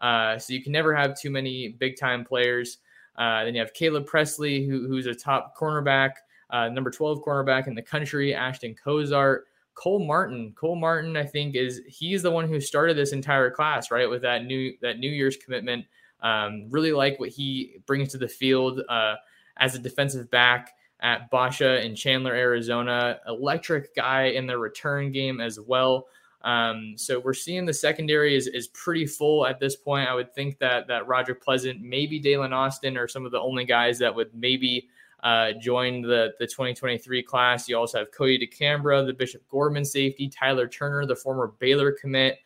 Uh, 0.01 0.39
so 0.39 0.53
you 0.53 0.63
can 0.63 0.71
never 0.71 0.95
have 0.95 1.19
too 1.19 1.29
many 1.29 1.75
big 1.79 1.97
time 1.97 2.25
players. 2.25 2.79
Uh, 3.17 3.43
then 3.43 3.53
you 3.53 3.59
have 3.59 3.73
Caleb 3.73 4.07
Presley, 4.07 4.65
who, 4.65 4.87
who's 4.87 5.05
a 5.05 5.13
top 5.13 5.55
cornerback, 5.55 6.13
uh, 6.49 6.67
number 6.67 6.89
12 6.89 7.23
cornerback 7.23 7.67
in 7.67 7.75
the 7.75 7.81
country. 7.81 8.33
Ashton 8.33 8.73
Cozart, 8.73 9.45
Cole 9.75 10.03
Martin. 10.03 10.53
Cole 10.55 10.75
Martin, 10.75 11.15
I 11.15 11.25
think, 11.25 11.55
is 11.55 11.81
he's 11.87 12.23
the 12.23 12.31
one 12.31 12.47
who 12.47 12.59
started 12.59 12.97
this 12.97 13.11
entire 13.11 13.51
class, 13.51 13.91
right? 13.91 14.09
With 14.09 14.21
that 14.23 14.45
new 14.45 14.73
that 14.81 14.97
New 14.97 15.11
Year's 15.11 15.37
commitment. 15.37 15.85
Um, 16.21 16.69
really 16.69 16.93
like 16.93 17.19
what 17.19 17.29
he 17.29 17.81
brings 17.85 18.13
to 18.13 18.17
the 18.17 18.29
field 18.29 18.81
uh, 18.87 19.15
as 19.57 19.75
a 19.75 19.79
defensive 19.79 20.31
back 20.31 20.71
at 21.03 21.29
Basha 21.29 21.85
in 21.85 21.95
Chandler, 21.95 22.33
Arizona. 22.33 23.19
Electric 23.27 23.93
guy 23.95 24.27
in 24.27 24.47
the 24.47 24.57
return 24.57 25.11
game 25.11 25.39
as 25.41 25.59
well. 25.59 26.07
Um, 26.43 26.93
so 26.97 27.19
we're 27.19 27.33
seeing 27.33 27.65
the 27.65 27.73
secondary 27.73 28.35
is, 28.35 28.47
is 28.47 28.67
pretty 28.69 29.05
full 29.05 29.45
at 29.45 29.59
this 29.59 29.75
point. 29.75 30.09
I 30.09 30.15
would 30.15 30.33
think 30.33 30.57
that 30.59 30.87
that 30.87 31.07
Roger 31.07 31.35
Pleasant, 31.35 31.81
maybe 31.81 32.21
Daylen 32.21 32.51
Austin 32.51 32.97
are 32.97 33.07
some 33.07 33.25
of 33.25 33.31
the 33.31 33.39
only 33.39 33.65
guys 33.65 33.99
that 33.99 34.13
would 34.13 34.33
maybe 34.33 34.89
uh, 35.23 35.53
join 35.53 36.01
the, 36.01 36.33
the 36.39 36.47
2023 36.47 37.23
class. 37.23 37.69
You 37.69 37.77
also 37.77 37.99
have 37.99 38.11
Kodi 38.11 38.41
DeCambra, 38.41 39.05
the 39.05 39.13
Bishop 39.13 39.41
Gorman 39.49 39.85
safety, 39.85 40.27
Tyler 40.27 40.67
Turner, 40.67 41.05
the 41.05 41.15
former 41.15 41.53
Baylor 41.59 41.93
commit. 41.93 42.39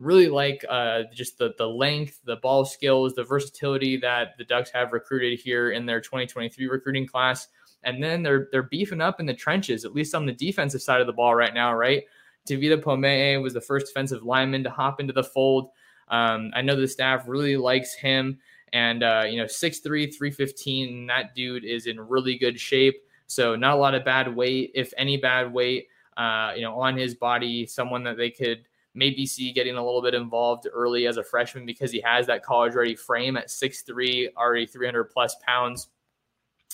Really 0.00 0.28
like 0.28 0.64
uh, 0.68 1.02
just 1.12 1.38
the, 1.38 1.54
the 1.56 1.68
length, 1.68 2.20
the 2.24 2.36
ball 2.36 2.64
skills, 2.64 3.14
the 3.14 3.22
versatility 3.22 3.96
that 3.98 4.36
the 4.36 4.44
Ducks 4.44 4.70
have 4.70 4.92
recruited 4.92 5.38
here 5.38 5.70
in 5.70 5.86
their 5.86 6.00
2023 6.00 6.66
recruiting 6.66 7.06
class. 7.06 7.46
And 7.84 8.02
then 8.02 8.22
they're 8.22 8.48
they're 8.50 8.62
beefing 8.62 9.00
up 9.00 9.20
in 9.20 9.26
the 9.26 9.34
trenches, 9.34 9.84
at 9.84 9.94
least 9.94 10.14
on 10.14 10.26
the 10.26 10.32
defensive 10.32 10.82
side 10.82 11.00
of 11.00 11.06
the 11.06 11.12
ball 11.12 11.34
right 11.34 11.54
now, 11.54 11.74
right? 11.74 12.04
Tavita 12.46 12.82
Pome'e 12.82 13.40
was 13.42 13.54
the 13.54 13.60
first 13.60 13.86
defensive 13.86 14.22
lineman 14.22 14.64
to 14.64 14.70
hop 14.70 15.00
into 15.00 15.12
the 15.12 15.24
fold. 15.24 15.70
Um, 16.08 16.50
I 16.54 16.62
know 16.62 16.76
the 16.76 16.86
staff 16.86 17.24
really 17.26 17.56
likes 17.56 17.94
him. 17.94 18.38
And, 18.72 19.02
uh, 19.02 19.24
you 19.28 19.36
know, 19.36 19.44
6'3, 19.44 20.12
315, 20.12 21.06
that 21.06 21.34
dude 21.34 21.64
is 21.64 21.86
in 21.86 22.00
really 22.00 22.36
good 22.36 22.58
shape. 22.58 22.96
So, 23.26 23.54
not 23.54 23.74
a 23.74 23.76
lot 23.76 23.94
of 23.94 24.04
bad 24.04 24.34
weight, 24.34 24.72
if 24.74 24.92
any 24.98 25.16
bad 25.16 25.52
weight, 25.52 25.86
uh, 26.16 26.52
you 26.56 26.62
know, 26.62 26.78
on 26.80 26.96
his 26.96 27.14
body. 27.14 27.66
Someone 27.66 28.02
that 28.04 28.16
they 28.16 28.30
could 28.30 28.64
maybe 28.94 29.26
see 29.26 29.52
getting 29.52 29.76
a 29.76 29.84
little 29.84 30.02
bit 30.02 30.14
involved 30.14 30.66
early 30.72 31.06
as 31.06 31.16
a 31.16 31.22
freshman 31.22 31.64
because 31.64 31.90
he 31.90 32.00
has 32.00 32.26
that 32.26 32.44
college 32.44 32.74
ready 32.74 32.94
frame 32.94 33.36
at 33.36 33.48
6'3, 33.48 34.30
already 34.36 34.66
300 34.66 35.04
plus 35.04 35.36
pounds. 35.46 35.88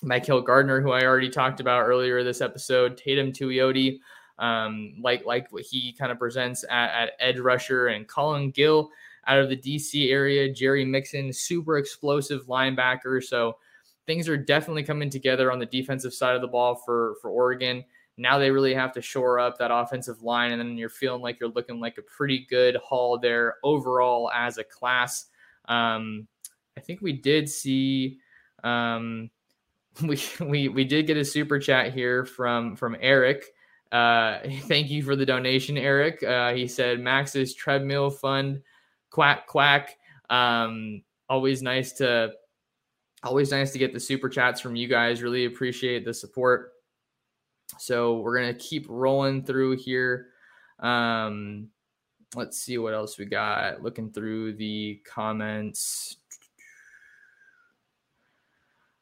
Michael 0.02 0.40
Gardner, 0.40 0.80
who 0.80 0.92
I 0.92 1.04
already 1.04 1.30
talked 1.30 1.60
about 1.60 1.86
earlier 1.86 2.22
this 2.24 2.40
episode, 2.40 2.96
Tatum 2.96 3.32
Tuioti, 3.32 4.00
um, 4.38 4.94
like 5.00 5.24
like 5.26 5.52
what 5.52 5.62
he 5.62 5.92
kind 5.92 6.10
of 6.10 6.18
presents 6.18 6.64
at, 6.70 6.90
at 6.90 7.12
edge 7.20 7.38
rusher, 7.38 7.88
and 7.88 8.08
Colin 8.08 8.50
Gill 8.50 8.90
out 9.26 9.38
of 9.38 9.48
the 9.48 9.56
DC 9.56 10.10
area, 10.10 10.52
Jerry 10.52 10.84
Mixon, 10.84 11.32
super 11.32 11.76
explosive 11.76 12.46
linebacker. 12.46 13.22
So 13.22 13.58
things 14.06 14.28
are 14.28 14.36
definitely 14.36 14.82
coming 14.82 15.10
together 15.10 15.52
on 15.52 15.58
the 15.58 15.66
defensive 15.66 16.14
side 16.14 16.34
of 16.34 16.40
the 16.40 16.48
ball 16.48 16.74
for 16.74 17.16
for 17.20 17.30
Oregon. 17.30 17.84
Now 18.16 18.38
they 18.38 18.50
really 18.50 18.74
have 18.74 18.92
to 18.94 19.02
shore 19.02 19.38
up 19.38 19.58
that 19.58 19.70
offensive 19.70 20.22
line, 20.22 20.52
and 20.52 20.60
then 20.60 20.76
you're 20.78 20.88
feeling 20.88 21.22
like 21.22 21.38
you're 21.40 21.50
looking 21.50 21.80
like 21.80 21.98
a 21.98 22.02
pretty 22.02 22.46
good 22.48 22.76
haul 22.76 23.18
there 23.18 23.56
overall 23.62 24.30
as 24.34 24.58
a 24.58 24.64
class. 24.64 25.26
Um, 25.66 26.26
I 26.76 26.80
think 26.80 27.02
we 27.02 27.12
did 27.12 27.48
see. 27.48 28.18
Um, 28.64 29.30
we 30.02 30.20
we 30.40 30.68
we 30.68 30.84
did 30.84 31.06
get 31.06 31.16
a 31.16 31.24
super 31.24 31.58
chat 31.58 31.92
here 31.92 32.24
from 32.24 32.76
from 32.76 32.96
Eric. 33.00 33.44
Uh, 33.92 34.38
thank 34.62 34.90
you 34.90 35.02
for 35.02 35.16
the 35.16 35.26
donation, 35.26 35.76
Eric. 35.76 36.22
Uh, 36.22 36.52
he 36.52 36.66
said 36.66 37.00
Max's 37.00 37.54
treadmill 37.54 38.10
fund, 38.10 38.62
quack 39.10 39.46
quack. 39.46 39.96
Um, 40.28 41.02
always 41.28 41.62
nice 41.62 41.92
to 41.94 42.32
always 43.22 43.50
nice 43.50 43.72
to 43.72 43.78
get 43.78 43.92
the 43.92 44.00
super 44.00 44.28
chats 44.28 44.60
from 44.60 44.76
you 44.76 44.88
guys. 44.88 45.22
Really 45.22 45.44
appreciate 45.44 46.04
the 46.04 46.14
support. 46.14 46.72
So 47.78 48.20
we're 48.20 48.36
gonna 48.36 48.54
keep 48.54 48.86
rolling 48.88 49.44
through 49.44 49.76
here. 49.76 50.28
Um, 50.78 51.68
let's 52.34 52.58
see 52.58 52.78
what 52.78 52.94
else 52.94 53.18
we 53.18 53.26
got. 53.26 53.82
Looking 53.82 54.10
through 54.10 54.54
the 54.54 55.00
comments. 55.04 56.16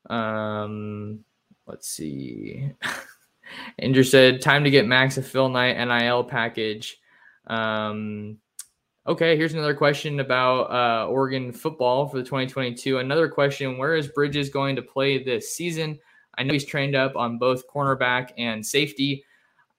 Um, 0.09 1.24
let's 1.66 1.88
see. 1.88 2.72
Andrew 3.78 4.02
said, 4.02 4.40
"Time 4.40 4.64
to 4.64 4.70
get 4.70 4.86
Max 4.86 5.16
a 5.16 5.22
Phil 5.22 5.48
Knight 5.48 5.76
NIL 5.76 6.24
package." 6.24 7.00
Um, 7.46 8.38
okay, 9.06 9.36
here's 9.36 9.54
another 9.54 9.74
question 9.74 10.20
about 10.20 10.70
uh, 10.70 11.09
Oregon 11.09 11.52
football 11.52 12.09
for 12.09 12.18
the 12.18 12.24
2022. 12.24 12.98
Another 12.98 13.28
question: 13.28 13.78
Where 13.78 13.94
is 13.94 14.09
Bridges 14.09 14.50
going 14.50 14.76
to 14.76 14.82
play 14.82 15.22
this 15.22 15.54
season? 15.54 15.98
I 16.36 16.44
know 16.44 16.52
he's 16.52 16.64
trained 16.64 16.94
up 16.94 17.16
on 17.16 17.38
both 17.38 17.68
cornerback 17.68 18.30
and 18.38 18.64
safety. 18.64 19.24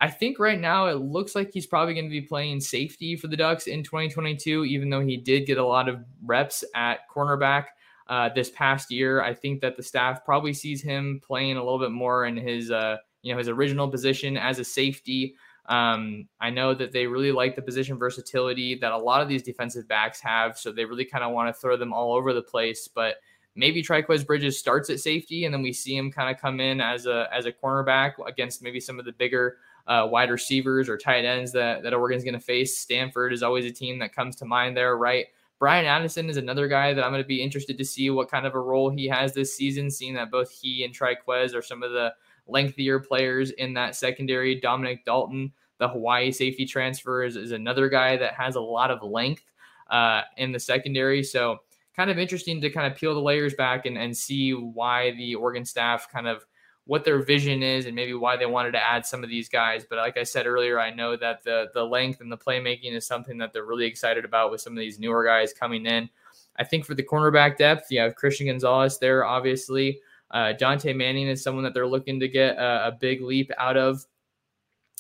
I 0.02 0.10
think 0.10 0.40
right 0.40 0.60
now 0.60 0.88
it 0.88 0.96
looks 0.96 1.36
like 1.36 1.52
he's 1.54 1.68
probably 1.68 1.94
going 1.94 2.06
to 2.06 2.10
be 2.10 2.22
playing 2.22 2.62
safety 2.62 3.18
for 3.18 3.28
the 3.28 3.36
Ducks 3.36 3.68
in 3.68 3.84
2022, 3.84 4.66
even 4.66 4.90
though 4.90 5.02
he 5.02 5.18
did 5.18 5.46
get 5.46 5.58
a 5.58 5.66
lot 5.66 5.90
of 5.90 6.04
reps 6.24 6.64
at 6.74 7.00
cornerback 7.14 7.66
uh, 8.10 8.30
this 8.34 8.50
past 8.50 8.92
year. 8.92 9.22
I 9.22 9.34
think 9.34 9.62
that 9.62 9.78
the 9.78 9.84
staff 9.84 10.26
probably 10.26 10.54
sees 10.54 10.82
him 10.82 11.22
playing 11.24 11.58
a 11.58 11.64
little 11.64 11.80
bit 11.80 11.92
more 11.92 12.26
in 12.26 12.36
his, 12.36 12.72
uh, 12.72 12.98
you 13.22 13.32
know, 13.32 13.38
his 13.38 13.48
original 13.48 13.88
position 13.88 14.36
as 14.36 14.60
a 14.60 14.64
safety. 14.64 15.36
Um, 15.68 16.28
I 16.42 16.50
know 16.50 16.74
that 16.74 16.92
they 16.92 17.06
really 17.06 17.32
like 17.32 17.56
the 17.56 17.62
position 17.62 18.00
versatility 18.00 18.76
that 18.80 18.92
a 18.92 18.98
lot 18.98 19.22
of 19.22 19.30
these 19.30 19.44
defensive 19.44 19.88
backs 19.88 20.20
have, 20.22 20.58
so 20.58 20.72
they 20.72 20.86
really 20.86 21.06
kind 21.06 21.24
of 21.24 21.32
want 21.32 21.54
to 21.54 21.62
throw 21.62 21.78
them 21.78 21.94
all 21.94 22.14
over 22.14 22.34
the 22.34 22.42
place. 22.42 22.88
But 22.88 23.18
maybe 23.56 23.84
Trikweze 23.84 24.26
Bridges 24.26 24.58
starts 24.58 24.90
at 24.90 25.00
safety, 25.00 25.46
and 25.46 25.54
then 25.54 25.62
we 25.62 25.72
see 25.72 25.96
him 25.96 26.12
kind 26.12 26.34
of 26.34 26.42
come 26.42 26.60
in 26.60 26.82
as 26.82 27.06
a 27.06 27.30
as 27.32 27.46
a 27.46 27.52
cornerback 27.52 28.14
against 28.26 28.64
maybe 28.64 28.80
some 28.80 28.98
of 28.98 29.06
the 29.06 29.12
bigger 29.12 29.58
uh, 29.86 30.08
wide 30.10 30.32
receivers 30.32 30.88
or 30.88 30.98
tight 30.98 31.26
ends 31.26 31.52
that, 31.52 31.82
that 31.84 31.94
Oregon's 31.94 32.24
going 32.24 32.36
to 32.36 32.40
face. 32.40 32.80
Stanford 32.80 33.34
is 33.34 33.42
always 33.42 33.66
a 33.66 33.72
team 33.72 34.00
that 34.00 34.16
comes 34.16 34.36
to 34.38 34.46
mind 34.46 34.78
there, 34.78 34.96
right? 34.96 35.26
Bryan 35.60 35.86
Addison 35.86 36.30
is 36.30 36.38
another 36.38 36.70
guy 36.70 36.94
that 36.94 37.04
I'm 37.04 37.12
going 37.12 37.22
to 37.22 37.28
be 37.28 37.44
interested 37.44 37.78
to 37.78 37.86
see 37.86 38.10
what 38.10 38.32
kind 38.32 38.48
of 38.48 38.56
a 38.56 38.60
role 38.60 38.90
he 38.90 39.08
has 39.10 39.34
this 39.34 39.54
season, 39.54 39.92
seeing 39.92 40.14
that 40.16 40.32
both 40.32 40.50
he 40.50 40.86
and 40.86 40.98
Trikweze 40.98 41.54
are 41.54 41.62
some 41.62 41.84
of 41.84 41.92
the 41.92 42.14
lengthier 42.48 43.00
players 43.00 43.52
in 43.52 43.74
that 43.74 43.96
secondary. 43.96 44.56
Dominic 44.56 45.04
Dalton, 45.04 45.52
the 45.78 45.90
Hawaii 45.90 46.32
safety 46.32 46.66
transfer, 46.66 47.24
is, 47.24 47.36
is 47.36 47.52
another 47.52 47.90
guy 47.90 48.16
that 48.16 48.34
has 48.36 48.56
a 48.56 48.62
lot 48.62 48.90
of 48.90 49.04
length 49.04 49.44
uh, 49.92 50.22
in 50.38 50.54
the 50.54 50.60
secondary. 50.60 51.24
So, 51.24 51.60
kind 51.94 52.10
of 52.10 52.18
interesting 52.18 52.62
to 52.62 52.70
kind 52.70 52.90
of 52.90 52.98
peel 52.98 53.14
the 53.14 53.20
layers 53.20 53.54
back 53.54 53.86
and, 53.86 53.98
and 53.98 54.16
see 54.16 54.54
why 54.54 55.12
the 55.12 55.36
Oregon 55.36 55.66
staff 55.66 56.10
kind 56.10 56.28
of 56.28 56.46
what 56.90 57.06
their 57.06 57.22
vision 57.22 57.62
is 57.62 57.86
and 57.86 57.96
maybe 57.96 58.16
why 58.16 58.36
they 58.36 58.48
wanted 58.48 58.72
to 58.72 58.84
add 58.84 59.06
some 59.06 59.24
of 59.24 59.30
these 59.30 59.48
guys. 59.48 59.86
But 59.88 60.00
like 60.00 60.18
I 60.18 60.24
said 60.24 60.48
earlier, 60.48 60.80
I 60.80 60.90
know 60.90 61.16
that 61.18 61.44
the 61.44 61.70
the 61.76 61.84
length 61.84 62.20
and 62.20 62.32
the 62.32 62.38
playmaking 62.38 62.94
is 62.94 63.06
something 63.06 63.38
that 63.38 63.54
they're 63.54 63.68
really 63.68 63.86
excited 63.86 64.26
about 64.26 64.50
with 64.50 64.60
some 64.60 64.74
of 64.74 64.80
these 64.80 64.98
newer 64.98 65.24
guys 65.24 65.54
coming 65.54 65.86
in. 65.86 66.10
I 66.58 66.64
think 66.64 66.86
for 66.86 66.96
the 66.96 67.04
cornerback 67.04 67.58
depth, 67.58 67.92
you 67.92 68.00
have 68.00 68.16
Christian 68.16 68.48
Gonzalez 68.48 68.98
there, 68.98 69.24
obviously. 69.24 70.00
Uh, 70.32 70.54
Manning 70.60 71.28
is 71.28 71.44
someone 71.44 71.64
that 71.64 71.76
they're 71.76 71.86
looking 71.86 72.20
to 72.22 72.28
get 72.28 72.58
a, 72.58 72.88
a 72.88 72.98
big 73.00 73.22
leap 73.22 73.52
out 73.60 73.78
of. 73.78 74.04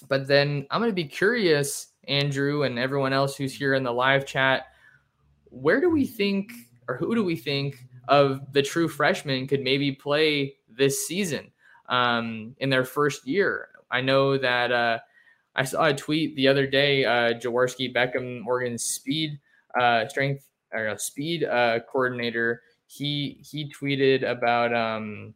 But 0.07 0.27
then 0.27 0.67
I'm 0.69 0.81
going 0.81 0.91
to 0.91 0.95
be 0.95 1.05
curious, 1.05 1.87
Andrew, 2.07 2.63
and 2.63 2.77
everyone 2.77 3.13
else 3.13 3.35
who's 3.35 3.53
here 3.53 3.73
in 3.73 3.81
the 3.81 3.91
live 3.91 4.27
chat, 4.27 4.67
where 5.45 5.81
do 5.81 5.89
we 5.89 6.05
think, 6.05 6.51
or 6.87 6.97
who 6.97 7.15
do 7.15 7.23
we 7.23 7.35
think 7.35 7.83
of 8.07 8.53
the 8.53 8.61
true 8.61 8.87
freshmen 8.87 9.47
could 9.47 9.63
maybe 9.63 9.91
play 9.91 10.55
this 10.69 11.07
season? 11.07 11.51
Um, 11.89 12.55
in 12.59 12.69
their 12.69 12.85
first 12.85 13.27
year. 13.27 13.69
I 13.91 14.01
know 14.01 14.37
that 14.37 14.71
uh, 14.71 14.99
I 15.55 15.63
saw 15.63 15.85
a 15.85 15.93
tweet 15.93 16.35
the 16.35 16.47
other 16.47 16.67
day. 16.67 17.05
Uh, 17.05 17.33
Jaworski 17.33 17.93
Beckham, 17.93 18.45
Oregon's 18.45 18.85
speed 18.85 19.39
uh, 19.79 20.07
strength 20.07 20.47
or 20.71 20.95
speed 20.97 21.43
uh, 21.43 21.79
coordinator, 21.91 22.61
he 22.87 23.39
he 23.43 23.71
tweeted 23.71 24.29
about 24.29 24.73
um, 24.73 25.33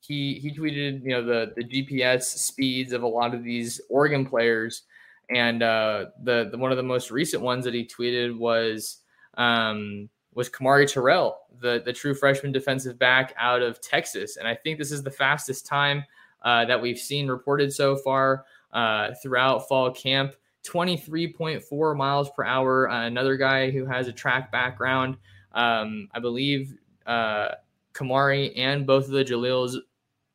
he 0.00 0.34
he 0.34 0.52
tweeted 0.52 1.02
you 1.02 1.10
know 1.10 1.24
the 1.24 1.52
the 1.56 1.64
GPS 1.64 2.22
speeds 2.22 2.92
of 2.92 3.02
a 3.02 3.06
lot 3.06 3.34
of 3.34 3.42
these 3.42 3.80
Oregon 3.88 4.26
players, 4.26 4.82
and 5.30 5.62
uh, 5.62 6.06
the, 6.22 6.48
the 6.50 6.58
one 6.58 6.70
of 6.70 6.76
the 6.76 6.82
most 6.82 7.10
recent 7.10 7.42
ones 7.42 7.64
that 7.64 7.74
he 7.74 7.86
tweeted 7.86 8.36
was 8.36 8.98
um, 9.36 10.08
was 10.38 10.48
Kamari 10.48 10.90
Terrell, 10.90 11.40
the, 11.60 11.82
the 11.84 11.92
true 11.92 12.14
freshman 12.14 12.52
defensive 12.52 12.96
back 12.96 13.34
out 13.40 13.60
of 13.60 13.80
Texas. 13.80 14.36
And 14.36 14.46
I 14.46 14.54
think 14.54 14.78
this 14.78 14.92
is 14.92 15.02
the 15.02 15.10
fastest 15.10 15.66
time 15.66 16.04
uh, 16.42 16.64
that 16.66 16.80
we've 16.80 16.96
seen 16.96 17.26
reported 17.26 17.72
so 17.72 17.96
far 17.96 18.44
uh, 18.72 19.14
throughout 19.20 19.66
fall 19.66 19.90
camp 19.90 20.36
23.4 20.64 21.96
miles 21.96 22.30
per 22.30 22.44
hour. 22.44 22.88
Uh, 22.88 23.04
another 23.08 23.36
guy 23.36 23.72
who 23.72 23.84
has 23.84 24.06
a 24.06 24.12
track 24.12 24.52
background. 24.52 25.16
Um, 25.54 26.08
I 26.14 26.20
believe 26.20 26.72
uh, 27.04 27.48
Kamari 27.92 28.52
and 28.56 28.86
both 28.86 29.06
of 29.06 29.10
the 29.10 29.24
Jalils 29.24 29.74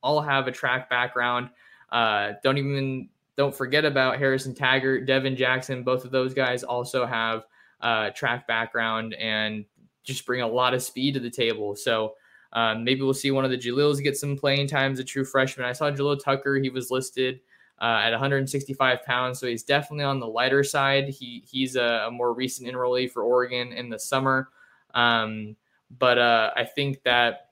all 0.02 0.20
have 0.20 0.48
a 0.48 0.52
track 0.52 0.90
background. 0.90 1.50
Uh, 1.94 2.34
don't 2.44 2.58
even 2.58 3.08
don't 3.38 3.56
forget 3.56 3.86
about 3.86 4.18
Harrison 4.18 4.54
Taggart, 4.54 5.06
Devin 5.06 5.38
Jackson. 5.38 5.82
Both 5.82 6.04
of 6.04 6.12
those 6.12 6.34
guys 6.34 6.62
also 6.62 7.06
have 7.06 7.46
uh, 7.80 8.10
track 8.12 8.48
background 8.48 9.14
and 9.14 9.66
just 10.04 10.26
bring 10.26 10.42
a 10.42 10.48
lot 10.48 10.74
of 10.74 10.84
speed 10.84 11.14
to 11.14 11.20
the 11.20 11.30
table. 11.30 11.76
So 11.76 12.16
um, 12.54 12.84
maybe 12.84 13.02
we'll 13.02 13.14
see 13.14 13.32
one 13.32 13.46
of 13.46 13.52
the 13.52 13.58
Jalils 13.58 14.02
get 14.02 14.18
some 14.18 14.38
playing 14.38 14.68
time 14.68 14.92
as 14.94 15.00
a 15.00 15.04
true 15.04 15.26
freshman. 15.26 15.66
I 15.66 15.74
saw 15.74 15.90
Jalil 15.90 16.24
Tucker; 16.24 16.56
he 16.56 16.70
was 16.70 16.92
listed 16.92 17.40
uh, 17.82 18.02
at 18.04 18.12
165 18.12 19.04
pounds, 19.04 19.40
so 19.40 19.48
he's 19.48 19.64
definitely 19.64 20.06
on 20.06 20.20
the 20.20 20.28
lighter 20.28 20.64
side. 20.64 21.10
He 21.10 21.44
he's 21.50 21.76
a, 21.76 22.06
a 22.08 22.12
more 22.12 22.34
recent 22.34 22.70
enrollee 22.70 23.10
for 23.10 23.24
Oregon 23.24 23.74
in 23.74 23.90
the 23.90 24.00
summer, 24.00 24.50
um, 24.94 25.56
but 25.98 26.18
uh, 26.18 26.52
I 26.56 26.66
think 26.66 27.04
that. 27.04 27.50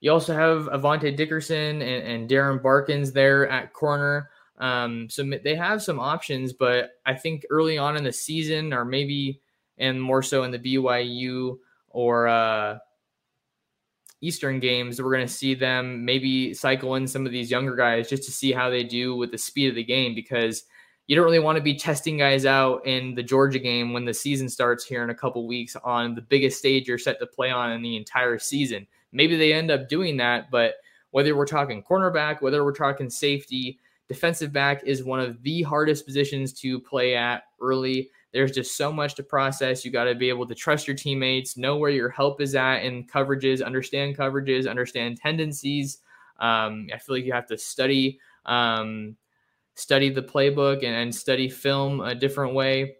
You 0.00 0.12
also 0.12 0.32
have 0.32 0.66
Avante 0.66 1.16
Dickerson 1.16 1.82
and, 1.82 2.06
and 2.06 2.30
Darren 2.30 2.62
Barkins 2.62 3.10
there 3.10 3.48
at 3.48 3.72
corner. 3.72 4.30
Um, 4.58 5.10
so 5.10 5.28
they 5.42 5.56
have 5.56 5.82
some 5.82 5.98
options, 5.98 6.52
but 6.52 6.90
I 7.04 7.14
think 7.14 7.44
early 7.50 7.78
on 7.78 7.96
in 7.96 8.04
the 8.04 8.12
season, 8.12 8.72
or 8.72 8.84
maybe 8.84 9.40
and 9.78 10.00
more 10.00 10.22
so 10.22 10.44
in 10.44 10.50
the 10.50 10.58
BYU 10.58 11.58
or 11.90 12.28
uh, 12.28 12.78
Eastern 14.20 14.60
games, 14.60 15.00
we're 15.00 15.12
going 15.12 15.26
to 15.26 15.32
see 15.32 15.54
them 15.54 16.04
maybe 16.04 16.52
cycle 16.54 16.96
in 16.96 17.06
some 17.06 17.24
of 17.24 17.32
these 17.32 17.50
younger 17.50 17.76
guys 17.76 18.08
just 18.08 18.24
to 18.24 18.32
see 18.32 18.52
how 18.52 18.68
they 18.68 18.82
do 18.82 19.16
with 19.16 19.30
the 19.30 19.38
speed 19.38 19.68
of 19.68 19.74
the 19.74 19.84
game 19.84 20.14
because 20.14 20.64
you 21.06 21.16
don't 21.16 21.24
really 21.24 21.38
want 21.38 21.56
to 21.56 21.62
be 21.62 21.74
testing 21.74 22.18
guys 22.18 22.44
out 22.44 22.86
in 22.86 23.14
the 23.14 23.22
Georgia 23.22 23.58
game 23.58 23.92
when 23.92 24.04
the 24.04 24.12
season 24.12 24.48
starts 24.48 24.84
here 24.84 25.02
in 25.02 25.10
a 25.10 25.14
couple 25.14 25.46
weeks 25.46 25.74
on 25.82 26.14
the 26.14 26.20
biggest 26.20 26.58
stage 26.58 26.86
you're 26.86 26.98
set 26.98 27.18
to 27.18 27.26
play 27.26 27.50
on 27.50 27.72
in 27.72 27.80
the 27.80 27.96
entire 27.96 28.38
season. 28.38 28.86
Maybe 29.12 29.36
they 29.36 29.54
end 29.54 29.70
up 29.70 29.88
doing 29.88 30.18
that, 30.18 30.50
but 30.50 30.74
whether 31.10 31.34
we're 31.34 31.46
talking 31.46 31.82
cornerback, 31.82 32.42
whether 32.42 32.62
we're 32.62 32.74
talking 32.74 33.08
safety, 33.08 33.78
defensive 34.06 34.52
back 34.52 34.82
is 34.84 35.02
one 35.02 35.20
of 35.20 35.42
the 35.42 35.62
hardest 35.62 36.04
positions 36.04 36.52
to 36.54 36.78
play 36.78 37.16
at 37.16 37.44
early. 37.60 38.10
There's 38.32 38.52
just 38.52 38.76
so 38.76 38.92
much 38.92 39.14
to 39.14 39.22
process. 39.22 39.84
You 39.84 39.90
got 39.90 40.04
to 40.04 40.14
be 40.14 40.28
able 40.28 40.46
to 40.46 40.54
trust 40.54 40.86
your 40.86 40.96
teammates, 40.96 41.56
know 41.56 41.76
where 41.76 41.90
your 41.90 42.10
help 42.10 42.40
is 42.40 42.54
at 42.54 42.78
in 42.78 43.04
coverages, 43.06 43.64
understand 43.64 44.16
coverages, 44.16 44.68
understand 44.68 45.18
tendencies. 45.18 45.98
Um, 46.38 46.88
I 46.92 46.98
feel 46.98 47.16
like 47.16 47.24
you 47.24 47.32
have 47.32 47.46
to 47.46 47.58
study 47.58 48.20
um, 48.44 49.16
study 49.74 50.10
the 50.10 50.22
playbook 50.22 50.78
and, 50.78 50.94
and, 50.94 51.14
study 51.14 51.48
film 51.48 52.00
a 52.00 52.14
different 52.14 52.54
way. 52.54 52.96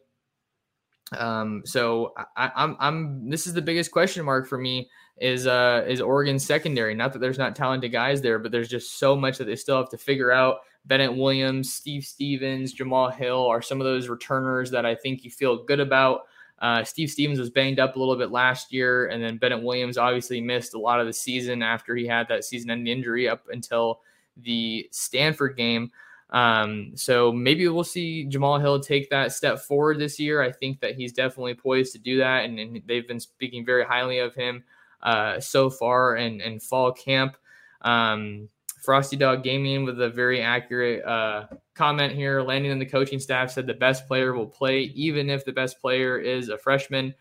Um, 1.17 1.63
so 1.65 2.13
I, 2.37 2.51
I'm 2.55 2.77
I'm 2.79 3.31
this 3.31 3.47
is 3.47 3.55
the 3.55 3.63
biggest 3.63 3.91
question 3.91 4.25
mark 4.25 4.47
for 4.47 4.59
me 4.59 4.91
is 5.17 5.47
uh 5.47 5.85
is 5.89 6.01
Oregon 6.01 6.39
secondary. 6.39 6.95
Not 6.95 7.13
that 7.13 7.21
there's 7.21 7.39
not 7.39 7.57
talented 7.57 7.93
guys 7.93 8.21
there, 8.21 8.39
but 8.39 8.53
there's 8.53 8.69
just 8.69 8.99
so 8.99 9.17
much 9.17 9.39
that 9.39 9.45
they 9.45 9.57
still 9.57 9.77
have 9.77 9.91
to 9.91 9.99
figure 9.99 10.31
out. 10.31 10.59
Bennett 10.85 11.15
Williams, 11.15 11.73
Steve 11.73 12.05
Stevens, 12.05 12.73
Jamal 12.73 13.11
Hill 13.11 13.47
are 13.47 13.63
some 13.63 13.81
of 13.81 13.85
those 13.85 14.09
returners 14.09 14.71
that 14.71 14.87
I 14.87 14.95
think 14.95 15.25
you 15.25 15.31
feel 15.31 15.65
good 15.65 15.81
about. 15.81 16.23
Uh, 16.61 16.83
Steve 16.83 17.11
Stevens 17.11 17.39
was 17.39 17.51
banged 17.51 17.79
up 17.79 17.95
a 17.95 17.99
little 17.99 18.17
bit 18.17 18.31
last 18.31 18.73
year, 18.73 19.07
and 19.07 19.23
then 19.23 19.37
Bennett 19.37 19.63
Williams 19.63 19.97
obviously 19.97 20.41
missed 20.41 20.75
a 20.75 20.79
lot 20.79 20.99
of 20.99 21.07
the 21.07 21.13
season 21.13 21.63
after 21.63 21.95
he 21.95 22.07
had 22.07 22.27
that 22.29 22.45
season-ending 22.45 22.93
injury 22.93 23.29
up 23.29 23.45
until 23.53 24.01
the 24.39 24.89
Stanford 24.91 25.57
game. 25.57 25.93
Um, 26.31 26.93
so 26.95 27.33
maybe 27.33 27.67
we'll 27.69 27.85
see 27.85 28.25
Jamal 28.25 28.59
Hill 28.59 28.81
take 28.81 29.09
that 29.11 29.33
step 29.33 29.61
forward 29.61 29.99
this 29.99 30.19
year. 30.19 30.43
I 30.43 30.51
think 30.51 30.81
that 30.81 30.95
he's 30.95 31.13
definitely 31.13 31.55
poised 31.55 31.93
to 31.93 31.99
do 31.99 32.19
that, 32.19 32.45
and, 32.45 32.59
and 32.59 32.83
they've 32.87 33.07
been 33.07 33.21
speaking 33.21 33.65
very 33.65 33.85
highly 33.85 34.19
of 34.19 34.35
him 34.35 34.65
uh, 35.03 35.39
so 35.41 35.71
far 35.71 36.17
in, 36.17 36.41
in 36.41 36.59
fall 36.59 36.93
camp. 36.93 37.37
Um, 37.83 38.49
Frosty 38.83 39.17
Dog 39.17 39.43
Gaming 39.43 39.85
with 39.85 40.01
a 40.01 40.09
very 40.09 40.41
accurate 40.41 41.05
uh, 41.05 41.47
comment 41.75 42.13
here. 42.13 42.43
Lanning 42.43 42.71
and 42.71 42.81
the 42.81 42.87
coaching 42.87 43.19
staff 43.19 43.51
said 43.51 43.67
the 43.67 43.75
best 43.75 44.07
player 44.07 44.35
will 44.35 44.47
play, 44.47 44.83
even 44.95 45.29
if 45.31 45.45
the 45.45 45.53
best 45.53 45.81
player 45.81 46.19
is 46.19 46.49
a 46.49 46.59
freshman. 46.59 47.15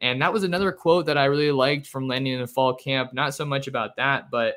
And 0.00 0.20
that 0.20 0.32
was 0.32 0.42
another 0.42 0.72
quote 0.72 1.06
that 1.06 1.18
I 1.18 1.26
really 1.26 1.52
liked 1.52 1.86
from 1.86 2.08
Lanning 2.08 2.32
in 2.32 2.40
the 2.40 2.46
fall 2.46 2.74
camp. 2.74 3.12
Not 3.12 3.34
so 3.34 3.44
much 3.44 3.68
about 3.68 3.96
that, 3.96 4.30
but 4.30 4.56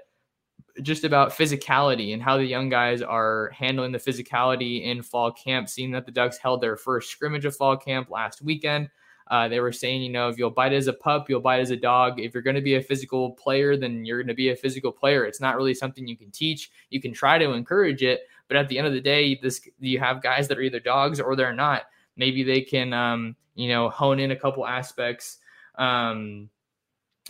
just 0.82 1.04
about 1.04 1.32
physicality 1.32 2.14
and 2.14 2.22
how 2.22 2.38
the 2.38 2.46
young 2.46 2.68
guys 2.68 3.02
are 3.02 3.50
handling 3.52 3.92
the 3.92 4.00
physicality 4.00 4.84
in 4.84 5.02
fall 5.02 5.32
camp. 5.32 5.70
Seeing 5.70 5.92
that 5.92 6.06
the 6.06 6.12
Ducks 6.12 6.38
held 6.38 6.62
their 6.62 6.76
first 6.76 7.12
scrimmage 7.12 7.46
of 7.46 7.56
fall 7.56 7.78
camp 7.78 8.10
last 8.10 8.42
weekend. 8.42 8.90
Uh, 9.28 9.48
they 9.48 9.60
were 9.60 9.72
saying, 9.72 10.04
you 10.04 10.12
know, 10.12 10.30
if 10.30 10.38
you'll 10.38 10.52
bite 10.52 10.74
as 10.74 10.88
a 10.88 10.94
pup, 10.94 11.30
you'll 11.30 11.40
bite 11.40 11.60
as 11.60 11.72
a 11.72 11.76
dog. 11.76 12.20
If 12.20 12.34
you're 12.34 12.44
going 12.44 12.56
to 12.56 12.62
be 12.62 12.76
a 12.76 12.82
physical 12.82 13.32
player, 13.32 13.76
then 13.76 14.06
you're 14.06 14.20
going 14.20 14.28
to 14.28 14.36
be 14.36 14.50
a 14.50 14.56
physical 14.56 14.92
player. 14.92 15.26
It's 15.26 15.42
not 15.42 15.56
really 15.56 15.74
something 15.74 16.08
you 16.08 16.18
can 16.18 16.30
teach. 16.30 16.72
You 16.92 17.02
can 17.02 17.12
try 17.12 17.40
to 17.40 17.52
encourage 17.52 18.04
it, 18.04 18.22
but 18.48 18.58
at 18.58 18.68
the 18.68 18.78
end 18.78 18.86
of 18.88 18.94
the 18.94 19.02
day, 19.02 19.40
this 19.42 19.68
you 19.80 20.00
have 20.00 20.22
guys 20.22 20.48
that 20.48 20.58
are 20.58 20.62
either 20.62 20.80
dogs 20.80 21.20
or 21.20 21.36
they're 21.36 21.54
not. 21.54 21.84
Maybe 22.18 22.44
they 22.44 22.62
can, 22.62 22.94
um, 22.94 23.36
you 23.56 23.70
know, 23.70 23.90
hone 23.90 24.20
in 24.20 24.32
a 24.32 24.36
couple 24.36 24.66
aspects. 24.66 25.40
Um, 25.76 26.50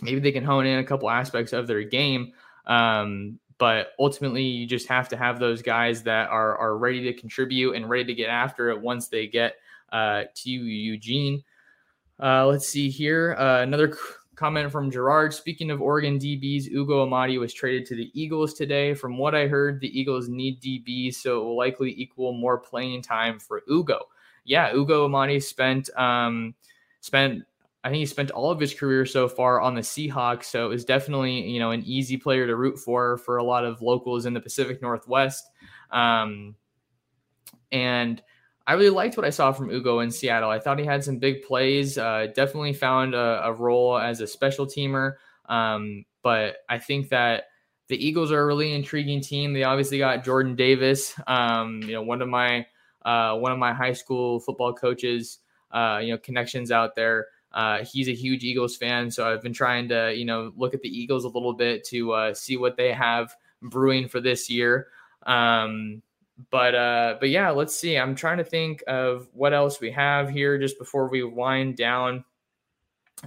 maybe 0.02 0.20
they 0.20 0.32
can 0.32 0.44
hone 0.44 0.66
in 0.66 0.78
a 0.78 0.84
couple 0.84 1.08
aspects 1.08 1.52
of 1.52 1.66
their 1.66 1.82
game. 1.82 2.32
Um, 2.66 3.38
but 3.58 3.92
ultimately, 3.98 4.42
you 4.42 4.66
just 4.66 4.86
have 4.88 5.08
to 5.08 5.16
have 5.16 5.38
those 5.38 5.62
guys 5.62 6.02
that 6.02 6.28
are 6.28 6.58
are 6.58 6.76
ready 6.76 7.04
to 7.04 7.18
contribute 7.18 7.74
and 7.74 7.88
ready 7.88 8.04
to 8.04 8.14
get 8.14 8.28
after 8.28 8.68
it 8.68 8.80
once 8.80 9.08
they 9.08 9.26
get 9.26 9.54
uh, 9.92 10.24
to 10.34 10.50
Eugene. 10.50 11.42
Uh, 12.22 12.46
let's 12.46 12.68
see 12.68 12.88
here. 12.88 13.36
Uh, 13.38 13.62
another 13.62 13.96
comment 14.36 14.70
from 14.70 14.90
Gerard. 14.90 15.34
Speaking 15.34 15.70
of 15.70 15.80
Oregon 15.80 16.18
DBs, 16.18 16.70
Ugo 16.70 17.02
Amadi 17.02 17.38
was 17.38 17.52
traded 17.52 17.86
to 17.86 17.96
the 17.96 18.10
Eagles 18.14 18.54
today. 18.54 18.94
From 18.94 19.18
what 19.18 19.34
I 19.34 19.46
heard, 19.46 19.80
the 19.80 19.98
Eagles 19.98 20.28
need 20.28 20.60
DBs, 20.60 21.14
so 21.14 21.40
it 21.40 21.44
will 21.44 21.56
likely 21.56 21.94
equal 21.96 22.32
more 22.32 22.58
playing 22.58 23.02
time 23.02 23.38
for 23.38 23.62
Ugo. 23.70 24.06
Yeah, 24.44 24.72
Ugo 24.74 25.06
Amadi 25.06 25.40
spent 25.40 25.90
um, 25.98 26.54
spent 27.00 27.44
I 27.86 27.88
think 27.88 28.00
he 28.00 28.06
spent 28.06 28.32
all 28.32 28.50
of 28.50 28.58
his 28.58 28.74
career 28.74 29.06
so 29.06 29.28
far 29.28 29.60
on 29.60 29.76
the 29.76 29.80
Seahawks, 29.80 30.46
so 30.46 30.66
it 30.66 30.68
was 30.68 30.84
definitely 30.84 31.48
you 31.48 31.60
know 31.60 31.70
an 31.70 31.84
easy 31.84 32.16
player 32.16 32.46
to 32.46 32.56
root 32.56 32.78
for 32.78 33.18
for 33.18 33.36
a 33.36 33.44
lot 33.44 33.64
of 33.64 33.80
locals 33.80 34.26
in 34.26 34.34
the 34.34 34.40
Pacific 34.40 34.82
Northwest. 34.82 35.48
Um, 35.90 36.56
and 37.70 38.22
I 38.66 38.72
really 38.72 38.90
liked 38.90 39.16
what 39.16 39.24
I 39.24 39.30
saw 39.30 39.52
from 39.52 39.70
Ugo 39.70 40.00
in 40.00 40.10
Seattle. 40.10 40.50
I 40.50 40.58
thought 40.58 40.78
he 40.78 40.84
had 40.84 41.04
some 41.04 41.18
big 41.18 41.44
plays. 41.44 41.98
Uh, 41.98 42.26
definitely 42.34 42.72
found 42.72 43.14
a, 43.14 43.46
a, 43.46 43.52
role 43.52 43.96
as 43.96 44.20
a 44.20 44.26
special 44.26 44.66
teamer. 44.66 45.14
Um, 45.48 46.04
but 46.22 46.56
I 46.68 46.78
think 46.78 47.10
that 47.10 47.44
the 47.86 48.04
Eagles 48.04 48.32
are 48.32 48.40
a 48.40 48.46
really 48.46 48.72
intriguing 48.72 49.20
team. 49.20 49.52
They 49.52 49.62
obviously 49.62 49.98
got 49.98 50.24
Jordan 50.24 50.56
Davis. 50.56 51.14
Um, 51.28 51.80
you 51.82 51.92
know, 51.92 52.02
one 52.02 52.20
of 52.22 52.28
my 52.28 52.66
uh, 53.04 53.36
one 53.36 53.52
of 53.52 53.58
my 53.58 53.72
high 53.72 53.92
school 53.92 54.40
football 54.40 54.72
coaches. 54.72 55.38
Uh, 55.70 56.00
you 56.02 56.12
know, 56.12 56.18
connections 56.18 56.70
out 56.70 56.94
there. 56.94 57.26
Uh, 57.52 57.84
he's 57.84 58.08
a 58.08 58.14
huge 58.14 58.44
Eagles 58.44 58.76
fan, 58.76 59.10
so 59.10 59.30
I've 59.30 59.42
been 59.42 59.52
trying 59.52 59.88
to 59.88 60.12
you 60.14 60.24
know 60.24 60.52
look 60.56 60.74
at 60.74 60.82
the 60.82 60.88
Eagles 60.88 61.24
a 61.24 61.28
little 61.28 61.52
bit 61.52 61.84
to 61.88 62.12
uh, 62.12 62.34
see 62.34 62.56
what 62.56 62.76
they 62.76 62.92
have 62.92 63.34
brewing 63.62 64.08
for 64.08 64.20
this 64.20 64.50
year. 64.50 64.88
Um, 65.24 66.02
but 66.50 66.74
uh, 66.74 67.16
but 67.18 67.30
yeah, 67.30 67.50
let's 67.50 67.74
see. 67.74 67.96
I'm 67.96 68.14
trying 68.14 68.38
to 68.38 68.44
think 68.44 68.82
of 68.86 69.28
what 69.32 69.54
else 69.54 69.80
we 69.80 69.90
have 69.92 70.28
here 70.28 70.58
just 70.58 70.78
before 70.78 71.08
we 71.08 71.22
wind 71.22 71.76
down. 71.76 72.24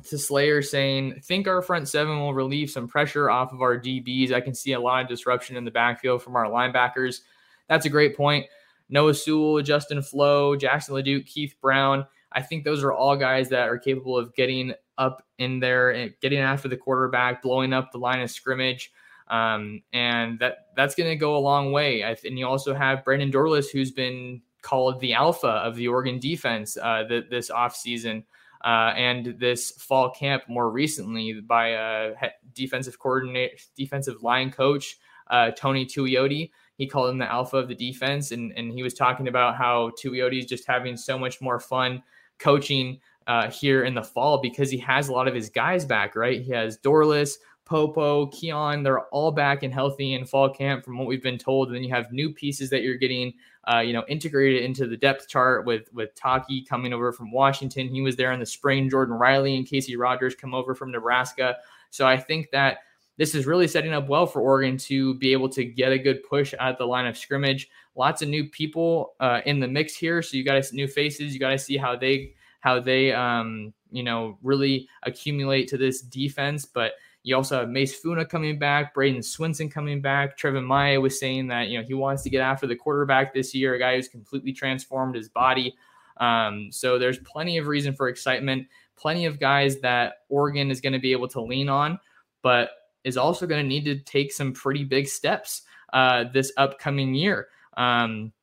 To 0.09 0.19
Slayer 0.19 0.61
saying, 0.61 1.19
think 1.23 1.47
our 1.47 1.63
front 1.63 1.87
seven 1.87 2.19
will 2.19 2.35
relieve 2.35 2.69
some 2.69 2.87
pressure 2.87 3.27
off 3.27 3.51
of 3.51 3.63
our 3.63 3.75
DBs. 3.75 4.31
I 4.31 4.39
can 4.39 4.53
see 4.53 4.73
a 4.73 4.79
lot 4.79 5.01
of 5.01 5.09
disruption 5.09 5.55
in 5.55 5.65
the 5.65 5.71
backfield 5.71 6.21
from 6.21 6.35
our 6.35 6.45
linebackers. 6.45 7.21
That's 7.67 7.87
a 7.87 7.89
great 7.89 8.15
point. 8.15 8.45
Noah 8.89 9.15
Sewell, 9.15 9.63
Justin 9.63 10.03
Flowe, 10.03 10.55
Jackson 10.55 10.93
LeDuc, 10.93 11.25
Keith 11.25 11.55
Brown. 11.59 12.05
I 12.31 12.41
think 12.43 12.63
those 12.63 12.83
are 12.83 12.93
all 12.93 13.15
guys 13.15 13.49
that 13.49 13.67
are 13.67 13.79
capable 13.79 14.15
of 14.15 14.35
getting 14.35 14.73
up 14.99 15.25
in 15.39 15.59
there 15.59 15.91
and 15.91 16.13
getting 16.21 16.39
after 16.39 16.67
the 16.67 16.77
quarterback, 16.77 17.41
blowing 17.41 17.73
up 17.73 17.91
the 17.91 17.97
line 17.97 18.21
of 18.21 18.29
scrimmage. 18.29 18.91
Um, 19.29 19.83
and 19.93 20.39
that 20.39 20.67
that's 20.75 20.95
going 20.95 21.09
to 21.09 21.15
go 21.15 21.37
a 21.37 21.39
long 21.39 21.71
way. 21.71 22.01
And 22.01 22.39
you 22.39 22.47
also 22.47 22.73
have 22.73 23.03
Brandon 23.05 23.31
Dorlus, 23.31 23.69
who's 23.71 23.91
been 23.91 24.41
called 24.61 24.99
the 24.99 25.13
alpha 25.13 25.47
of 25.47 25.75
the 25.75 25.87
Oregon 25.87 26.19
defense 26.19 26.77
uh, 26.77 27.03
th- 27.07 27.29
this 27.29 27.49
offseason 27.49 28.23
uh, 28.63 28.93
and 28.95 29.35
this 29.39 29.71
fall 29.71 30.11
camp 30.11 30.43
more 30.47 30.69
recently 30.69 31.39
by 31.41 31.67
a 31.69 32.13
defensive 32.53 32.99
coordinator, 32.99 33.55
defensive 33.75 34.21
line 34.21 34.51
coach, 34.51 34.97
uh, 35.29 35.51
Tony 35.51 35.85
Tuioti. 35.85 36.51
He 36.75 36.87
called 36.87 37.09
him 37.09 37.17
the 37.17 37.31
alpha 37.31 37.57
of 37.57 37.67
the 37.67 37.75
defense, 37.75 38.31
and, 38.31 38.51
and 38.55 38.71
he 38.71 38.83
was 38.83 38.93
talking 38.93 39.27
about 39.27 39.55
how 39.55 39.91
Tuioti 40.01 40.39
is 40.39 40.45
just 40.45 40.65
having 40.65 40.97
so 40.97 41.17
much 41.17 41.41
more 41.41 41.59
fun 41.59 42.03
coaching 42.37 42.99
uh, 43.27 43.49
here 43.51 43.83
in 43.83 43.93
the 43.93 44.03
fall 44.03 44.41
because 44.41 44.71
he 44.71 44.77
has 44.77 45.07
a 45.07 45.11
lot 45.11 45.27
of 45.27 45.35
his 45.35 45.49
guys 45.49 45.85
back, 45.85 46.15
right? 46.15 46.41
He 46.41 46.51
has 46.51 46.77
Dorlus, 46.79 47.33
Popo, 47.69 48.25
Keon, 48.27 48.81
they're 48.81 49.01
all 49.09 49.31
back 49.31 49.61
and 49.61 49.71
healthy 49.71 50.15
in 50.15 50.25
fall 50.25 50.49
camp 50.49 50.83
from 50.83 50.97
what 50.97 51.07
we've 51.07 51.21
been 51.21 51.37
told. 51.37 51.67
And 51.67 51.75
then 51.75 51.83
you 51.83 51.93
have 51.93 52.11
new 52.11 52.33
pieces 52.33 52.71
that 52.71 52.81
you're 52.81 52.97
getting, 52.97 53.31
uh, 53.71 53.77
you 53.77 53.93
know, 53.93 54.03
integrated 54.07 54.63
into 54.63 54.87
the 54.87 54.97
depth 54.97 55.27
chart 55.27 55.67
with 55.67 55.87
with 55.93 56.15
Taki 56.15 56.63
coming 56.63 56.93
over 56.93 57.11
from 57.11 57.31
Washington. 57.31 57.87
He 57.87 58.01
was 58.01 58.15
there 58.15 58.31
in 58.31 58.39
the 58.39 58.45
spring. 58.45 58.89
Jordan 58.89 59.13
Riley 59.13 59.55
and 59.55 59.67
Casey 59.67 59.95
Rogers 59.95 60.33
come 60.33 60.55
over 60.55 60.73
from 60.73 60.91
Nebraska. 60.91 61.57
So 61.91 62.07
I 62.07 62.17
think 62.17 62.49
that 62.51 62.79
this 63.17 63.35
is 63.35 63.45
really 63.45 63.67
setting 63.67 63.93
up 63.93 64.09
well 64.09 64.25
for 64.25 64.41
Oregon 64.41 64.75
to 64.77 65.13
be 65.15 65.31
able 65.31 65.49
to 65.49 65.63
get 65.63 65.91
a 65.91 65.99
good 65.99 66.23
push 66.23 66.55
at 66.59 66.79
the 66.79 66.85
line 66.85 67.05
of 67.05 67.19
scrimmage. 67.19 67.69
Lots 67.95 68.23
of 68.23 68.29
new 68.29 68.49
people 68.49 69.13
uh, 69.19 69.41
in 69.45 69.59
the 69.59 69.67
mix 69.67 69.95
here, 69.95 70.23
so 70.23 70.37
you 70.37 70.43
got 70.43 70.63
to 70.63 70.75
new 70.75 70.87
faces. 70.87 71.35
You 71.35 71.39
got 71.39 71.51
to 71.51 71.59
see 71.59 71.77
how 71.77 71.95
they 71.95 72.33
how 72.61 72.79
they 72.79 73.13
um, 73.13 73.75
you 73.91 74.01
know 74.01 74.39
really 74.41 74.89
accumulate 75.03 75.67
to 75.67 75.77
this 75.77 76.01
defense, 76.01 76.65
but 76.65 76.93
you 77.23 77.35
also 77.35 77.59
have 77.59 77.69
Mase 77.69 77.95
Funa 77.95 78.25
coming 78.25 78.57
back, 78.57 78.95
Bradyn 78.95 79.17
Swinson 79.17 79.71
coming 79.71 80.01
back. 80.01 80.37
Treven 80.37 80.63
Ma'ae 80.63 81.01
was 81.01 81.19
saying 81.19 81.47
that 81.47 81.67
you 81.67 81.77
know 81.77 81.85
he 81.85 81.93
wants 81.93 82.23
to 82.23 82.29
get 82.29 82.41
after 82.41 82.65
the 82.65 82.75
quarterback 82.75 83.33
this 83.33 83.53
year, 83.53 83.75
a 83.75 83.79
guy 83.79 83.95
who's 83.95 84.07
completely 84.07 84.53
transformed 84.53 85.15
his 85.15 85.29
body. 85.29 85.75
Um, 86.17 86.69
so 86.71 86.97
there's 86.97 87.19
plenty 87.19 87.57
of 87.57 87.67
reason 87.67 87.93
for 87.93 88.09
excitement, 88.09 88.67
plenty 88.97 89.25
of 89.25 89.39
guys 89.39 89.79
that 89.81 90.21
Oregon 90.29 90.71
is 90.71 90.81
going 90.81 90.93
to 90.93 90.99
be 90.99 91.11
able 91.11 91.27
to 91.29 91.41
lean 91.41 91.69
on, 91.69 91.99
but 92.41 92.71
is 93.03 93.17
also 93.17 93.47
going 93.47 93.61
to 93.61 93.67
need 93.67 93.85
to 93.85 93.99
take 93.99 94.31
some 94.31 94.53
pretty 94.53 94.83
big 94.83 95.07
steps 95.07 95.63
uh, 95.93 96.25
this 96.33 96.51
upcoming 96.57 97.13
year. 97.13 97.47
Um, 97.77 98.33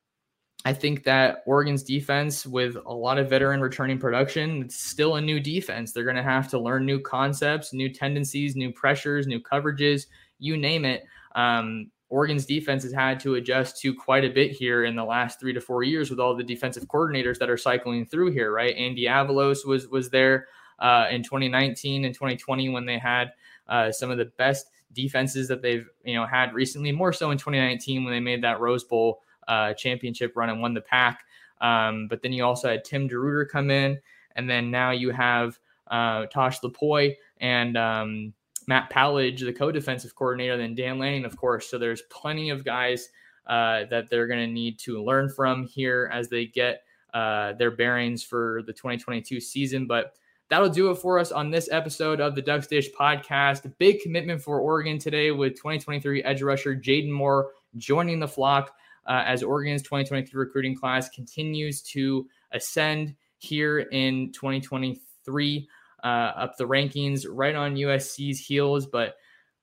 I 0.67 0.73
think 0.73 1.05
that 1.05 1.45
Oregon's 1.47 1.85
defense, 1.85 2.45
with 2.45 2.77
a 2.87 2.93
lot 2.93 3.19
of 3.19 3.31
veteran 3.31 3.61
returning 3.61 4.01
production, 4.01 4.63
it's 4.63 4.75
still 4.75 5.15
a 5.15 5.21
new 5.21 5.39
defense. 5.39 5.93
They're 5.93 6.03
going 6.03 6.17
to 6.17 6.25
have 6.25 6.49
to 6.49 6.59
learn 6.59 6.85
new 6.85 6.99
concepts, 6.99 7.73
new 7.73 7.89
tendencies, 7.89 8.57
new 8.57 8.73
pressures, 8.73 9.29
new 9.29 9.39
coverages, 9.39 10.07
you 10.41 10.57
name 10.57 10.85
it. 10.85 11.05
Um, 11.37 11.93
Oregon's 12.09 12.47
defense 12.47 12.83
has 12.83 12.93
had 12.93 13.21
to 13.21 13.37
adjust 13.37 13.81
to 13.83 13.95
quite 13.95 14.25
a 14.25 14.29
bit 14.29 14.51
here 14.51 14.85
in 14.85 14.97
the 14.97 15.05
last 15.05 15.39
three 15.39 15.53
to 15.53 15.61
four 15.61 15.85
years 15.85 16.11
with 16.11 16.19
all 16.19 16.35
the 16.35 16.43
defensive 16.43 16.89
coordinators 16.89 17.39
that 17.39 17.49
are 17.49 17.57
cycling 17.57 18.05
through 18.05 18.33
here, 18.33 18.53
right? 18.53 18.75
Andy 18.75 19.05
Avalos 19.05 19.65
was 19.65 19.87
was 19.87 20.11
there 20.11 20.49
uh, 20.81 21.07
in 21.13 21.23
2019 21.23 22.05
and 22.05 22.13
2020 22.13 22.71
when 22.71 22.87
they 22.87 22.99
had 22.99 23.33
uh, 23.69 23.93
some 23.93 24.11
of 24.11 24.19
the 24.19 24.33
best 24.37 24.67
defenses 24.93 25.47
that 25.47 25.63
they've 25.63 25.87
you 26.05 26.15
know 26.15 26.27
had 26.27 26.55
recently. 26.55 26.91
More 26.91 27.13
so 27.13 27.31
in 27.31 27.39
2019 27.39 28.03
when 28.03 28.13
they 28.13 28.19
made 28.19 28.43
that 28.43 28.59
Rose 28.59 28.83
Bowl 28.83 29.21
uh, 29.49 29.75
championship 29.75 30.33
run 30.37 30.51
and 30.51 30.61
won 30.61 30.75
the 30.75 30.81
pack. 30.81 31.25
Um, 31.61 32.07
but 32.09 32.23
then 32.23 32.33
you 32.33 32.45
also 32.45 32.69
had 32.69 32.85
Tim 32.85 33.09
DeRuyter 33.09 33.49
come 33.49 33.71
in, 33.71 33.99
and 34.35 34.49
then 34.49 34.71
now 34.71 34.91
you 34.91 35.11
have 35.11 35.59
uh, 35.91 36.27
Tosh 36.27 36.61
Lupoi 36.61 37.15
and 37.41 37.77
um, 37.77 38.35
Matt 38.67 38.91
Powledge, 38.91 39.41
the 39.41 39.53
co-defensive 39.53 40.15
coordinator, 40.15 40.57
then 40.57 40.75
Dan 40.75 40.99
Lanning, 40.99 41.25
of 41.25 41.37
course. 41.37 41.71
So 41.71 41.79
there's 41.79 42.03
plenty 42.11 42.51
of 42.51 42.65
guys 42.65 43.09
uh, 43.47 43.85
that 43.91 44.11
they're 44.11 44.27
going 44.27 44.41
to 44.41 44.53
need 44.53 44.79
to 44.81 45.03
learn 45.03 45.29
from 45.29 45.67
here 45.67 46.11
as 46.13 46.29
they 46.29 46.47
get 46.47 46.83
uh, 47.15 47.53
their 47.55 47.71
bearings 47.71 48.23
for 48.23 48.63
the 48.67 48.73
2022 48.73 49.41
season. 49.41 49.87
But 49.87 50.15
that'll 50.49 50.69
do 50.69 50.91
it 50.91 50.97
for 50.97 51.19
us 51.19 51.33
on 51.33 51.51
this 51.51 51.69
episode 51.71 52.21
of 52.21 52.35
the 52.35 52.43
Ducks 52.43 52.67
Dish 52.67 52.91
podcast. 52.93 53.73
Big 53.79 54.01
commitment 54.01 54.43
for 54.43 54.61
Oregon 54.61 54.99
today 54.99 55.31
with 55.31 55.55
2023 55.55 56.23
edge 56.25 56.43
rusher 56.43 56.75
Jaden 56.75 57.11
Moore 57.11 57.51
joining 57.77 58.19
the 58.19 58.29
flock 58.29 58.75
uh, 59.07 59.23
as 59.27 59.43
Oregon's 59.43 59.83
2023 59.83 60.39
recruiting 60.39 60.77
class 60.77 61.09
continues 61.09 61.83
to 61.83 62.27
ascend 62.53 63.15
here 63.39 63.81
in 63.81 64.33
2023 64.33 65.69
uh, 66.03 66.07
up 66.07 66.57
the 66.57 66.65
rankings 66.65 67.25
right 67.29 67.55
on 67.55 67.77
USC's 67.77 68.39
heels. 68.39 68.87
But 68.87 69.15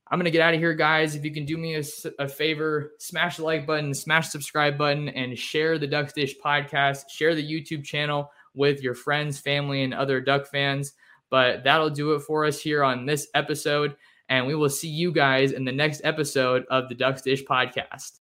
I'm 0.09 0.19
going 0.19 0.25
to 0.25 0.31
get 0.31 0.41
out 0.41 0.53
of 0.53 0.59
here, 0.59 0.73
guys. 0.73 1.15
If 1.15 1.23
you 1.23 1.33
can 1.33 1.45
do 1.45 1.57
me 1.57 1.75
a, 1.75 1.83
a, 2.19 2.27
favor, 2.27 2.91
smash 2.99 3.37
the 3.37 3.43
like 3.43 3.65
button, 3.65 3.93
smash 3.93 4.27
the 4.27 4.31
subscribe 4.31 4.77
button, 4.77 5.09
and 5.09 5.37
share 5.37 5.79
the 5.79 5.87
Ducks 5.87 6.13
Dish 6.13 6.35
podcast, 6.43 7.09
share 7.09 7.33
the 7.33 7.43
YouTube 7.43 7.83
channel 7.83 8.29
with 8.53 8.81
your 8.81 8.93
friends, 8.93 9.39
family, 9.39 9.83
and 9.83 9.93
other 9.93 10.21
Duck 10.21 10.47
fans. 10.47 10.93
But 11.29 11.63
that'll 11.63 11.89
do 11.89 12.13
it 12.13 12.21
for 12.21 12.45
us 12.45 12.59
here 12.59 12.83
on 12.83 13.05
this 13.05 13.27
episode. 13.33 13.95
And 14.29 14.45
we 14.45 14.55
will 14.55 14.69
see 14.69 14.89
you 14.89 15.11
guys 15.11 15.51
in 15.51 15.65
the 15.65 15.71
next 15.71 16.01
episode 16.03 16.65
of 16.69 16.89
the 16.89 16.95
Ducks 16.95 17.21
Dish 17.21 17.43
podcast. 17.43 18.22